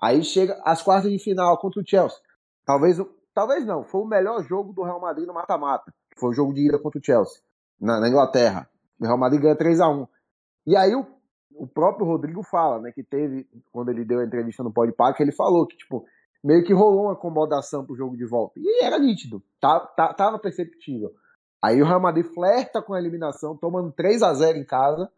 Aí 0.00 0.22
chega 0.22 0.60
às 0.64 0.82
quartas 0.82 1.10
de 1.10 1.18
final 1.18 1.58
contra 1.58 1.80
o 1.80 1.86
Chelsea. 1.86 2.18
Talvez, 2.64 2.98
talvez 3.34 3.66
não, 3.66 3.84
foi 3.84 4.00
o 4.00 4.06
melhor 4.06 4.42
jogo 4.44 4.72
do 4.72 4.82
Real 4.82 5.00
Madrid 5.00 5.26
no 5.26 5.34
mata-mata, 5.34 5.92
foi 6.16 6.30
o 6.30 6.32
jogo 6.32 6.54
de 6.54 6.66
ida 6.66 6.78
contra 6.78 7.00
o 7.00 7.04
Chelsea. 7.04 7.42
na, 7.80 7.98
na 8.00 8.08
Inglaterra. 8.08 8.68
O 9.00 9.04
Real 9.04 9.18
Madrid 9.18 9.40
ganha 9.40 9.56
3 9.56 9.80
a 9.80 9.88
1 9.88 10.06
E 10.66 10.76
aí 10.76 10.94
o, 10.94 11.06
o 11.52 11.66
próprio 11.66 12.06
Rodrigo 12.06 12.42
fala, 12.42 12.80
né, 12.80 12.92
que 12.92 13.02
teve, 13.02 13.48
quando 13.72 13.90
ele 13.90 14.04
deu 14.04 14.20
a 14.20 14.24
entrevista 14.24 14.62
no 14.62 14.72
Podpah, 14.72 15.14
que 15.14 15.22
ele 15.22 15.32
falou 15.32 15.66
que, 15.66 15.76
tipo, 15.76 16.04
meio 16.42 16.64
que 16.64 16.72
rolou 16.72 17.04
uma 17.04 17.12
acomodação 17.12 17.84
pro 17.84 17.96
jogo 17.96 18.16
de 18.16 18.26
volta. 18.26 18.58
E 18.58 18.84
era 18.84 18.98
nítido, 18.98 19.42
tá, 19.60 19.80
tá, 19.80 20.12
tava 20.14 20.38
perceptível. 20.38 21.10
Aí 21.62 21.80
o 21.82 21.84
Real 21.84 22.00
Madrid 22.00 22.24
flerta 22.24 22.80
com 22.80 22.94
a 22.94 22.98
eliminação, 22.98 23.56
tomando 23.56 23.92
3 23.92 24.22
a 24.22 24.32
0 24.32 24.58
em 24.58 24.64
casa, 24.64 25.10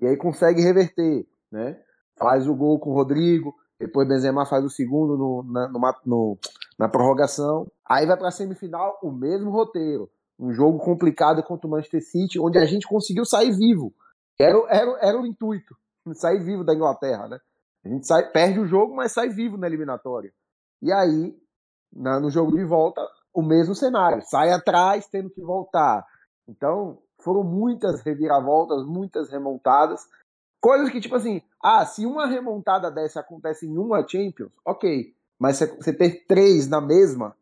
e 0.00 0.06
aí 0.06 0.16
consegue 0.16 0.62
reverter, 0.62 1.26
né? 1.52 1.78
Faz 2.18 2.48
o 2.48 2.54
gol 2.54 2.78
com 2.78 2.90
o 2.90 2.94
Rodrigo, 2.94 3.54
depois 3.78 4.08
Benzema 4.08 4.46
faz 4.46 4.64
o 4.64 4.70
segundo 4.70 5.16
no, 5.16 5.42
na, 5.42 5.68
no, 6.04 6.38
na 6.78 6.88
prorrogação. 6.88 7.70
Aí 7.86 8.06
vai 8.06 8.16
para 8.16 8.28
a 8.28 8.30
semifinal, 8.30 8.98
o 9.02 9.10
mesmo 9.10 9.50
roteiro. 9.50 10.10
Um 10.38 10.52
jogo 10.52 10.78
complicado 10.78 11.42
contra 11.42 11.66
o 11.66 11.70
Manchester 11.70 12.02
City, 12.02 12.38
onde 12.38 12.58
a 12.58 12.64
gente 12.64 12.86
conseguiu 12.86 13.24
sair 13.26 13.52
vivo. 13.52 13.92
Era, 14.38 14.58
era, 14.68 14.98
era 15.00 15.20
o 15.20 15.26
intuito, 15.26 15.74
sair 16.14 16.42
vivo 16.42 16.64
da 16.64 16.74
Inglaterra, 16.74 17.28
né? 17.28 17.38
A 17.84 17.88
gente 17.88 18.06
sai, 18.06 18.30
perde 18.30 18.60
o 18.60 18.66
jogo, 18.66 18.94
mas 18.94 19.12
sai 19.12 19.28
vivo 19.28 19.56
na 19.56 19.66
eliminatória. 19.66 20.32
E 20.82 20.92
aí, 20.92 21.36
na, 21.92 22.20
no 22.20 22.30
jogo 22.30 22.56
de 22.56 22.64
volta, 22.64 23.00
o 23.32 23.42
mesmo 23.42 23.74
cenário. 23.74 24.22
Sai 24.22 24.50
atrás, 24.50 25.06
tendo 25.06 25.30
que 25.30 25.40
voltar. 25.40 26.04
Então, 26.48 26.98
foram 27.22 27.42
muitas 27.44 28.00
reviravoltas, 28.02 28.84
muitas 28.84 29.30
remontadas. 29.30 30.02
Coisas 30.60 30.90
que, 30.90 31.00
tipo 31.00 31.14
assim, 31.14 31.42
ah, 31.62 31.84
se 31.86 32.04
uma 32.06 32.26
remontada 32.26 32.90
dessa 32.90 33.20
acontece 33.20 33.66
em 33.66 33.76
uma 33.76 34.06
Champions, 34.06 34.52
ok. 34.64 35.14
Mas 35.38 35.58
você 35.58 35.92
ter 35.92 36.26
três 36.26 36.68
na 36.68 36.80
mesma 36.80 37.34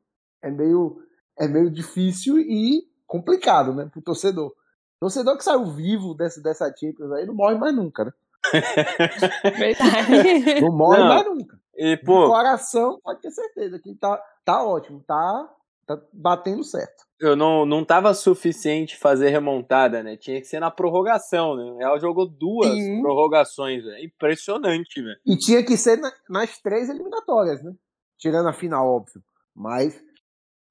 é 0.43 0.51
meio, 0.51 1.03
é 1.36 1.49
meio 1.49 1.70
difícil 1.70 2.39
e 2.39 2.86
complicado, 3.07 3.74
né, 3.74 3.89
pro 3.91 4.03
torcedor. 4.03 4.55
Torcedor 5.01 5.36
que 5.36 5.45
saiu 5.45 5.66
vivo 5.66 6.14
dessa, 6.14 6.41
dessa 6.41 6.72
Champions 6.76 7.11
aí 7.12 7.26
não 7.26 7.34
morre 7.34 7.57
mais 7.57 7.74
nunca, 7.74 8.05
né? 8.05 8.12
Verdade. 9.57 10.61
Não 10.61 10.76
morre 10.76 10.99
Não. 10.99 11.09
mais 11.09 11.26
nunca. 11.26 11.61
E, 11.78 11.96
pô, 11.96 12.26
coração, 12.26 12.98
pode 13.02 13.20
ter 13.20 13.30
certeza 13.30 13.78
que 13.78 13.94
tá, 13.94 14.20
tá 14.44 14.64
ótimo, 14.64 15.00
tá, 15.06 15.48
tá 15.86 15.96
batendo 16.12 16.64
certo. 16.64 17.04
eu 17.20 17.36
não, 17.36 17.64
não 17.64 17.84
tava 17.84 18.12
suficiente 18.14 18.96
fazer 18.98 19.28
remontada, 19.30 20.02
né? 20.02 20.16
Tinha 20.16 20.40
que 20.40 20.46
ser 20.46 20.58
na 20.58 20.70
prorrogação, 20.72 21.54
né? 21.56 21.62
O 21.64 21.76
Real 21.76 22.00
jogou 22.00 22.26
duas 22.26 22.72
Sim. 22.74 23.00
prorrogações, 23.00 23.84
velho. 23.84 24.04
Impressionante, 24.04 25.00
velho. 25.00 25.20
E 25.24 25.36
tinha 25.38 25.64
que 25.64 25.76
ser 25.76 25.96
na- 25.98 26.12
nas 26.28 26.58
três 26.58 26.88
eliminatórias, 26.90 27.62
né? 27.62 27.72
Tirando 28.18 28.48
a 28.48 28.52
final, 28.52 28.86
óbvio. 28.88 29.22
Mas 29.54 30.02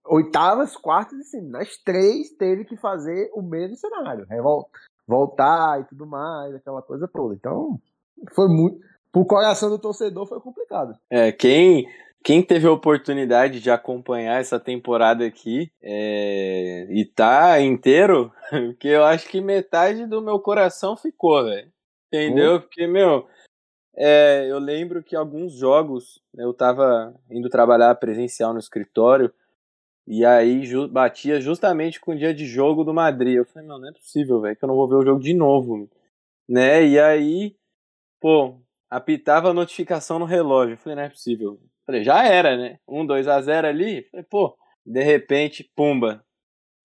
oitavas, 0.06 0.76
quartas 0.76 1.20
e 1.20 1.24
semi. 1.24 1.50
Nas 1.50 1.78
três 1.78 2.32
teve 2.32 2.66
que 2.66 2.76
fazer 2.78 3.30
o 3.34 3.42
mesmo 3.42 3.76
cenário. 3.78 4.26
Revol- 4.30 4.70
voltar 5.08 5.80
e 5.82 5.86
tudo 5.86 6.06
mais, 6.06 6.54
aquela 6.54 6.82
coisa 6.82 7.08
toda. 7.08 7.34
Então, 7.34 7.80
foi 8.34 8.48
muito. 8.50 8.80
Pro 9.12 9.26
coração 9.26 9.70
do 9.70 9.80
torcedor 9.80 10.26
foi 10.26 10.40
complicado. 10.40 10.98
É, 11.10 11.32
quem, 11.32 11.88
quem 12.24 12.42
teve 12.44 12.68
a 12.68 12.72
oportunidade 12.72 13.60
de 13.60 13.72
acompanhar 13.72 14.40
essa 14.40 14.60
temporada 14.60 15.26
aqui 15.26 15.72
é, 15.82 16.88
e 16.90 17.06
tá 17.06 17.60
inteiro, 17.62 18.32
porque 18.50 18.88
eu 18.90 19.04
acho 19.04 19.28
que 19.28 19.42
metade 19.42 20.06
do 20.06 20.22
meu 20.22 20.40
coração 20.40 20.96
ficou, 20.96 21.44
velho. 21.44 21.72
Entendeu? 22.08 22.62
Porque, 22.62 22.88
meu, 22.88 23.28
é, 23.96 24.46
eu 24.50 24.60
lembro 24.60 25.04
que 25.04 25.16
alguns 25.16 25.54
jogos 25.54 26.22
né, 26.34 26.44
eu 26.44 26.54
tava 26.54 27.14
indo 27.30 27.50
trabalhar 27.50 27.94
presencial 27.96 28.54
no 28.54 28.60
escritório 28.60 29.34
e 30.06 30.24
aí 30.24 30.66
ju- 30.66 30.88
batia 30.88 31.42
justamente 31.42 32.00
com 32.00 32.12
o 32.12 32.18
dia 32.18 32.34
de 32.34 32.46
jogo 32.46 32.84
do 32.84 32.94
Madrid. 32.94 33.36
Eu 33.36 33.46
falei, 33.46 33.68
não, 33.68 33.80
não 33.80 33.90
é 33.90 33.92
possível, 33.92 34.40
velho, 34.40 34.56
que 34.56 34.64
eu 34.64 34.68
não 34.68 34.76
vou 34.76 34.88
ver 34.88 34.96
o 34.96 35.04
jogo 35.04 35.20
de 35.20 35.34
novo. 35.34 35.90
Né? 36.48 36.86
E 36.86 37.00
aí, 37.00 37.56
pô, 38.22 38.56
apitava 38.90 39.50
a 39.50 39.54
notificação 39.54 40.20
no 40.20 40.26
relógio. 40.26 40.74
Eu 40.74 40.78
falei, 40.78 40.96
não 40.96 41.04
é 41.04 41.10
possível. 41.10 41.54
Eu 41.54 41.70
falei, 41.86 42.04
já 42.04 42.26
era, 42.26 42.58
né? 42.58 42.80
Um, 42.88 43.06
2 43.06 43.28
a 43.28 43.42
0 43.42 43.68
ali. 43.68 43.98
Eu 43.98 44.04
Falei, 44.12 44.26
pô, 44.30 44.58
de 44.86 45.04
repente, 45.04 45.70
pumba, 45.76 46.24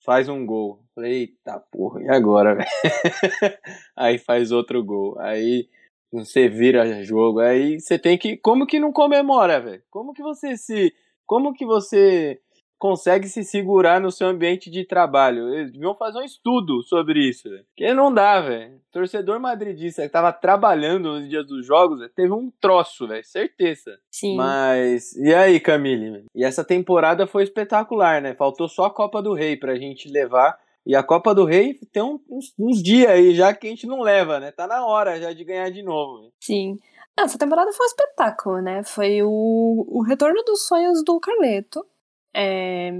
faz 0.04 0.28
um 0.28 0.44
gol. 0.44 0.80
Eu 0.80 0.88
Falei, 0.94 1.12
eita 1.12 1.58
porra, 1.70 2.02
e 2.02 2.08
agora, 2.08 2.54
velho? 2.54 2.68
aí 3.96 4.18
faz 4.18 4.52
outro 4.52 4.84
gol. 4.84 5.18
Aí 5.18 5.68
você 6.12 6.48
vira 6.48 7.02
jogo. 7.04 7.40
Aí 7.40 7.80
você 7.80 7.98
tem 7.98 8.18
que. 8.18 8.36
Como 8.36 8.66
que 8.66 8.78
não 8.78 8.92
comemora, 8.92 9.60
velho? 9.60 9.82
Como 9.90 10.12
que 10.12 10.22
você 10.22 10.56
se. 10.56 10.94
Como 11.26 11.54
que 11.54 11.64
você 11.64 12.40
consegue 12.82 13.28
se 13.28 13.44
segurar 13.44 14.00
no 14.00 14.10
seu 14.10 14.26
ambiente 14.26 14.68
de 14.68 14.84
trabalho? 14.84 15.54
Eles 15.54 15.70
deviam 15.70 15.94
fazer 15.94 16.18
um 16.18 16.24
estudo 16.24 16.82
sobre 16.82 17.20
isso, 17.28 17.48
velho. 17.48 17.64
Porque 17.66 17.94
não 17.94 18.12
dá, 18.12 18.40
velho. 18.40 18.80
Torcedor 18.90 19.38
madridista 19.38 20.02
que 20.02 20.08
tava 20.08 20.32
trabalhando 20.32 21.12
nos 21.12 21.28
dias 21.28 21.46
dos 21.46 21.64
jogos, 21.64 22.00
velho, 22.00 22.10
teve 22.12 22.32
um 22.32 22.50
troço, 22.60 23.06
velho. 23.06 23.24
Certeza. 23.24 24.00
Sim. 24.10 24.34
Mas. 24.36 25.14
E 25.14 25.32
aí, 25.32 25.60
Camille? 25.60 26.24
E 26.34 26.44
essa 26.44 26.64
temporada 26.64 27.24
foi 27.24 27.44
espetacular, 27.44 28.20
né? 28.20 28.34
Faltou 28.34 28.68
só 28.68 28.86
a 28.86 28.90
Copa 28.90 29.22
do 29.22 29.32
Rei 29.32 29.56
pra 29.56 29.76
gente 29.76 30.10
levar. 30.10 30.58
E 30.84 30.96
a 30.96 31.04
Copa 31.04 31.32
do 31.32 31.44
Rei 31.44 31.78
tem 31.92 32.02
uns, 32.02 32.52
uns 32.58 32.82
dias 32.82 33.08
aí 33.08 33.32
já 33.32 33.54
que 33.54 33.68
a 33.68 33.70
gente 33.70 33.86
não 33.86 34.00
leva, 34.00 34.40
né? 34.40 34.50
Tá 34.50 34.66
na 34.66 34.84
hora 34.84 35.20
já 35.20 35.32
de 35.32 35.44
ganhar 35.44 35.70
de 35.70 35.84
novo. 35.84 36.32
Sim. 36.40 36.76
Não, 37.16 37.26
Essa 37.26 37.38
temporada 37.38 37.72
foi 37.72 37.84
um 37.84 37.88
espetáculo, 37.88 38.60
né? 38.60 38.82
Foi 38.82 39.22
o, 39.22 39.86
o 39.88 40.02
retorno 40.02 40.42
dos 40.42 40.66
sonhos 40.66 41.04
do 41.04 41.20
Carleto. 41.20 41.86
É, 42.34 42.90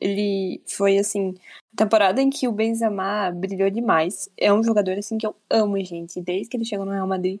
ele 0.00 0.62
foi, 0.66 0.98
assim, 0.98 1.34
a 1.72 1.76
temporada 1.76 2.20
em 2.20 2.30
que 2.30 2.46
o 2.46 2.52
Benzema 2.52 3.30
brilhou 3.30 3.70
demais. 3.70 4.28
É 4.36 4.52
um 4.52 4.62
jogador, 4.62 4.98
assim, 4.98 5.18
que 5.18 5.26
eu 5.26 5.34
amo, 5.50 5.82
gente. 5.84 6.20
Desde 6.20 6.48
que 6.48 6.56
ele 6.56 6.64
chegou 6.64 6.84
no 6.84 6.92
Real 6.92 7.06
Madrid, 7.06 7.40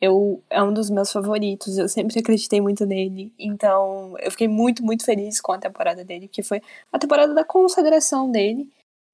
eu, 0.00 0.42
é 0.50 0.62
um 0.62 0.72
dos 0.72 0.90
meus 0.90 1.12
favoritos. 1.12 1.78
Eu 1.78 1.88
sempre 1.88 2.18
acreditei 2.18 2.60
muito 2.60 2.84
nele. 2.84 3.32
Então, 3.38 4.16
eu 4.18 4.30
fiquei 4.30 4.48
muito, 4.48 4.84
muito 4.84 5.04
feliz 5.04 5.40
com 5.40 5.52
a 5.52 5.58
temporada 5.58 6.04
dele, 6.04 6.28
que 6.28 6.42
foi 6.42 6.60
a 6.92 6.98
temporada 6.98 7.34
da 7.34 7.44
consagração 7.44 8.30
dele. 8.30 8.68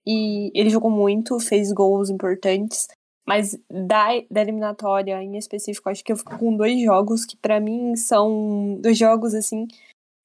E 0.06 0.50
ele 0.54 0.70
jogou 0.70 0.90
muito, 0.90 1.38
fez 1.38 1.70
gols 1.72 2.08
importantes. 2.08 2.88
Mas 3.26 3.58
da, 3.70 4.06
da 4.30 4.40
eliminatória 4.40 5.22
em 5.22 5.36
específico, 5.36 5.90
acho 5.90 6.02
que 6.02 6.10
eu 6.10 6.16
fico 6.16 6.38
com 6.38 6.56
dois 6.56 6.80
jogos 6.80 7.26
que 7.26 7.36
pra 7.36 7.60
mim 7.60 7.94
são 7.94 8.78
dois 8.80 8.96
jogos 8.96 9.34
assim 9.34 9.68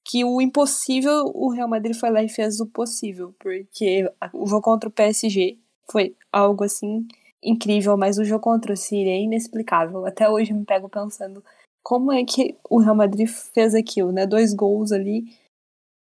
que 0.06 0.24
o 0.26 0.42
impossível 0.42 1.32
o 1.34 1.50
Real 1.50 1.68
Madrid 1.68 1.96
foi 1.96 2.10
lá 2.10 2.22
e 2.22 2.30
fez 2.30 2.60
o 2.60 2.68
possível, 2.68 3.34
porque 3.40 4.10
o 4.34 4.46
jogo 4.46 4.62
contra 4.62 4.90
o 4.90 4.92
PSG 4.92 5.58
foi 5.90 6.16
algo 6.32 6.64
assim 6.64 7.08
incrível, 7.42 7.98
mas 7.98 8.18
o 8.18 8.24
jogo 8.24 8.42
contra 8.42 8.74
o 8.74 8.78
City 8.78 9.10
é 9.10 9.22
inexplicável. 9.22 10.06
Até 10.06 10.30
hoje 10.30 10.54
me 10.54 10.66
pego 10.66 10.90
pensando 10.90 11.44
como 11.84 12.12
é 12.12 12.24
que 12.24 12.58
o 12.70 12.80
Real 12.80 12.96
Madrid 12.96 13.28
fez 13.28 13.76
aquilo, 13.76 14.12
né? 14.12 14.26
Dois 14.26 14.54
gols 14.54 14.92
ali 14.92 15.26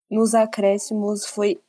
nos 0.10 0.36
acréscimos 0.36 1.26
foi 1.26 1.60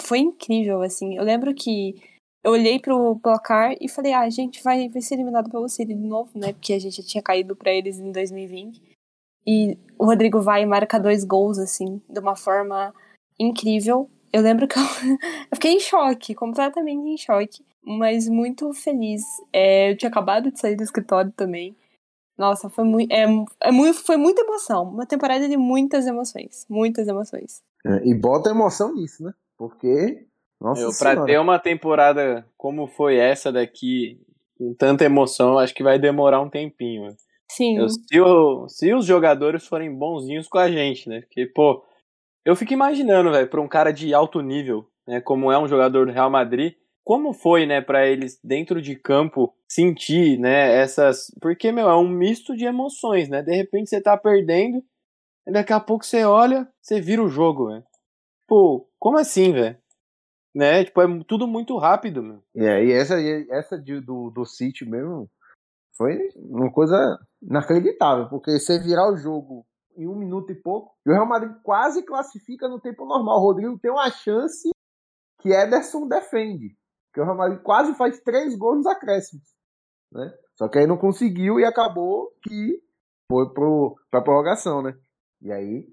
foi 0.00 0.18
incrível 0.18 0.82
assim. 0.82 1.16
Eu 1.16 1.24
lembro 1.24 1.54
que 1.54 1.96
eu 2.44 2.52
olhei 2.52 2.78
pro 2.78 3.18
placar 3.18 3.74
e 3.80 3.88
falei, 3.88 4.12
ah, 4.12 4.20
a 4.20 4.30
gente 4.30 4.62
vai, 4.62 4.88
vai 4.88 5.02
ser 5.02 5.14
eliminado 5.14 5.50
pelo 5.50 5.68
City 5.68 5.92
de 5.94 6.06
novo, 6.06 6.38
né? 6.38 6.52
Porque 6.52 6.72
a 6.72 6.78
gente 6.78 7.02
já 7.02 7.02
tinha 7.02 7.22
caído 7.22 7.56
pra 7.56 7.72
eles 7.72 7.98
em 7.98 8.12
2020. 8.12 8.97
E 9.48 9.78
o 9.98 10.04
Rodrigo 10.04 10.42
vai 10.42 10.62
e 10.62 10.66
marca 10.66 11.00
dois 11.00 11.24
gols, 11.24 11.58
assim, 11.58 12.02
de 12.06 12.20
uma 12.20 12.36
forma 12.36 12.92
incrível. 13.40 14.10
Eu 14.30 14.42
lembro 14.42 14.68
que 14.68 14.78
eu, 14.78 14.82
eu 15.50 15.54
fiquei 15.54 15.72
em 15.72 15.80
choque, 15.80 16.34
completamente 16.34 17.08
em 17.08 17.16
choque, 17.16 17.64
mas 17.82 18.28
muito 18.28 18.74
feliz. 18.74 19.22
É, 19.50 19.90
eu 19.90 19.96
tinha 19.96 20.10
acabado 20.10 20.52
de 20.52 20.60
sair 20.60 20.76
do 20.76 20.82
escritório 20.82 21.32
também. 21.32 21.74
Nossa, 22.36 22.68
foi 22.68 22.84
muito, 22.84 23.10
é, 23.10 23.24
é 23.62 23.72
muito, 23.72 24.04
foi 24.04 24.18
muita 24.18 24.42
emoção. 24.42 24.84
Uma 24.84 25.06
temporada 25.06 25.48
de 25.48 25.56
muitas 25.56 26.06
emoções. 26.06 26.66
Muitas 26.68 27.08
emoções. 27.08 27.62
É, 27.86 28.06
E 28.06 28.14
bota 28.14 28.50
emoção 28.50 28.94
nisso, 28.94 29.24
né? 29.24 29.32
Porque. 29.56 30.26
Nossa 30.60 30.82
Eu, 30.82 30.88
pra 30.88 31.12
senhora. 31.12 31.24
ter 31.24 31.38
uma 31.38 31.58
temporada 31.58 32.46
como 32.56 32.86
foi 32.86 33.16
essa 33.16 33.50
daqui, 33.50 34.20
com 34.58 34.74
tanta 34.74 35.04
emoção, 35.04 35.58
acho 35.58 35.74
que 35.74 35.84
vai 35.84 35.98
demorar 35.98 36.40
um 36.40 36.50
tempinho. 36.50 37.16
Sim. 37.50 37.78
Eu- 37.78 37.88
se, 37.88 38.20
o- 38.20 38.68
se 38.68 38.94
os 38.94 39.06
jogadores 39.06 39.66
forem 39.66 39.94
bonzinhos 39.94 40.48
com 40.48 40.58
a 40.58 40.70
gente, 40.70 41.08
né? 41.08 41.20
Porque, 41.22 41.46
pô, 41.46 41.84
eu 42.44 42.56
fico 42.56 42.72
imaginando, 42.72 43.30
velho, 43.32 43.48
pra 43.48 43.60
um 43.60 43.68
cara 43.68 43.92
de 43.92 44.14
alto 44.14 44.40
nível, 44.40 44.88
né? 45.06 45.20
Como 45.20 45.52
é 45.52 45.58
um 45.58 45.68
jogador 45.68 46.06
do 46.06 46.12
Real 46.12 46.30
Madrid, 46.30 46.74
como 47.04 47.32
foi, 47.32 47.66
né, 47.66 47.80
pra 47.80 48.06
eles 48.06 48.38
dentro 48.44 48.82
de 48.82 48.94
campo 48.96 49.54
sentir, 49.68 50.38
né, 50.38 50.74
essas. 50.76 51.32
Porque, 51.40 51.72
meu, 51.72 51.88
é 51.88 51.96
um 51.96 52.08
misto 52.08 52.56
de 52.56 52.66
emoções, 52.66 53.28
né? 53.28 53.42
De 53.42 53.54
repente 53.54 53.90
você 53.90 54.00
tá 54.00 54.16
perdendo, 54.16 54.82
e 55.46 55.52
daqui 55.52 55.72
a 55.72 55.80
pouco 55.80 56.04
você 56.06 56.24
olha, 56.24 56.68
você 56.82 57.00
vira 57.00 57.22
o 57.22 57.28
jogo, 57.28 57.68
velho. 57.68 57.84
Pô, 58.48 58.88
como 58.98 59.18
assim, 59.18 59.52
velho? 59.52 59.76
Né? 60.54 60.84
Tipo, 60.84 61.02
é 61.02 61.06
tudo 61.26 61.46
muito 61.46 61.76
rápido, 61.78 62.22
meu. 62.22 62.42
É, 62.56 62.84
e 62.84 62.92
essa, 62.92 63.20
e 63.20 63.46
essa 63.50 63.78
de- 63.78 64.00
do, 64.00 64.30
do 64.30 64.44
City 64.46 64.84
mesmo 64.84 65.30
foi 65.98 66.16
uma 66.36 66.72
coisa 66.72 67.18
inacreditável, 67.42 68.28
porque 68.28 68.58
você 68.58 68.78
virar 68.78 69.12
o 69.12 69.16
jogo 69.16 69.66
em 69.96 70.06
um 70.06 70.14
minuto 70.14 70.52
e 70.52 70.54
pouco, 70.54 70.94
e 71.04 71.10
o 71.10 71.12
Real 71.12 71.26
Madrid 71.26 71.52
quase 71.64 72.04
classifica 72.04 72.68
no 72.68 72.80
tempo 72.80 73.04
normal. 73.04 73.38
O 73.38 73.42
Rodrigo 73.42 73.76
tem 73.80 73.90
uma 73.90 74.08
chance 74.10 74.70
que 75.40 75.50
Ederson 75.50 76.06
defende. 76.06 76.76
Porque 77.08 77.20
o 77.20 77.24
Real 77.24 77.36
Madrid 77.36 77.60
quase 77.62 77.94
faz 77.94 78.20
três 78.20 78.56
gols 78.56 78.76
nos 78.76 78.86
acréscimos. 78.86 79.44
Né? 80.12 80.32
Só 80.54 80.68
que 80.68 80.78
aí 80.78 80.86
não 80.86 80.96
conseguiu 80.96 81.58
e 81.58 81.64
acabou 81.64 82.32
que 82.42 82.80
foi 83.28 83.52
para 83.52 84.20
a 84.20 84.22
prorrogação, 84.22 84.82
né? 84.82 84.96
E 85.42 85.50
aí, 85.50 85.86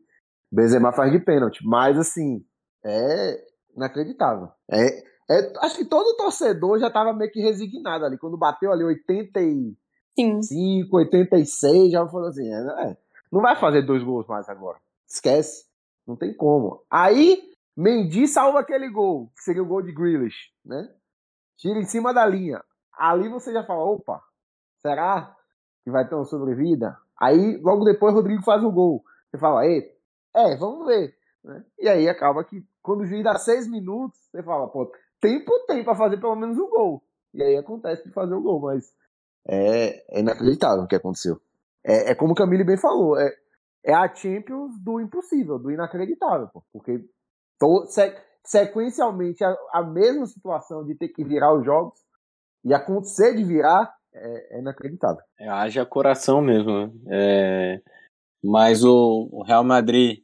Benzema 0.52 0.94
faz 0.94 1.12
de 1.12 1.20
pênalti. 1.20 1.66
Mas, 1.66 1.98
assim, 1.98 2.46
é 2.84 3.44
inacreditável. 3.76 4.50
É, 4.72 5.00
é, 5.30 5.54
acho 5.62 5.78
que 5.78 5.86
todo 5.86 6.16
torcedor 6.16 6.80
já 6.80 6.88
estava 6.88 7.12
meio 7.12 7.32
que 7.32 7.42
resignado 7.42 8.06
ali. 8.06 8.18
Quando 8.18 8.38
bateu 8.38 8.72
ali 8.72 8.84
85, 10.18 10.44
Sim. 10.44 10.88
86, 10.92 11.92
já 11.92 12.08
falou 12.08 12.28
assim: 12.28 12.48
é, 12.48 12.90
é, 12.90 12.98
não 13.32 13.42
vai 13.42 13.56
fazer 13.56 13.82
dois 13.82 14.04
gols 14.04 14.28
mais 14.28 14.48
agora. 14.48 14.78
Esquece. 15.08 15.66
Não 16.08 16.16
tem 16.16 16.34
como. 16.34 16.84
Aí, 16.90 17.42
Mendy 17.76 18.28
salva 18.28 18.60
aquele 18.60 18.90
gol, 18.90 19.32
que 19.36 19.44
seria 19.44 19.62
o 19.62 19.66
gol 19.66 19.82
de 19.82 19.92
Grealish, 19.92 20.52
né? 20.64 20.90
Tira 21.58 21.80
em 21.80 21.86
cima 21.86 22.14
da 22.14 22.26
linha. 22.26 22.64
Ali 22.94 23.28
você 23.28 23.52
já 23.52 23.64
fala: 23.64 23.84
opa, 23.84 24.22
será 24.82 25.36
que 25.84 25.92
vai 25.92 26.08
ter 26.08 26.16
uma 26.16 26.26
sobrevida? 26.26 26.98
Aí, 27.20 27.58
logo 27.58 27.84
depois, 27.84 28.14
Rodrigo 28.14 28.44
faz 28.44 28.64
o 28.64 28.72
gol. 28.72 29.04
Você 29.30 29.38
fala: 29.38 29.66
é, 29.66 30.56
vamos 30.58 30.86
ver. 30.86 31.16
Né? 31.44 31.64
E 31.80 31.88
aí 31.88 32.10
acaba 32.10 32.44
que, 32.44 32.64
quando 32.82 33.02
o 33.02 33.06
juiz 33.06 33.24
dá 33.24 33.38
seis 33.38 33.68
minutos, 33.68 34.20
você 34.32 34.44
fala: 34.44 34.68
pô, 34.68 34.92
tempo 35.20 35.52
tem 35.68 35.84
para 35.84 35.96
fazer 35.96 36.18
pelo 36.18 36.36
menos 36.36 36.58
um 36.58 36.70
gol. 36.70 37.04
E 37.34 37.44
aí 37.44 37.58
acontece 37.58 38.04
de 38.04 38.12
fazer 38.12 38.34
o 38.34 38.42
gol, 38.42 38.60
mas 38.62 38.94
é, 39.48 40.18
é 40.18 40.20
inacreditável 40.20 40.84
o 40.84 40.88
que 40.88 40.96
aconteceu. 40.96 41.40
É, 41.84 42.12
é 42.12 42.16
como 42.16 42.34
o 42.34 42.36
Camille 42.36 42.64
bem 42.64 42.78
falou, 42.78 43.18
é, 43.20 43.32
é 43.84 43.94
a 43.94 44.14
Champions 44.14 44.78
do 44.80 45.00
impossível, 45.00 45.60
do 45.60 45.72
inacreditável, 45.72 46.50
pô, 46.52 46.64
porque 46.74 47.06
to, 47.60 47.86
se, 47.88 48.16
sequencialmente 48.44 49.44
a, 49.44 49.56
a, 49.74 49.84
mesma 49.84 50.26
situação 50.26 50.84
de 50.84 50.96
ter 50.96 51.10
que 51.10 51.24
virar 51.24 51.54
os 51.54 51.64
jogos 51.64 52.00
e 52.64 52.74
acontecer 52.74 53.36
de 53.36 53.44
virar 53.44 53.94
é, 54.14 54.58
é 54.58 54.60
inacreditável. 54.60 55.22
É, 55.40 55.48
haja 55.48 55.86
coração 55.86 56.42
mesmo. 56.42 56.88
Né? 56.88 56.92
É, 57.10 57.82
mas 58.44 58.84
o, 58.84 59.30
o 59.32 59.44
Real 59.44 59.64
Madrid 59.64 60.24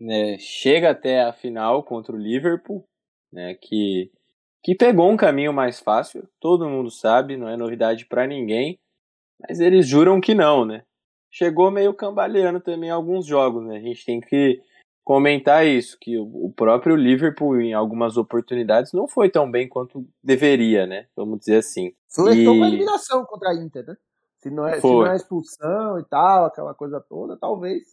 né, 0.00 0.36
chega 0.38 0.90
até 0.90 1.22
a 1.22 1.32
final 1.32 1.84
contra 1.84 2.14
o 2.14 2.18
Liverpool, 2.18 2.84
né, 3.32 3.54
que 3.54 4.10
que 4.66 4.74
pegou 4.74 5.08
um 5.08 5.16
caminho 5.16 5.52
mais 5.52 5.78
fácil, 5.78 6.28
todo 6.40 6.68
mundo 6.68 6.90
sabe, 6.90 7.36
não 7.36 7.48
é 7.48 7.56
novidade 7.56 8.04
para 8.04 8.26
ninguém, 8.26 8.80
mas 9.40 9.60
eles 9.60 9.86
juram 9.86 10.20
que 10.20 10.34
não, 10.34 10.64
né? 10.64 10.82
Chegou 11.30 11.70
meio 11.70 11.94
cambaleando 11.94 12.58
também 12.58 12.90
alguns 12.90 13.26
jogos, 13.26 13.64
né? 13.64 13.76
A 13.76 13.80
gente 13.80 14.04
tem 14.04 14.20
que 14.20 14.60
comentar 15.04 15.64
isso, 15.64 15.96
que 16.00 16.18
o 16.18 16.52
próprio 16.56 16.96
Liverpool, 16.96 17.60
em 17.60 17.74
algumas 17.74 18.16
oportunidades, 18.16 18.92
não 18.92 19.06
foi 19.06 19.30
tão 19.30 19.48
bem 19.48 19.68
quanto 19.68 20.04
deveria, 20.20 20.84
né? 20.84 21.06
Vamos 21.14 21.38
dizer 21.38 21.58
assim. 21.58 21.92
Flertou 22.12 22.56
e... 22.56 22.58
com 22.58 22.64
a 22.64 22.68
eliminação 22.68 23.24
contra 23.24 23.50
a 23.50 23.54
Inter, 23.54 23.86
né? 23.86 23.96
Se 24.38 24.50
não, 24.50 24.66
é, 24.66 24.80
se 24.80 24.82
não 24.84 25.06
é 25.06 25.14
expulsão 25.14 26.00
e 26.00 26.04
tal, 26.06 26.46
aquela 26.46 26.74
coisa 26.74 27.00
toda, 27.08 27.36
talvez 27.36 27.84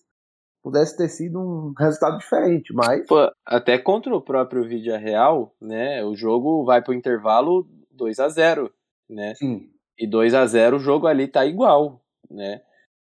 pudesse 0.64 0.96
ter 0.98 1.10
sido 1.10 1.40
um 1.40 1.74
resultado 1.78 2.18
diferente, 2.18 2.74
mas... 2.74 3.06
Pô, 3.06 3.30
até 3.46 3.78
contra 3.78 4.16
o 4.16 4.22
próprio 4.22 4.64
Vídeo 4.64 4.98
Real, 4.98 5.54
né, 5.62 6.04
o 6.04 6.16
jogo 6.16 6.64
vai 6.64 6.82
pro 6.82 6.94
intervalo 6.94 7.68
2 7.92 8.20
a 8.20 8.30
0 8.30 8.74
né? 9.10 9.36
Sim. 9.36 9.70
E 10.00 10.08
2 10.08 10.34
a 10.34 10.46
0 10.46 10.78
o 10.78 10.80
jogo 10.80 11.06
ali 11.06 11.28
tá 11.28 11.46
igual, 11.46 12.02
né? 12.32 12.62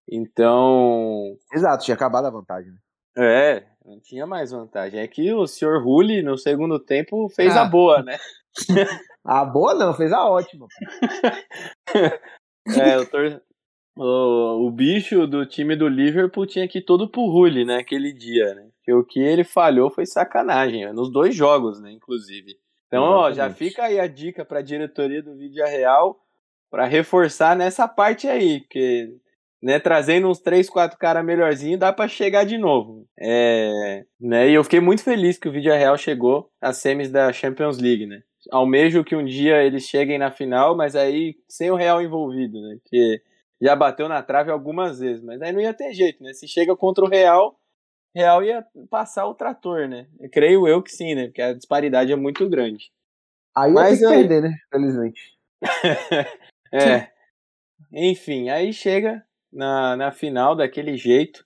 Então... 0.10 1.36
Exato, 1.54 1.84
tinha 1.84 1.96
acabado 1.96 2.26
a 2.26 2.32
vantagem, 2.32 2.72
né? 2.72 2.78
É, 3.16 3.64
não 3.86 4.00
tinha 4.00 4.26
mais 4.26 4.52
vantagem. 4.52 5.00
É 5.00 5.08
que 5.08 5.34
o 5.34 5.46
senhor 5.46 5.84
Rulli, 5.84 6.24
no 6.24 6.38
segundo 6.38 6.80
tempo, 6.80 7.30
fez 7.30 7.56
ah. 7.56 7.62
a 7.62 7.66
boa, 7.66 8.02
né? 8.02 8.18
a 9.24 9.46
boa 9.46 9.74
não, 9.76 9.94
fez 9.94 10.12
a 10.12 10.26
ótima. 10.26 10.68
é, 12.76 12.98
o, 12.98 13.06
tor 13.06 13.42
o, 13.96 14.68
o 14.68 14.72
bicho 14.72 15.28
do 15.28 15.46
time 15.46 15.76
do 15.76 15.88
Liverpool 15.88 16.46
tinha 16.46 16.68
que 16.68 16.80
ir 16.80 16.84
todo 16.84 17.08
pro 17.08 17.26
Rulli, 17.26 17.66
né, 17.66 17.78
aquele 17.78 18.12
dia, 18.12 18.54
né? 18.56 18.68
Porque 18.78 18.94
o 18.94 19.04
que 19.04 19.20
ele 19.20 19.44
falhou 19.44 19.90
foi 19.90 20.06
sacanagem, 20.06 20.92
nos 20.94 21.12
dois 21.12 21.36
jogos, 21.36 21.80
né, 21.80 21.92
inclusive. 21.92 22.58
Então, 22.88 23.04
ó, 23.04 23.32
já 23.32 23.50
fica 23.50 23.84
aí 23.84 24.00
a 24.00 24.08
dica 24.08 24.46
pra 24.46 24.62
diretoria 24.62 25.22
do 25.22 25.36
Vídeo 25.36 25.66
Real 25.66 26.20
para 26.70 26.86
reforçar 26.86 27.56
nessa 27.56 27.88
parte 27.88 28.28
aí, 28.28 28.62
porque 28.62 29.16
né, 29.64 29.80
trazendo 29.80 30.28
uns 30.28 30.40
3, 30.40 30.70
4 30.70 30.98
caras 31.00 31.24
melhorzinho, 31.24 31.78
dá 31.78 31.94
para 31.94 32.10
chegar 32.10 32.44
de 32.44 32.58
novo. 32.58 33.08
É, 33.18 34.04
né, 34.20 34.50
e 34.50 34.54
eu 34.54 34.64
fiquei 34.64 34.82
muito 34.82 35.02
feliz 35.02 35.38
que 35.38 35.48
o 35.48 35.52
Vídeo 35.52 35.72
Real 35.72 35.98
chegou 35.98 36.52
às 36.62 36.78
semis 36.78 37.10
da 37.10 37.32
Champions 37.32 37.80
League, 37.80 38.06
né? 38.06 38.22
Almejo 38.52 39.06
que 39.06 39.16
um 39.16 39.24
dia 39.24 39.64
eles 39.64 39.84
cheguem 39.88 40.18
na 40.18 40.30
final, 40.30 40.76
mas 40.76 40.98
aí 40.98 41.36
sem 41.48 41.72
o 41.72 41.76
Real 41.76 42.02
envolvido, 42.02 42.62
né? 42.62 42.78
Que 42.86 43.22
já 43.64 43.76
bateu 43.76 44.10
na 44.10 44.22
trave 44.22 44.52
algumas 44.52 45.00
vezes, 45.00 45.24
mas 45.24 45.42
aí 45.42 45.54
não 45.54 45.62
ia 45.62 45.74
ter 45.74 45.94
jeito, 45.94 46.22
né? 46.22 46.34
Se 46.34 46.48
chega 46.48 46.76
contra 46.76 47.06
o 47.06 47.10
Real, 47.10 47.58
Real 48.14 48.44
ia 48.44 48.66
passar 48.90 49.26
o 49.26 49.34
trator, 49.34 49.88
né? 49.88 50.08
Eu 50.20 50.30
creio 50.30 50.68
eu 50.68 50.84
que 50.84 50.92
sim, 50.92 51.16
né? 51.16 51.28
Porque 51.28 51.42
a 51.42 51.54
disparidade 51.54 52.12
é 52.12 52.16
muito 52.16 52.48
grande. 52.50 52.92
Aí 53.56 53.72
mas 53.72 54.02
ia 54.02 54.10
ter 54.10 54.14
que 54.14 54.20
perder, 54.20 54.42
né? 54.42 54.58
Felizmente. 54.70 55.22
é. 56.74 57.10
Enfim, 57.92 58.50
aí 58.50 58.74
chega 58.74 59.24
na, 59.52 59.96
na 59.96 60.12
final 60.12 60.56
daquele 60.56 60.98
jeito, 60.98 61.46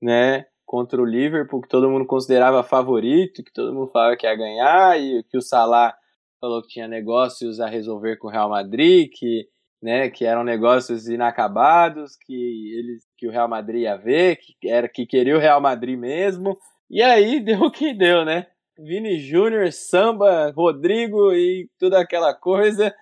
né? 0.00 0.46
Contra 0.64 1.02
o 1.02 1.04
Liverpool, 1.04 1.60
que 1.60 1.68
todo 1.68 1.90
mundo 1.90 2.06
considerava 2.06 2.62
favorito, 2.62 3.44
que 3.44 3.52
todo 3.52 3.74
mundo 3.74 3.90
falava 3.90 4.16
que 4.16 4.26
ia 4.26 4.36
ganhar, 4.36 4.98
e 4.98 5.22
que 5.24 5.36
o 5.36 5.42
Salah 5.42 5.94
falou 6.40 6.62
que 6.62 6.68
tinha 6.68 6.88
negócios 6.88 7.60
a 7.60 7.66
resolver 7.66 8.16
com 8.16 8.28
o 8.28 8.30
Real 8.30 8.48
Madrid, 8.48 9.10
que 9.12 9.48
né, 9.82 10.10
que 10.10 10.24
eram 10.24 10.44
negócios 10.44 11.08
inacabados, 11.08 12.16
que 12.16 12.34
eles 12.78 13.02
que 13.16 13.26
o 13.26 13.30
Real 13.30 13.48
Madrid 13.48 13.82
ia 13.82 13.96
ver, 13.96 14.36
que 14.36 14.68
era 14.68 14.88
que 14.88 15.06
queria 15.06 15.36
o 15.36 15.40
Real 15.40 15.60
Madrid 15.60 15.98
mesmo. 15.98 16.56
E 16.88 17.02
aí 17.02 17.40
deu 17.44 17.62
o 17.62 17.70
que 17.70 17.94
deu, 17.94 18.24
né? 18.24 18.46
Vini 18.78 19.18
Júnior, 19.18 19.70
Samba, 19.72 20.50
Rodrigo 20.50 21.32
e 21.32 21.68
toda 21.78 22.00
aquela 22.00 22.34
coisa. 22.34 22.94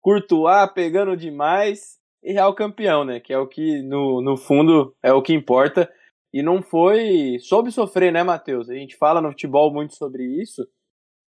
Courtois 0.00 0.70
pegando 0.74 1.16
demais 1.16 1.98
e 2.22 2.32
Real 2.32 2.54
campeão, 2.54 3.04
né? 3.04 3.20
Que 3.20 3.32
é 3.32 3.38
o 3.38 3.46
que 3.46 3.82
no, 3.82 4.20
no 4.20 4.36
fundo 4.36 4.94
é 5.02 5.12
o 5.12 5.22
que 5.22 5.32
importa. 5.32 5.90
E 6.32 6.42
não 6.42 6.62
foi. 6.62 7.38
Soube 7.40 7.70
sofrer, 7.70 8.12
né, 8.12 8.22
Matheus? 8.22 8.68
A 8.68 8.74
gente 8.74 8.96
fala 8.96 9.20
no 9.20 9.30
futebol 9.30 9.72
muito 9.72 9.94
sobre 9.94 10.24
isso, 10.24 10.66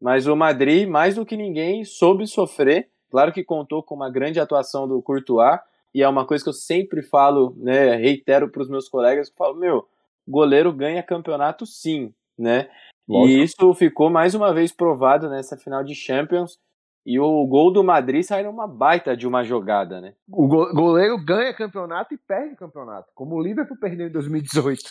mas 0.02 0.28
o 0.28 0.36
Madrid, 0.36 0.88
mais 0.88 1.16
do 1.16 1.26
que 1.26 1.38
ninguém, 1.38 1.84
soube 1.84 2.26
sofrer 2.26 2.90
Claro 3.14 3.32
que 3.32 3.44
contou 3.44 3.84
com 3.84 3.94
uma 3.94 4.10
grande 4.10 4.40
atuação 4.40 4.88
do 4.88 5.00
Courtois, 5.00 5.60
e 5.94 6.02
é 6.02 6.10
uma 6.10 6.26
coisa 6.26 6.44
que 6.44 6.50
eu 6.50 6.54
sempre 6.54 7.04
falo, 7.04 7.56
né, 7.60 7.96
reitero 7.96 8.50
para 8.50 8.64
os 8.64 8.68
meus 8.68 8.90
colegas, 8.90 9.30
que 9.30 9.38
falo, 9.38 9.54
meu, 9.54 9.88
goleiro 10.28 10.74
ganha 10.74 11.04
campeonato 11.04 11.64
sim, 11.64 12.12
né? 12.36 12.72
Lógico. 13.08 13.30
E 13.30 13.44
isso 13.44 13.74
ficou 13.76 14.10
mais 14.10 14.34
uma 14.34 14.52
vez 14.52 14.72
provado 14.72 15.30
nessa 15.30 15.56
final 15.56 15.84
de 15.84 15.94
Champions. 15.94 16.58
E 17.06 17.20
o 17.20 17.46
gol 17.46 17.72
do 17.72 17.84
Madrid 17.84 18.24
sai 18.24 18.42
numa 18.42 18.66
baita 18.66 19.16
de 19.16 19.28
uma 19.28 19.44
jogada, 19.44 20.02
né? 20.02 20.16
O 20.28 20.48
goleiro 20.48 21.24
ganha 21.24 21.54
campeonato 21.54 22.16
e 22.16 22.18
perde 22.18 22.56
campeonato, 22.56 23.12
como 23.14 23.36
o 23.36 23.44
Liverpool 23.44 23.78
perdeu 23.78 24.08
em 24.08 24.12
2018, 24.12 24.82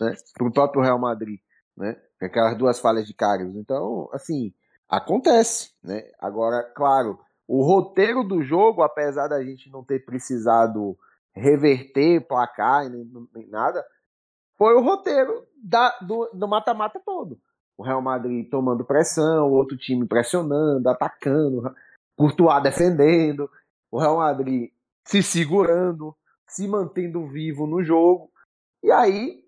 né? 0.00 0.16
Para 0.36 0.48
o 0.48 0.52
próprio 0.52 0.82
Real 0.82 0.98
Madrid, 0.98 1.38
né? 1.76 1.96
Aquelas 2.20 2.58
duas 2.58 2.80
falhas 2.80 3.06
de 3.06 3.14
Carlos. 3.14 3.54
Então, 3.54 4.08
assim, 4.12 4.52
acontece, 4.88 5.70
né? 5.84 6.02
Agora, 6.18 6.64
claro, 6.74 7.20
o 7.52 7.64
roteiro 7.64 8.22
do 8.22 8.44
jogo, 8.44 8.80
apesar 8.80 9.26
da 9.26 9.42
gente 9.42 9.68
não 9.72 9.82
ter 9.82 10.04
precisado 10.04 10.96
reverter 11.34 12.24
placar 12.24 12.88
nem, 12.88 13.10
nem 13.34 13.48
nada, 13.48 13.84
foi 14.56 14.72
o 14.76 14.80
roteiro 14.80 15.48
da, 15.56 15.98
do 16.00 16.46
mata-mata 16.46 17.02
todo. 17.04 17.40
O 17.76 17.82
Real 17.82 18.00
Madrid 18.00 18.48
tomando 18.48 18.84
pressão, 18.84 19.48
o 19.48 19.54
outro 19.54 19.76
time 19.76 20.06
pressionando, 20.06 20.88
atacando, 20.88 21.74
Courtois 22.16 22.62
defendendo, 22.62 23.50
o 23.90 23.98
Real 23.98 24.18
Madrid 24.18 24.70
se 25.04 25.20
segurando, 25.20 26.16
se 26.46 26.68
mantendo 26.68 27.26
vivo 27.26 27.66
no 27.66 27.82
jogo. 27.82 28.30
E 28.80 28.92
aí 28.92 29.42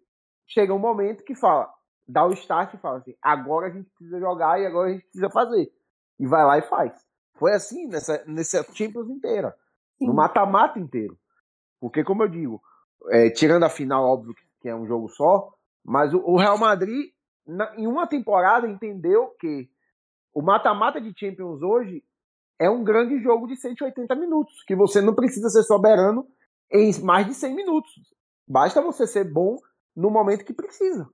chega 0.49 0.75
um 0.75 0.79
momento 0.81 1.23
que 1.23 1.37
fala, 1.37 1.73
dá 2.09 2.27
o 2.27 2.33
start 2.33 2.75
e 2.75 2.79
fala 2.79 2.99
assim: 2.99 3.15
agora 3.23 3.69
a 3.69 3.71
gente 3.71 3.89
precisa 3.91 4.19
jogar 4.19 4.61
e 4.61 4.67
agora 4.67 4.89
a 4.89 4.93
gente 4.93 5.05
precisa 5.05 5.31
fazer. 5.31 5.73
E 6.19 6.27
vai 6.27 6.45
lá 6.45 6.59
e 6.59 6.63
faz. 6.63 7.12
Foi 7.35 7.53
assim 7.53 7.87
nessa, 7.87 8.23
nessa 8.27 8.63
Champions 8.73 9.09
inteira. 9.09 9.55
Sim. 9.99 10.07
No 10.07 10.15
mata-mata 10.15 10.79
inteiro. 10.79 11.19
Porque, 11.81 12.05
como 12.05 12.23
eu 12.23 12.29
digo, 12.29 12.63
é, 13.11 13.31
tirando 13.31 13.65
a 13.65 13.71
final, 13.71 14.05
óbvio 14.05 14.35
que 14.61 14.69
é 14.69 14.75
um 14.75 14.87
jogo 14.87 15.09
só, 15.09 15.53
mas 15.85 16.15
o, 16.15 16.19
o 16.19 16.39
Real 16.39 16.57
Madrid, 16.57 17.11
na, 17.47 17.75
em 17.77 17.87
uma 17.87 18.07
temporada, 18.07 18.69
entendeu 18.69 19.35
que 19.41 19.69
o 20.33 20.41
mata-mata 20.41 21.01
de 21.01 21.13
Champions 21.19 21.61
hoje 21.63 22.05
é 22.59 22.71
um 22.71 22.85
grande 22.85 23.21
jogo 23.21 23.47
de 23.47 23.57
180 23.57 24.15
minutos, 24.15 24.63
que 24.65 24.77
você 24.77 25.01
não 25.01 25.15
precisa 25.15 25.49
ser 25.49 25.65
soberano 25.65 26.27
em 26.71 26.93
mais 27.03 27.27
de 27.27 27.35
100 27.35 27.55
minutos. 27.55 27.93
Basta 28.47 28.81
você 28.81 29.07
ser 29.07 29.25
bom 29.25 29.57
no 29.95 30.11
momento 30.11 30.45
que 30.45 30.55
precisa. 30.55 31.09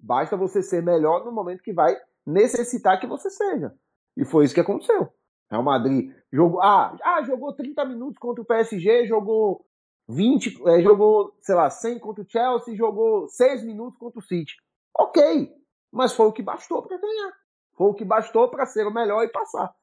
Basta 0.00 0.36
você 0.36 0.62
ser 0.62 0.82
melhor 0.82 1.24
no 1.24 1.32
momento 1.32 1.62
que 1.62 1.72
vai 1.72 1.96
necessitar 2.26 3.00
que 3.00 3.06
você 3.06 3.30
seja. 3.30 3.74
E 4.16 4.24
foi 4.24 4.44
isso 4.44 4.54
que 4.54 4.60
aconteceu. 4.60 5.08
Real 5.52 5.62
Madrid 5.62 6.10
jogou, 6.32 6.62
ah, 6.62 6.96
ah, 7.04 7.22
jogou 7.24 7.52
30 7.54 7.84
minutos 7.84 8.18
contra 8.18 8.40
o 8.40 8.44
PSG, 8.44 9.06
jogou 9.06 9.66
20, 10.08 10.66
é, 10.66 10.80
jogou, 10.80 11.36
sei 11.42 11.54
lá, 11.54 11.68
100 11.68 11.98
contra 11.98 12.24
o 12.24 12.26
Chelsea, 12.26 12.74
jogou 12.74 13.28
6 13.28 13.62
minutos 13.62 13.98
contra 13.98 14.18
o 14.18 14.22
City. 14.22 14.54
Ok, 14.98 15.54
mas 15.92 16.14
foi 16.14 16.26
o 16.26 16.32
que 16.32 16.42
bastou 16.42 16.82
para 16.82 16.96
ganhar. 16.96 17.32
Foi 17.76 17.86
o 17.88 17.94
que 17.94 18.04
bastou 18.04 18.48
para 18.48 18.64
ser 18.64 18.86
o 18.86 18.92
melhor 18.92 19.22
e 19.24 19.28
passar. 19.28 19.74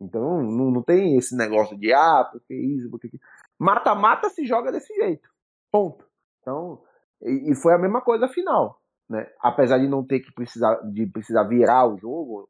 Então 0.00 0.42
não, 0.42 0.70
não 0.70 0.82
tem 0.82 1.18
esse 1.18 1.36
negócio 1.36 1.78
de 1.78 1.92
ah, 1.92 2.26
porque 2.32 2.54
isso, 2.54 2.88
porque 2.90 3.10
mata-mata 3.58 4.30
se 4.30 4.46
joga 4.46 4.72
desse 4.72 4.94
jeito. 4.94 5.28
Ponto. 5.70 6.06
Então, 6.40 6.82
e, 7.20 7.50
e, 7.50 7.54
foi 7.54 7.74
a 7.74 7.78
mesma 7.78 8.00
coisa 8.00 8.28
final, 8.28 8.80
né? 9.10 9.30
Apesar 9.40 9.78
de 9.78 9.88
não 9.88 10.06
ter 10.06 10.20
que 10.20 10.32
precisar 10.32 10.76
de 10.90 11.06
precisar 11.06 11.44
virar 11.44 11.86
o 11.86 11.98
jogo, 11.98 12.48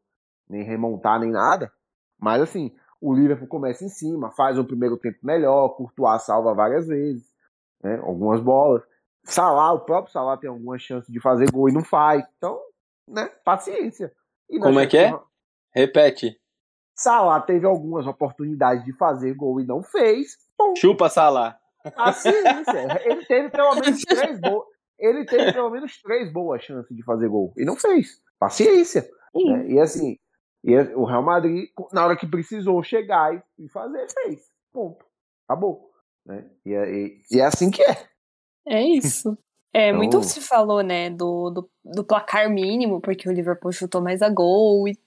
nem 0.48 0.62
remontar 0.62 1.18
nem 1.18 1.32
nada, 1.32 1.72
mas 2.18 2.42
assim, 2.42 2.74
o 3.00 3.14
Liverpool 3.14 3.46
começa 3.46 3.84
em 3.84 3.88
cima, 3.88 4.30
faz 4.32 4.58
um 4.58 4.64
primeiro 4.64 4.96
tempo 4.96 5.18
melhor, 5.22 5.70
Courtois 5.70 6.22
salva 6.22 6.54
várias 6.54 6.86
vezes, 6.86 7.24
né? 7.82 7.98
Algumas 8.02 8.40
bolas. 8.40 8.82
Salah, 9.24 9.72
o 9.72 9.80
próprio 9.80 10.12
Salah 10.12 10.36
tem 10.36 10.48
alguma 10.48 10.78
chance 10.78 11.10
de 11.10 11.20
fazer 11.20 11.50
gol 11.50 11.68
e 11.68 11.72
não 11.72 11.84
faz. 11.84 12.24
Então, 12.36 12.58
né? 13.06 13.30
Paciência. 13.44 14.12
Como 14.60 14.80
é 14.80 14.86
que 14.86 14.96
é? 14.96 15.12
Repete. 15.70 16.40
Salah 16.94 17.40
teve 17.40 17.66
algumas 17.66 18.06
oportunidades 18.06 18.84
de 18.84 18.92
fazer 18.94 19.34
gol 19.34 19.60
e 19.60 19.64
não 19.64 19.82
fez. 19.82 20.36
Pum. 20.56 20.74
Chupa 20.74 21.08
Salah. 21.08 21.58
Paciência. 21.94 23.02
Ele 23.04 23.24
teve 23.24 23.50
pelo 23.50 23.74
menos 23.76 24.00
três 24.02 24.40
boas. 24.40 24.66
Ele 24.98 25.24
teve 25.24 25.52
pelo 25.52 25.70
menos 25.70 26.02
três 26.02 26.32
boas 26.32 26.62
chances 26.62 26.94
de 26.96 27.04
fazer 27.04 27.28
gol 27.28 27.52
e 27.56 27.64
não 27.64 27.76
fez. 27.76 28.20
Paciência. 28.38 29.08
Né? 29.34 29.68
E 29.68 29.78
assim, 29.78 30.18
e 30.68 30.94
o 30.94 31.04
Real 31.04 31.22
Madrid, 31.22 31.70
na 31.92 32.04
hora 32.04 32.14
que 32.14 32.26
precisou 32.26 32.82
chegar 32.82 33.42
e 33.58 33.68
fazer, 33.68 34.06
fez. 34.12 34.50
Ponto. 34.70 35.02
Acabou. 35.48 35.90
Né? 36.26 36.44
E, 36.66 36.74
é, 36.74 36.92
e, 36.92 37.20
e 37.30 37.40
é 37.40 37.44
assim 37.46 37.70
que 37.70 37.82
é. 37.82 37.96
É 38.66 38.82
isso. 38.82 39.36
É, 39.72 39.88
então... 39.88 39.96
muito 39.96 40.22
se 40.24 40.42
falou, 40.42 40.82
né, 40.82 41.08
do, 41.08 41.48
do, 41.50 41.70
do, 41.82 42.04
placar 42.04 42.50
mínimo, 42.50 43.00
porque 43.00 43.28
o 43.28 43.32
Liverpool 43.32 43.72
chutou 43.72 44.02
mais 44.02 44.20
a 44.20 44.28
gol 44.28 44.86
e 44.86 44.98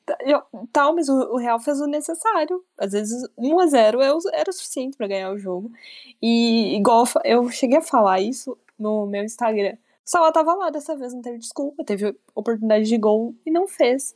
tal, 0.72 0.95
mas 0.95 1.09
o, 1.09 1.34
o 1.34 1.38
Real 1.38 1.59
fez 1.59 1.80
o 1.80 1.86
necessário. 1.86 2.64
Às 2.80 2.93
vezes 2.93 3.24
1 3.38 3.59
a 3.59 3.68
0 3.68 4.01
era 4.01 4.16
o, 4.16 4.20
era 4.34 4.49
o 4.49 4.53
suficiente 4.53 4.97
para 4.97 5.07
ganhar 5.07 5.32
o 5.32 5.38
jogo. 5.38 5.72
E 6.20 6.76
igual 6.76 7.05
eu 7.24 7.49
cheguei 7.49 7.78
a 7.78 7.84
falar 7.84 8.20
isso 8.20 8.57
no 8.80 9.05
meu 9.05 9.24
Instagram. 9.24 9.74
O 9.74 10.09
Salah 10.09 10.32
tava 10.32 10.55
lá 10.55 10.72
dessa 10.72 10.95
vez, 10.95 11.14
não 11.14 11.22
teve 11.22 11.38
desculpa, 11.38 11.84
teve 11.84 12.16
oportunidade 12.34 12.86
de 12.86 12.97
gol 12.97 13.36
e 13.45 13.51
não 13.51 13.68
fez. 13.68 14.16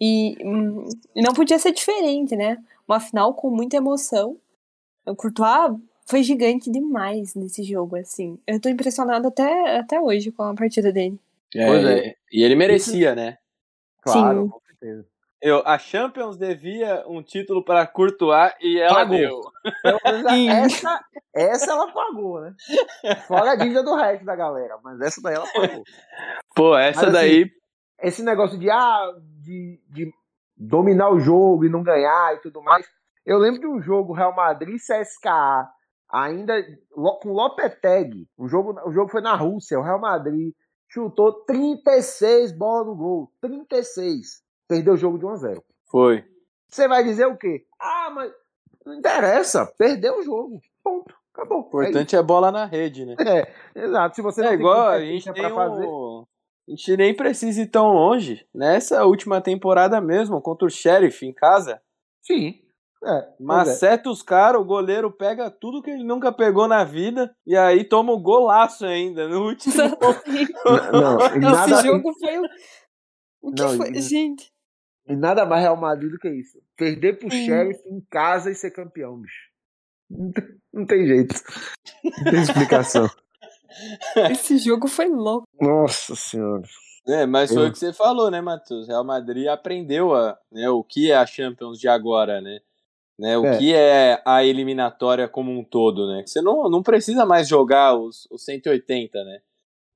E, 0.00 0.36
e 1.14 1.22
não 1.22 1.32
podia 1.32 1.58
ser 1.58 1.72
diferente, 1.72 2.36
né? 2.36 2.58
Uma 2.86 3.00
final 3.00 3.34
com 3.34 3.50
muita 3.50 3.76
emoção. 3.76 4.36
O 5.06 5.14
Courtois 5.14 5.78
foi 6.06 6.22
gigante 6.22 6.70
demais 6.70 7.34
nesse 7.34 7.62
jogo, 7.62 7.96
assim. 7.96 8.38
Eu 8.46 8.60
tô 8.60 8.68
impressionado 8.68 9.28
até, 9.28 9.78
até 9.78 10.00
hoje 10.00 10.30
com 10.30 10.42
a 10.42 10.54
partida 10.54 10.92
dele. 10.92 11.18
É, 11.54 11.66
pois 11.66 11.84
é. 11.84 12.14
E 12.32 12.42
ele 12.42 12.54
merecia, 12.54 13.14
né? 13.14 13.38
Claro, 14.02 14.44
Sim. 14.44 14.48
com 14.48 14.60
certeza. 14.60 15.06
Eu, 15.42 15.62
a 15.66 15.78
Champions 15.78 16.36
devia 16.36 17.04
um 17.06 17.22
título 17.22 17.62
para 17.62 17.86
Courtois 17.86 18.52
e 18.60 18.78
ela 18.78 18.94
pagou. 18.94 19.16
deu. 19.16 19.42
essa, 20.50 21.00
essa 21.34 21.72
ela 21.72 21.92
pagou, 21.92 22.40
né? 22.40 22.54
Fora 23.28 23.52
a 23.52 23.56
dívida 23.56 23.82
do 23.82 23.94
resto 23.94 24.24
da 24.24 24.34
galera, 24.34 24.78
mas 24.82 25.00
essa 25.00 25.20
daí 25.20 25.34
ela 25.34 25.46
pagou. 25.52 25.84
Pô, 26.54 26.76
essa 26.76 27.06
mas, 27.06 27.14
assim, 27.14 27.28
daí. 27.28 27.42
Assim, 27.42 27.52
esse 28.02 28.22
negócio 28.22 28.58
de, 28.58 28.70
ah, 28.70 29.12
de, 29.46 29.80
de 29.88 30.12
dominar 30.56 31.10
o 31.10 31.20
jogo 31.20 31.64
e 31.64 31.68
não 31.68 31.82
ganhar 31.82 32.34
e 32.34 32.40
tudo 32.40 32.62
mais. 32.62 32.86
Eu 33.24 33.38
lembro 33.38 33.60
de 33.60 33.66
um 33.66 33.80
jogo 33.80 34.12
Real 34.12 34.34
Madrid 34.34 34.76
CSKA 34.76 35.68
ainda 36.08 36.62
com 36.90 37.32
Lopetegui. 37.32 38.28
O 38.36 38.48
jogo, 38.48 38.78
o 38.84 38.92
jogo 38.92 39.10
foi 39.10 39.20
na 39.20 39.34
Rússia, 39.34 39.78
o 39.78 39.82
Real 39.82 40.00
Madrid 40.00 40.52
chutou 40.88 41.32
36 41.44 42.52
bolas 42.52 42.86
no 42.86 42.96
gol. 42.96 43.32
36. 43.40 44.42
Perdeu 44.68 44.94
o 44.94 44.96
jogo 44.96 45.18
de 45.18 45.26
1 45.26 45.28
a 45.30 45.36
0. 45.36 45.64
Foi. 45.90 46.24
Você 46.68 46.88
vai 46.88 47.04
dizer 47.04 47.26
o 47.26 47.36
quê? 47.36 47.64
Ah, 47.80 48.10
mas 48.12 48.32
não 48.84 48.94
interessa. 48.94 49.66
Perdeu 49.78 50.18
o 50.18 50.22
jogo. 50.22 50.60
Ponto. 50.82 51.14
Acabou. 51.32 51.68
O 51.70 51.82
importante 51.82 52.16
é, 52.16 52.18
é 52.18 52.22
bola 52.22 52.50
na 52.50 52.64
rede, 52.64 53.04
né? 53.04 53.14
É, 53.18 53.52
exato. 53.82 54.16
Se 54.16 54.22
você 54.22 54.44
é 54.44 54.54
igual 54.54 54.88
a 54.88 55.00
gente 55.00 55.30
tem 55.32 55.50
fazer... 55.50 55.86
A 56.68 56.70
gente 56.72 56.96
nem 56.96 57.14
precisa 57.14 57.62
ir 57.62 57.68
tão 57.68 57.92
longe. 57.92 58.46
Nessa 58.54 59.04
última 59.04 59.40
temporada 59.40 60.00
mesmo, 60.00 60.40
contra 60.40 60.66
o 60.66 60.70
Sheriff 60.70 61.24
em 61.24 61.32
casa. 61.32 61.80
Sim. 62.22 62.60
É, 63.04 63.28
Maceta 63.38 64.08
é. 64.08 64.12
os 64.12 64.20
caras, 64.20 64.60
o 64.60 64.64
goleiro 64.64 65.12
pega 65.12 65.48
tudo 65.50 65.80
que 65.82 65.90
ele 65.90 66.02
nunca 66.02 66.32
pegou 66.32 66.66
na 66.66 66.82
vida 66.82 67.32
e 67.46 67.56
aí 67.56 67.84
toma 67.84 68.12
o 68.12 68.16
um 68.16 68.22
golaço 68.22 68.84
ainda 68.84 69.28
no 69.28 69.46
último. 69.46 69.74
não, 70.92 71.18
não, 71.18 71.38
nada... 71.38 71.72
Esse 71.72 71.86
jogo 71.86 72.12
foi. 72.18 72.38
O 73.42 73.52
que 73.52 73.62
não, 73.62 73.76
foi? 73.76 73.90
E, 73.90 74.00
Gente. 74.00 74.50
E 75.06 75.14
nada 75.14 75.46
mais 75.46 75.62
Real 75.62 75.76
Madrid 75.76 76.10
do 76.10 76.18
que 76.18 76.28
isso. 76.28 76.58
Perder 76.76 77.18
pro 77.18 77.28
hum. 77.28 77.30
Sheriff 77.30 77.80
em 77.88 78.00
casa 78.10 78.50
e 78.50 78.54
ser 78.56 78.72
campeão, 78.72 79.20
bicho. 79.20 79.50
Não 80.10 80.32
tem, 80.32 80.44
não 80.72 80.86
tem 80.86 81.06
jeito. 81.06 81.34
Não 82.24 82.32
tem 82.32 82.42
explicação. 82.42 83.08
Esse 84.30 84.58
jogo 84.58 84.88
foi 84.88 85.08
louco. 85.08 85.46
Nossa 85.60 86.14
senhora. 86.14 86.62
É, 87.08 87.24
mas 87.24 87.52
foi 87.52 87.68
o 87.68 87.72
que 87.72 87.78
você 87.78 87.92
falou, 87.92 88.30
né, 88.30 88.40
Matheus? 88.40 88.88
Real 88.88 89.04
Madrid 89.04 89.46
aprendeu 89.46 90.12
a, 90.14 90.36
né, 90.50 90.68
o 90.68 90.82
que 90.82 91.12
é 91.12 91.16
a 91.16 91.24
Champions 91.24 91.78
de 91.78 91.88
agora, 91.88 92.40
né? 92.40 92.58
Né, 93.18 93.38
o 93.38 93.46
é. 93.46 93.56
que 93.56 93.74
é 93.74 94.20
a 94.26 94.44
eliminatória 94.44 95.26
como 95.28 95.50
um 95.50 95.64
todo, 95.64 96.06
né? 96.08 96.24
Você 96.26 96.42
não, 96.42 96.68
não 96.68 96.82
precisa 96.82 97.24
mais 97.24 97.48
jogar 97.48 97.96
os, 97.96 98.26
os 98.30 98.44
180, 98.44 99.24
né? 99.24 99.38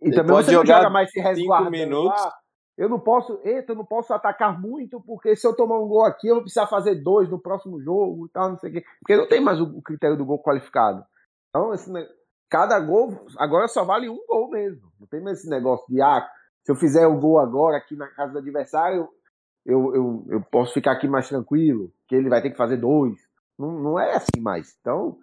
E 0.01 0.11
também 0.11 0.35
pode 0.35 0.47
você 0.47 0.53
jogar 0.53 0.79
joga 0.79 0.91
mais 0.91 1.11
se 1.11 1.21
resguardando. 1.21 1.71
minutos. 1.71 2.19
Ah, 2.19 2.33
eu 2.79 2.89
não 2.89 2.99
posso, 2.99 3.39
eita, 3.45 3.73
eu 3.73 3.77
não 3.77 3.85
posso 3.85 4.15
atacar 4.15 4.59
muito, 4.59 5.03
porque 5.03 5.37
se 5.37 5.47
eu 5.47 5.55
tomar 5.55 5.79
um 5.79 5.87
gol 5.87 6.05
aqui, 6.05 6.29
eu 6.29 6.37
vou 6.37 6.43
precisar 6.45 6.67
fazer 6.67 6.95
dois 6.95 7.29
no 7.29 7.39
próximo 7.39 7.79
jogo 7.83 8.27
e 8.27 8.31
tal, 8.31 8.51
não 8.51 8.59
sei 8.59 8.71
o 8.71 8.73
quê. 8.73 8.85
Porque 9.01 9.17
não 9.17 9.29
tem 9.29 9.41
mais 9.41 9.61
o, 9.61 9.65
o 9.65 9.83
critério 9.83 10.17
do 10.17 10.25
gol 10.25 10.43
qualificado. 10.43 11.05
Então, 11.51 11.75
esse, 11.75 11.93
cada 12.51 12.79
gol 12.81 13.27
agora 13.39 13.69
só 13.69 13.85
vale 13.85 14.09
um 14.09 14.19
gol 14.27 14.51
mesmo. 14.51 14.91
Não 14.99 15.07
tem 15.07 15.23
mais 15.23 15.39
esse 15.39 15.49
negócio 15.49 15.87
de, 15.89 16.03
ah, 16.03 16.29
se 16.65 16.73
eu 16.73 16.77
fizer 16.77 17.07
o 17.07 17.15
um 17.15 17.21
gol 17.21 17.39
agora 17.39 17.77
aqui 17.77 17.97
na 17.97 18.09
casa 18.09 18.33
do 18.33 18.39
adversário, 18.39 19.09
eu, 19.65 19.95
eu, 19.95 20.27
eu 20.29 20.41
posso 20.43 20.75
ficar 20.75 20.93
aqui 20.93 21.07
mais 21.07 21.29
tranquilo, 21.29 21.93
que 22.09 22.15
ele 22.15 22.29
vai 22.29 22.43
ter 22.43 22.51
que 22.51 22.57
fazer 22.57 22.77
dois. 22.77 23.17
Não, 23.59 23.73
não 23.79 24.01
é 24.01 24.17
assim 24.17 24.41
mais. 24.41 24.77
Então, 24.81 25.19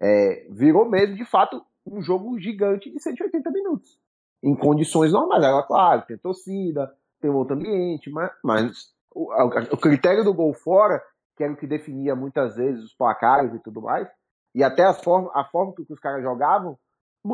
é, 0.00 0.46
virou 0.50 0.88
mesmo, 0.88 1.14
de 1.14 1.24
fato, 1.24 1.62
um 1.86 2.00
jogo 2.00 2.38
gigante 2.40 2.90
de 2.90 2.98
180 2.98 3.50
minutos. 3.50 3.98
Em 4.42 4.56
condições 4.56 5.12
normais. 5.12 5.44
Agora, 5.44 5.66
claro, 5.66 6.02
tem 6.06 6.16
torcida, 6.16 6.92
tem 7.20 7.30
outro 7.30 7.54
ambiente, 7.54 8.10
mas, 8.10 8.32
mas 8.42 8.92
o, 9.14 9.30
o 9.72 9.76
critério 9.76 10.24
do 10.24 10.34
gol 10.34 10.54
fora, 10.54 11.02
que 11.36 11.44
era 11.44 11.52
o 11.52 11.56
que 11.56 11.66
definia 11.66 12.16
muitas 12.16 12.56
vezes 12.56 12.82
os 12.82 12.94
placares 12.94 13.54
e 13.54 13.58
tudo 13.58 13.82
mais, 13.82 14.08
e 14.54 14.62
até 14.62 14.84
a 14.84 14.94
forma, 14.94 15.30
a 15.34 15.44
forma 15.44 15.74
que 15.74 15.92
os 15.92 16.00
caras 16.00 16.22
jogavam, 16.22 16.78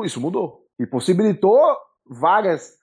isso 0.03 0.21
mudou. 0.21 0.65
E 0.79 0.85
possibilitou 0.85 1.59
várias 2.05 2.77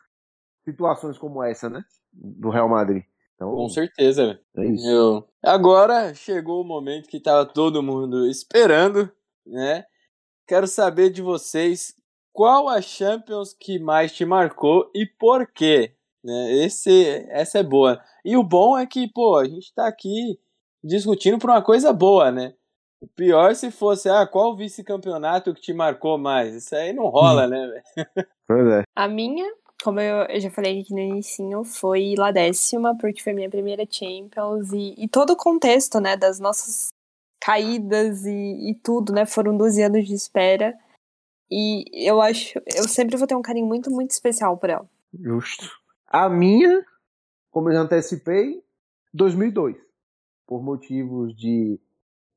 situações 0.65 1.17
como 1.17 1.43
essa, 1.43 1.71
né? 1.71 1.83
Do 2.13 2.51
Real 2.51 2.69
Madrid. 2.69 3.05
Então, 3.35 3.55
Com 3.55 3.69
certeza. 3.69 4.41
É 4.57 4.65
isso. 4.65 4.87
Eu... 4.87 5.29
Agora 5.43 6.15
chegou 6.15 6.63
o 6.63 6.67
momento 6.67 7.09
que 7.09 7.19
estava 7.19 7.47
todo 7.47 7.83
mundo 7.83 8.27
esperando, 8.27 9.11
né? 9.47 9.85
Quero 10.47 10.67
saber 10.67 11.11
de 11.11 11.23
vocês 11.23 11.95
qual 12.33 12.69
a 12.69 12.81
Champions 12.81 13.53
que 13.53 13.79
mais 13.79 14.13
te 14.13 14.25
marcou 14.25 14.91
e 14.95 15.07
por 15.07 15.47
quê. 15.47 15.95
Né? 16.23 16.65
Esse, 16.65 17.27
essa 17.31 17.59
é 17.59 17.63
boa. 17.63 18.01
E 18.25 18.37
o 18.37 18.43
bom 18.43 18.77
é 18.77 18.87
que, 18.87 19.09
pô, 19.09 19.37
a 19.37 19.45
gente 19.45 19.65
está 19.65 19.87
aqui 19.87 20.39
discutindo 20.83 21.39
por 21.39 21.51
uma 21.51 21.63
coisa 21.63 21.93
boa, 21.93 22.31
né? 22.31 22.55
O 23.01 23.07
pior 23.07 23.55
se 23.55 23.71
fosse, 23.71 24.09
ah, 24.09 24.27
qual 24.27 24.57
vice-campeonato 24.57 25.55
que 25.55 25.61
te 25.61 25.73
marcou 25.73 26.17
mais? 26.17 26.55
Isso 26.55 26.75
aí 26.75 26.93
não 26.93 27.09
rola, 27.09 27.47
né? 27.47 27.83
Pois 28.47 28.67
é. 28.69 28.83
A 28.95 29.09
minha 29.09 29.53
como 29.83 30.01
eu, 30.01 30.23
eu, 30.25 30.41
já 30.41 30.51
falei 30.51 30.81
aqui 30.81 30.93
no 30.93 31.01
início, 31.01 31.65
foi 31.65 32.15
lá 32.17 32.33
décima, 32.33 32.97
porque 32.99 33.23
foi 33.23 33.33
minha 33.33 33.51
primeira 33.51 33.85
Champions, 33.89 34.73
e, 34.73 34.95
e 34.99 35.09
todo 35.09 35.35
o 35.35 35.37
contexto, 35.37 36.01
né, 36.01 36.17
das 36.17 36.41
nossas 36.41 36.89
caídas 37.41 38.25
e, 38.25 38.71
e, 38.71 38.75
tudo, 38.83 39.13
né, 39.13 39.27
foram 39.27 39.57
12 39.57 39.83
anos 39.83 40.07
de 40.07 40.15
espera, 40.15 40.77
e 41.51 41.85
eu 41.93 42.21
acho, 42.21 42.59
eu 42.75 42.89
sempre 42.89 43.17
vou 43.17 43.27
ter 43.27 43.37
um 43.37 43.43
carinho 43.43 43.67
muito, 43.67 43.91
muito 43.91 44.11
especial 44.11 44.57
por 44.57 44.71
ela. 44.71 44.89
Justo. 45.15 45.71
A 46.09 46.29
minha, 46.29 46.85
como 47.51 47.69
eu 47.69 47.75
já 47.75 47.81
antecipei, 47.81 48.63
2002, 49.15 49.77
por 50.47 50.63
motivos 50.63 51.37
de 51.37 51.79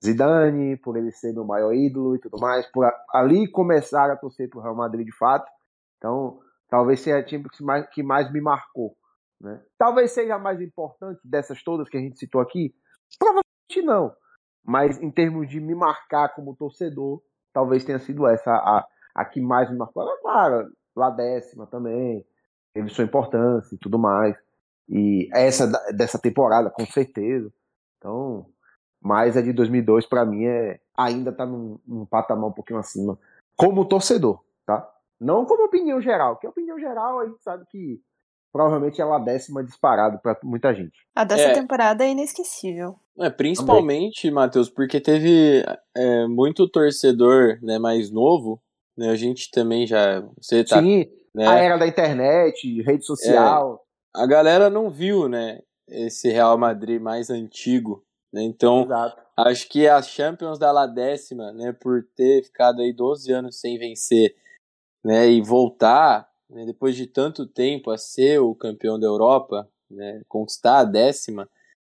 Zidane, 0.04 0.78
por 0.78 0.98
ele 0.98 1.12
ser 1.12 1.34
meu 1.34 1.46
maior 1.46 1.74
ídolo 1.74 2.16
e 2.16 2.20
tudo 2.20 2.40
mais, 2.40 2.66
por 2.72 2.90
ali 3.14 3.50
começar 3.52 4.10
a 4.10 4.16
torcer 4.16 4.50
pro 4.50 4.62
Real 4.62 4.76
Madrid 4.76 5.06
de 5.06 5.16
fato, 5.16 5.50
então 5.98 6.40
Talvez 6.70 7.00
seja 7.02 7.18
a 7.18 7.24
time 7.24 7.50
que 7.50 7.64
mais, 7.64 7.90
que 7.90 8.04
mais 8.04 8.32
me 8.32 8.40
marcou. 8.40 8.96
Né? 9.42 9.60
Talvez 9.78 10.12
seja 10.12 10.36
a 10.36 10.40
mais 10.40 10.62
importante 10.62 11.20
dessas 11.24 11.64
todas 11.64 11.90
que 11.90 11.98
a 11.98 12.00
gente 12.00 12.20
citou 12.20 12.40
aqui. 12.40 12.74
Provavelmente 13.18 13.82
não. 13.84 14.16
Mas 14.64 15.02
em 15.02 15.10
termos 15.10 15.50
de 15.50 15.60
me 15.60 15.74
marcar 15.74 16.30
como 16.36 16.56
torcedor, 16.56 17.22
talvez 17.52 17.84
tenha 17.84 17.98
sido 17.98 18.28
essa 18.28 18.52
a, 18.52 18.86
a 19.16 19.26
que 19.26 19.42
mais 19.42 19.70
me 19.72 19.78
marcou. 19.78 20.04
Agora, 20.04 20.22
claro, 20.22 20.72
lá 20.96 21.10
décima 21.10 21.66
também, 21.66 22.24
teve 22.72 22.90
sua 22.90 23.06
importância 23.06 23.74
e 23.74 23.80
tudo 23.80 23.98
mais. 23.98 24.38
E 24.88 25.28
essa 25.34 25.68
dessa 25.92 26.20
temporada, 26.20 26.70
com 26.70 26.86
certeza. 26.86 27.52
Então, 27.98 28.46
mas 29.02 29.38
a 29.38 29.42
de 29.42 29.54
2002 29.54 30.06
para 30.06 30.26
mim 30.26 30.46
é 30.46 30.80
ainda 30.96 31.32
tá 31.32 31.46
num, 31.46 31.80
num, 31.88 32.06
patamar 32.06 32.50
um 32.50 32.54
pouquinho 32.54 32.80
acima 32.80 33.18
como 33.56 33.86
torcedor, 33.86 34.40
tá? 34.66 34.90
Não 35.20 35.46
como 35.46 35.66
opinião 35.66 36.02
geral, 36.02 36.38
que 36.38 36.48
opinião 36.48 36.80
geral 36.80 37.20
a 37.20 37.26
gente 37.26 37.42
sabe 37.42 37.66
que 37.70 38.02
provavelmente 38.52 39.02
ela 39.02 39.18
é 39.18 39.24
décima 39.24 39.64
disparado 39.64 40.20
para 40.20 40.38
muita 40.44 40.74
gente. 40.74 41.06
A 41.16 41.24
dessa 41.24 41.50
é. 41.50 41.54
temporada 41.54 42.04
é 42.04 42.12
inesquecível. 42.12 42.96
É, 43.18 43.30
principalmente, 43.30 44.32
Matheus, 44.32 44.70
porque 44.70 45.00
teve 45.00 45.64
é, 45.96 46.28
muito 46.28 46.68
torcedor 46.68 47.60
né, 47.62 47.78
mais 47.78 48.10
novo, 48.10 48.62
né, 48.98 49.10
a 49.10 49.16
gente 49.16 49.52
também 49.52 49.86
já... 49.86 50.22
Você 50.42 50.64
tá, 50.64 50.82
Sim, 50.82 51.06
né, 51.34 51.48
a 51.48 51.56
era 51.56 51.78
da 51.78 51.88
internet, 51.88 52.82
rede 52.82 53.06
social. 53.06 53.86
É, 54.16 54.24
a 54.24 54.26
galera 54.26 54.70
não 54.70 54.90
viu, 54.90 55.28
né, 55.28 55.60
esse 55.88 56.30
Real 56.30 56.58
Madrid 56.58 57.02
mais 57.02 57.30
antigo, 57.30 58.04
né, 58.32 58.44
então 58.44 58.84
Exato. 58.84 59.22
acho 59.38 59.70
que 59.70 59.88
a 59.88 60.02
Champions 60.02 60.60
da 60.60 60.72
La 60.72 60.86
décima, 60.86 61.52
né, 61.52 61.72
por 61.74 62.04
ter 62.16 62.44
ficado 62.44 62.82
aí 62.82 62.94
12 62.94 63.32
anos 63.32 63.60
sem 63.60 63.78
vencer, 63.78 64.36
né, 65.04 65.30
e 65.30 65.42
voltar 65.42 66.30
né, 66.50 66.66
depois 66.66 66.96
de 66.96 67.08
tanto 67.08 67.46
tempo 67.46 67.92
a 67.92 67.98
ser 67.98 68.40
o 68.40 68.56
campeão 68.56 69.00
da 69.00 69.08
Europa, 69.08 69.70
né, 69.90 70.22
conquistar 70.28 70.80
a 70.80 70.84
décima, 70.84 71.50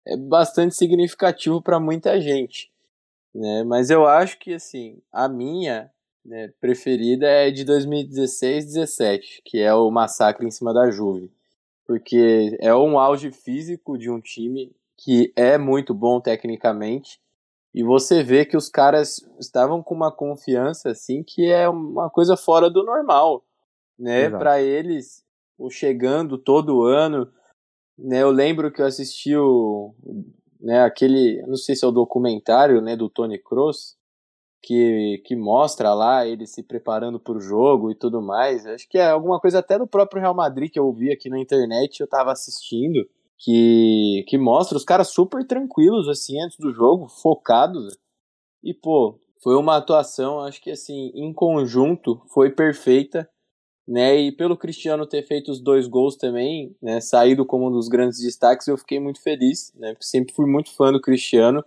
é 0.06 0.16
bastante 0.16 0.74
significativo 0.74 1.62
para 1.62 1.80
muita 1.80 2.20
gente. 2.20 2.70
Né? 3.34 3.64
Mas 3.64 3.90
eu 3.90 4.06
acho 4.06 4.38
que 4.38 4.54
assim, 4.54 5.00
a 5.12 5.28
minha 5.28 5.90
né, 6.24 6.52
preferida 6.60 7.26
é 7.26 7.50
de 7.50 7.64
2016-17, 7.64 9.42
que 9.44 9.60
é 9.60 9.74
o 9.74 9.90
massacre 9.90 10.46
em 10.46 10.50
cima 10.50 10.72
da 10.72 10.90
Juve. 10.90 11.30
Porque 11.86 12.56
é 12.60 12.74
um 12.74 12.98
auge 12.98 13.30
físico 13.30 13.98
de 13.98 14.10
um 14.10 14.20
time 14.20 14.74
que 15.04 15.32
é 15.36 15.58
muito 15.58 15.92
bom 15.92 16.20
tecnicamente, 16.20 17.20
e 17.74 17.82
você 17.82 18.22
vê 18.22 18.44
que 18.44 18.56
os 18.56 18.68
caras 18.68 19.16
estavam 19.38 19.82
com 19.82 19.94
uma 19.94 20.12
confiança 20.12 20.90
assim 20.90 21.22
que 21.22 21.50
é 21.50 21.68
uma 21.68 22.08
coisa 22.08 22.36
fora 22.36 22.70
do 22.70 22.84
normal 22.84 23.44
né? 23.98 24.28
Para 24.30 24.60
eles, 24.60 25.24
o 25.58 25.70
chegando 25.70 26.36
todo 26.38 26.82
ano, 26.82 27.30
né? 27.98 28.22
Eu 28.22 28.30
lembro 28.30 28.70
que 28.72 28.82
eu 28.82 28.86
assisti 28.86 29.36
o, 29.36 29.94
né? 30.60 30.82
Aquele, 30.82 31.42
não 31.46 31.56
sei 31.56 31.74
se 31.76 31.84
é 31.84 31.88
o 31.88 31.92
documentário, 31.92 32.80
né? 32.80 32.96
Do 32.96 33.08
Tony 33.08 33.38
Kroos, 33.38 33.96
que, 34.62 35.22
que 35.24 35.36
mostra 35.36 35.92
lá 35.94 36.26
ele 36.26 36.46
se 36.46 36.62
preparando 36.62 37.20
para 37.20 37.36
o 37.36 37.40
jogo 37.40 37.90
e 37.90 37.94
tudo 37.94 38.20
mais. 38.22 38.66
Acho 38.66 38.88
que 38.88 38.98
é 38.98 39.10
alguma 39.10 39.40
coisa 39.40 39.60
até 39.60 39.78
do 39.78 39.86
próprio 39.86 40.20
Real 40.20 40.34
Madrid 40.34 40.70
que 40.70 40.78
eu 40.78 40.92
vi 40.92 41.12
aqui 41.12 41.28
na 41.28 41.38
internet, 41.38 42.00
eu 42.00 42.08
tava 42.08 42.32
assistindo, 42.32 43.08
que, 43.38 44.24
que 44.28 44.38
mostra 44.38 44.76
os 44.76 44.84
caras 44.84 45.08
super 45.08 45.46
tranquilos, 45.46 46.08
assim, 46.08 46.40
antes 46.40 46.58
do 46.58 46.72
jogo, 46.72 47.08
focados. 47.08 47.96
E, 48.62 48.74
pô, 48.74 49.20
foi 49.42 49.56
uma 49.56 49.76
atuação, 49.76 50.40
acho 50.40 50.62
que, 50.62 50.70
assim, 50.70 51.12
em 51.14 51.32
conjunto, 51.32 52.22
foi 52.28 52.50
perfeita 52.50 53.28
né? 53.86 54.16
E 54.16 54.32
pelo 54.32 54.56
Cristiano 54.56 55.06
ter 55.06 55.22
feito 55.26 55.50
os 55.50 55.60
dois 55.60 55.86
gols 55.86 56.16
também, 56.16 56.74
né? 56.80 57.00
Saído 57.00 57.44
como 57.44 57.68
um 57.68 57.72
dos 57.72 57.88
grandes 57.88 58.20
destaques, 58.20 58.66
eu 58.66 58.78
fiquei 58.78 58.98
muito 58.98 59.22
feliz, 59.22 59.72
né? 59.74 59.92
Porque 59.92 60.06
sempre 60.06 60.34
fui 60.34 60.46
muito 60.46 60.74
fã 60.74 60.90
do 60.90 61.00
Cristiano, 61.00 61.64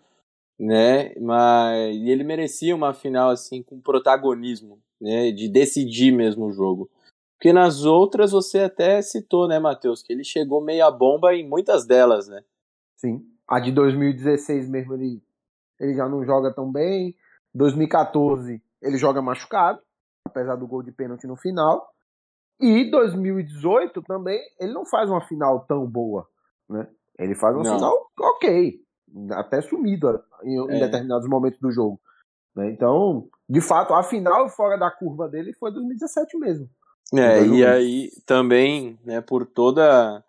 né? 0.60 1.14
Mas 1.20 1.96
ele 1.96 2.24
merecia 2.24 2.76
uma 2.76 2.94
final 2.94 3.30
assim 3.30 3.64
com 3.64 3.80
protagonismo, 3.80 4.80
né? 5.00 5.32
De 5.32 5.48
decidir 5.48 6.12
mesmo 6.12 6.48
o 6.48 6.52
jogo. 6.54 6.90
Porque 7.38 7.54
nas 7.54 7.86
outras 7.86 8.32
você 8.32 8.62
até 8.62 9.02
citou, 9.02 9.48
né, 9.48 9.60
Matheus, 9.60 10.02
que 10.02 10.12
ele 10.12 10.24
chegou 10.24 10.60
meia 10.60 10.90
bomba 10.90 11.36
em 11.36 11.48
muitas 11.48 11.86
delas, 11.86 12.28
né? 12.28 12.44
Sim. 12.96 13.24
A 13.48 13.60
de 13.60 13.72
2016 13.72 14.68
mesmo 14.68 14.96
ele, 14.96 15.22
ele 15.80 15.94
já 15.94 16.10
não 16.10 16.26
joga 16.26 16.52
tão 16.52 16.72
bem. 16.72 17.16
2014 17.54 18.62
ele 18.82 18.98
joga 18.98 19.22
machucado, 19.22 19.80
apesar 20.26 20.56
do 20.56 20.68
gol 20.68 20.82
de 20.82 20.92
pênalti 20.92 21.28
no 21.28 21.36
final. 21.36 21.88
E 22.60 22.90
2018 22.90 24.02
também, 24.02 24.42
ele 24.60 24.74
não 24.74 24.86
faz 24.86 25.10
uma 25.10 25.22
final 25.22 25.60
tão 25.68 25.86
boa, 25.86 26.28
né? 26.68 26.88
Ele 27.20 27.36
faz 27.36 27.56
uma 27.56 27.64
não. 27.64 27.76
final 27.76 28.12
ok, 28.20 28.80
até 29.32 29.62
sumido 29.62 30.24
em, 30.44 30.58
é. 30.58 30.76
em, 30.76 30.80
determinados 30.80 31.28
momentos 31.28 31.60
do 31.60 31.72
jogo. 31.72 32.00
Né? 32.56 32.72
Então, 32.72 33.28
de 33.48 33.62
fato, 33.62 33.94
a 33.94 34.02
final 34.02 34.50
fora 34.50 34.76
da 34.76 34.90
curva 34.90 35.28
dele 35.28 35.54
foi 35.54 35.72
2017 35.72 36.38
mesmo. 36.38 36.68
É, 37.14 37.46
e 37.46 37.66
aí 37.66 38.12
também, 38.26 38.98
né, 39.04 39.22
por 39.22 39.46
toda. 39.46 40.24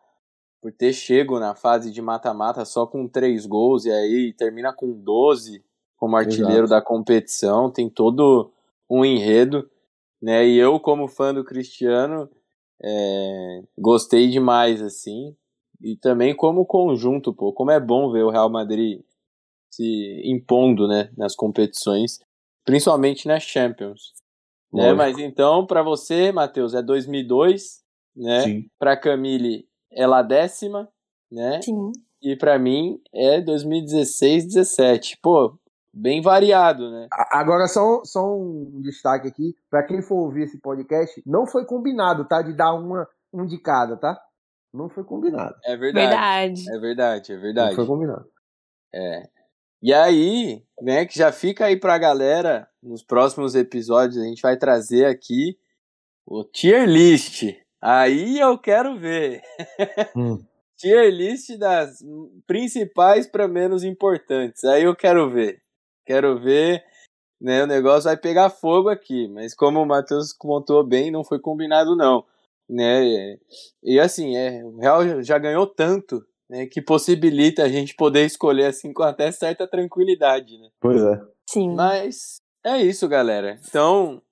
Por 0.60 0.72
ter 0.72 0.92
chego 0.92 1.38
na 1.38 1.54
fase 1.54 1.88
de 1.88 2.02
mata-mata 2.02 2.64
só 2.64 2.84
com 2.84 3.06
três 3.06 3.46
gols 3.46 3.84
e 3.84 3.92
aí 3.92 4.32
termina 4.32 4.72
com 4.72 4.92
12 4.92 5.64
como 5.96 6.16
artilheiro 6.16 6.64
Exato. 6.64 6.70
da 6.70 6.82
competição, 6.82 7.70
tem 7.70 7.88
todo 7.88 8.50
um 8.90 9.04
enredo 9.04 9.70
né? 10.20 10.46
E 10.46 10.58
eu, 10.58 10.78
como 10.80 11.08
fã 11.08 11.32
do 11.32 11.44
Cristiano, 11.44 12.28
é, 12.82 13.62
gostei 13.78 14.28
demais, 14.28 14.82
assim. 14.82 15.34
E 15.80 15.96
também 15.96 16.34
como 16.34 16.66
conjunto, 16.66 17.32
pô, 17.32 17.52
como 17.52 17.70
é 17.70 17.78
bom 17.78 18.10
ver 18.10 18.24
o 18.24 18.30
Real 18.30 18.50
Madrid 18.50 19.00
se 19.70 20.22
impondo, 20.24 20.88
né, 20.88 21.10
nas 21.16 21.36
competições, 21.36 22.18
principalmente 22.64 23.28
nas 23.28 23.44
Champions. 23.44 24.12
Né? 24.72 24.92
Mas 24.92 25.18
então, 25.18 25.66
para 25.66 25.82
você, 25.82 26.30
Matheus, 26.30 26.74
é 26.74 26.82
2002, 26.82 27.82
né? 28.14 28.64
Para 28.78 28.96
Camille 28.96 29.66
é 29.90 30.06
lá 30.06 30.22
décima, 30.22 30.88
né? 31.30 31.60
Sim. 31.62 31.92
E 32.20 32.36
para 32.36 32.58
mim 32.58 33.00
é 33.14 33.40
2016, 33.40 34.46
17. 34.46 35.18
Pô, 35.22 35.56
bem 35.92 36.20
variado, 36.20 36.90
né? 36.90 37.08
Agora, 37.30 37.66
só, 37.68 38.02
só 38.04 38.36
um 38.36 38.80
destaque 38.82 39.28
aqui, 39.28 39.54
para 39.70 39.84
quem 39.84 40.02
for 40.02 40.16
ouvir 40.16 40.44
esse 40.44 40.58
podcast, 40.60 41.22
não 41.24 41.46
foi 41.46 41.64
combinado, 41.64 42.26
tá? 42.26 42.42
De 42.42 42.52
dar 42.52 42.74
uma, 42.74 43.08
um 43.32 43.46
de 43.46 43.58
cada, 43.58 43.96
tá? 43.96 44.20
Não 44.72 44.88
foi 44.88 45.04
combinado. 45.04 45.54
É 45.64 45.76
verdade. 45.76 46.08
verdade. 46.08 46.70
É 46.70 46.78
verdade, 46.78 47.32
é 47.32 47.36
verdade. 47.36 47.68
Não 47.70 47.76
foi 47.76 47.86
combinado. 47.86 48.26
É. 48.94 49.28
E 49.80 49.94
aí, 49.94 50.62
né, 50.82 51.06
que 51.06 51.16
já 51.16 51.30
fica 51.30 51.66
aí 51.66 51.78
pra 51.78 51.98
galera, 51.98 52.68
nos 52.82 53.02
próximos 53.02 53.54
episódios 53.54 54.20
a 54.20 54.24
gente 54.24 54.42
vai 54.42 54.56
trazer 54.56 55.06
aqui 55.06 55.56
o 56.26 56.44
tier 56.44 56.86
list. 56.86 57.44
Aí 57.80 58.40
eu 58.40 58.58
quero 58.58 58.98
ver. 58.98 59.40
Hum. 60.16 60.44
tier 60.76 61.10
list 61.12 61.56
das 61.58 61.98
principais 62.46 63.26
para 63.26 63.48
menos 63.48 63.84
importantes. 63.84 64.64
Aí 64.64 64.84
eu 64.84 64.96
quero 64.96 65.30
ver. 65.30 65.60
Quero 66.04 66.40
ver, 66.40 66.84
né? 67.40 67.62
O 67.62 67.66
negócio 67.66 68.04
vai 68.04 68.16
pegar 68.16 68.50
fogo 68.50 68.88
aqui, 68.88 69.28
mas 69.28 69.54
como 69.54 69.80
o 69.80 69.86
Matheus 69.86 70.32
contou 70.32 70.82
bem, 70.84 71.10
não 71.10 71.22
foi 71.22 71.38
combinado 71.38 71.94
não, 71.94 72.24
né? 72.68 73.36
E 73.82 74.00
assim, 74.00 74.36
é, 74.36 74.64
o 74.64 74.76
Real 74.78 75.22
já 75.22 75.38
ganhou 75.38 75.66
tanto, 75.66 76.24
né, 76.48 76.66
que 76.66 76.80
possibilita 76.80 77.62
a 77.62 77.68
gente 77.68 77.94
poder 77.94 78.24
escolher 78.24 78.66
assim 78.66 78.92
com 78.92 79.02
até 79.02 79.30
certa 79.30 79.66
tranquilidade, 79.66 80.58
né? 80.58 80.68
Pois 80.80 81.02
é. 81.02 81.20
Sim. 81.48 81.74
Mas 81.74 82.36
é 82.64 82.78
isso, 82.78 83.08
galera. 83.08 83.58
Então, 83.68 84.22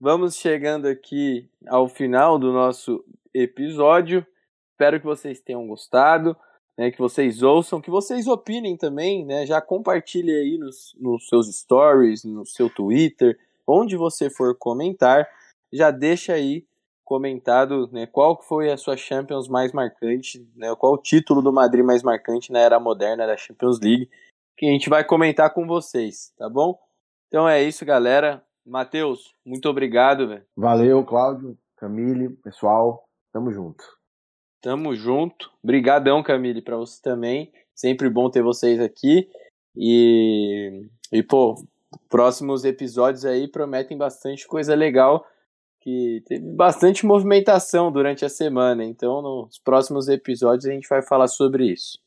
vamos 0.00 0.36
chegando 0.36 0.86
aqui 0.86 1.48
ao 1.66 1.88
final 1.88 2.38
do 2.38 2.52
nosso 2.52 3.04
episódio. 3.34 4.26
Espero 4.72 5.00
que 5.00 5.06
vocês 5.06 5.40
tenham 5.40 5.66
gostado 5.66 6.36
né, 6.78 6.92
que 6.92 6.98
vocês 6.98 7.42
ouçam, 7.42 7.80
que 7.80 7.90
vocês 7.90 8.28
opinem 8.28 8.76
também, 8.76 9.26
né, 9.26 9.44
já 9.44 9.60
compartilhe 9.60 10.30
aí 10.30 10.56
nos, 10.56 10.94
nos 10.96 11.26
seus 11.26 11.52
stories, 11.52 12.22
no 12.22 12.46
seu 12.46 12.70
Twitter, 12.70 13.36
onde 13.66 13.96
você 13.96 14.30
for 14.30 14.56
comentar, 14.56 15.28
já 15.72 15.90
deixa 15.90 16.34
aí 16.34 16.64
comentado 17.08 17.88
né, 17.90 18.06
qual 18.06 18.38
foi 18.42 18.70
a 18.70 18.76
sua 18.76 18.94
Champions 18.94 19.48
mais 19.48 19.72
marcante, 19.72 20.46
né, 20.54 20.74
qual 20.76 20.92
o 20.92 20.98
título 20.98 21.40
do 21.40 21.50
Madrid 21.50 21.82
mais 21.82 22.02
marcante 22.02 22.52
na 22.52 22.58
era 22.58 22.78
moderna 22.78 23.26
da 23.26 23.34
Champions 23.34 23.80
League, 23.80 24.10
que 24.54 24.66
a 24.66 24.70
gente 24.70 24.90
vai 24.90 25.02
comentar 25.02 25.54
com 25.54 25.66
vocês, 25.66 26.34
tá 26.36 26.50
bom? 26.50 26.78
Então 27.28 27.48
é 27.48 27.62
isso, 27.62 27.82
galera. 27.86 28.44
Matheus, 28.66 29.34
muito 29.42 29.70
obrigado. 29.70 30.28
Véio. 30.28 30.42
Valeu, 30.54 31.02
Cláudio, 31.02 31.56
Camille, 31.78 32.28
pessoal, 32.44 33.08
tamo 33.32 33.50
junto. 33.50 33.82
Tamo 34.60 34.94
junto. 34.94 35.50
Brigadão, 35.64 36.22
Camille, 36.22 36.60
para 36.60 36.76
você 36.76 37.00
também. 37.00 37.50
Sempre 37.74 38.10
bom 38.10 38.28
ter 38.28 38.42
vocês 38.42 38.80
aqui. 38.80 39.30
E, 39.74 40.86
e 41.10 41.22
pô, 41.22 41.54
próximos 42.10 42.66
episódios 42.66 43.24
aí 43.24 43.48
prometem 43.48 43.96
bastante 43.96 44.46
coisa 44.46 44.74
legal. 44.74 45.24
Que 45.88 46.22
teve 46.26 46.44
bastante 46.52 47.06
movimentação 47.06 47.90
durante 47.90 48.22
a 48.22 48.28
semana. 48.28 48.84
Então, 48.84 49.22
nos 49.22 49.58
próximos 49.58 50.06
episódios 50.06 50.66
a 50.66 50.70
gente 50.70 50.86
vai 50.86 51.00
falar 51.00 51.28
sobre 51.28 51.72
isso. 51.72 51.98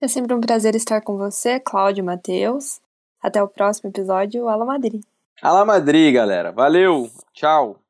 É 0.00 0.06
sempre 0.06 0.32
um 0.32 0.40
prazer 0.40 0.76
estar 0.76 1.00
com 1.00 1.16
você, 1.16 1.58
Cláudio 1.58 2.04
Matheus. 2.04 2.80
Até 3.20 3.42
o 3.42 3.48
próximo 3.48 3.90
episódio, 3.90 4.46
Ala 4.48 4.64
Madrid. 4.64 5.02
Ala 5.42 5.64
Madrid, 5.64 6.14
galera. 6.14 6.52
Valeu. 6.52 7.10
Tchau. 7.32 7.85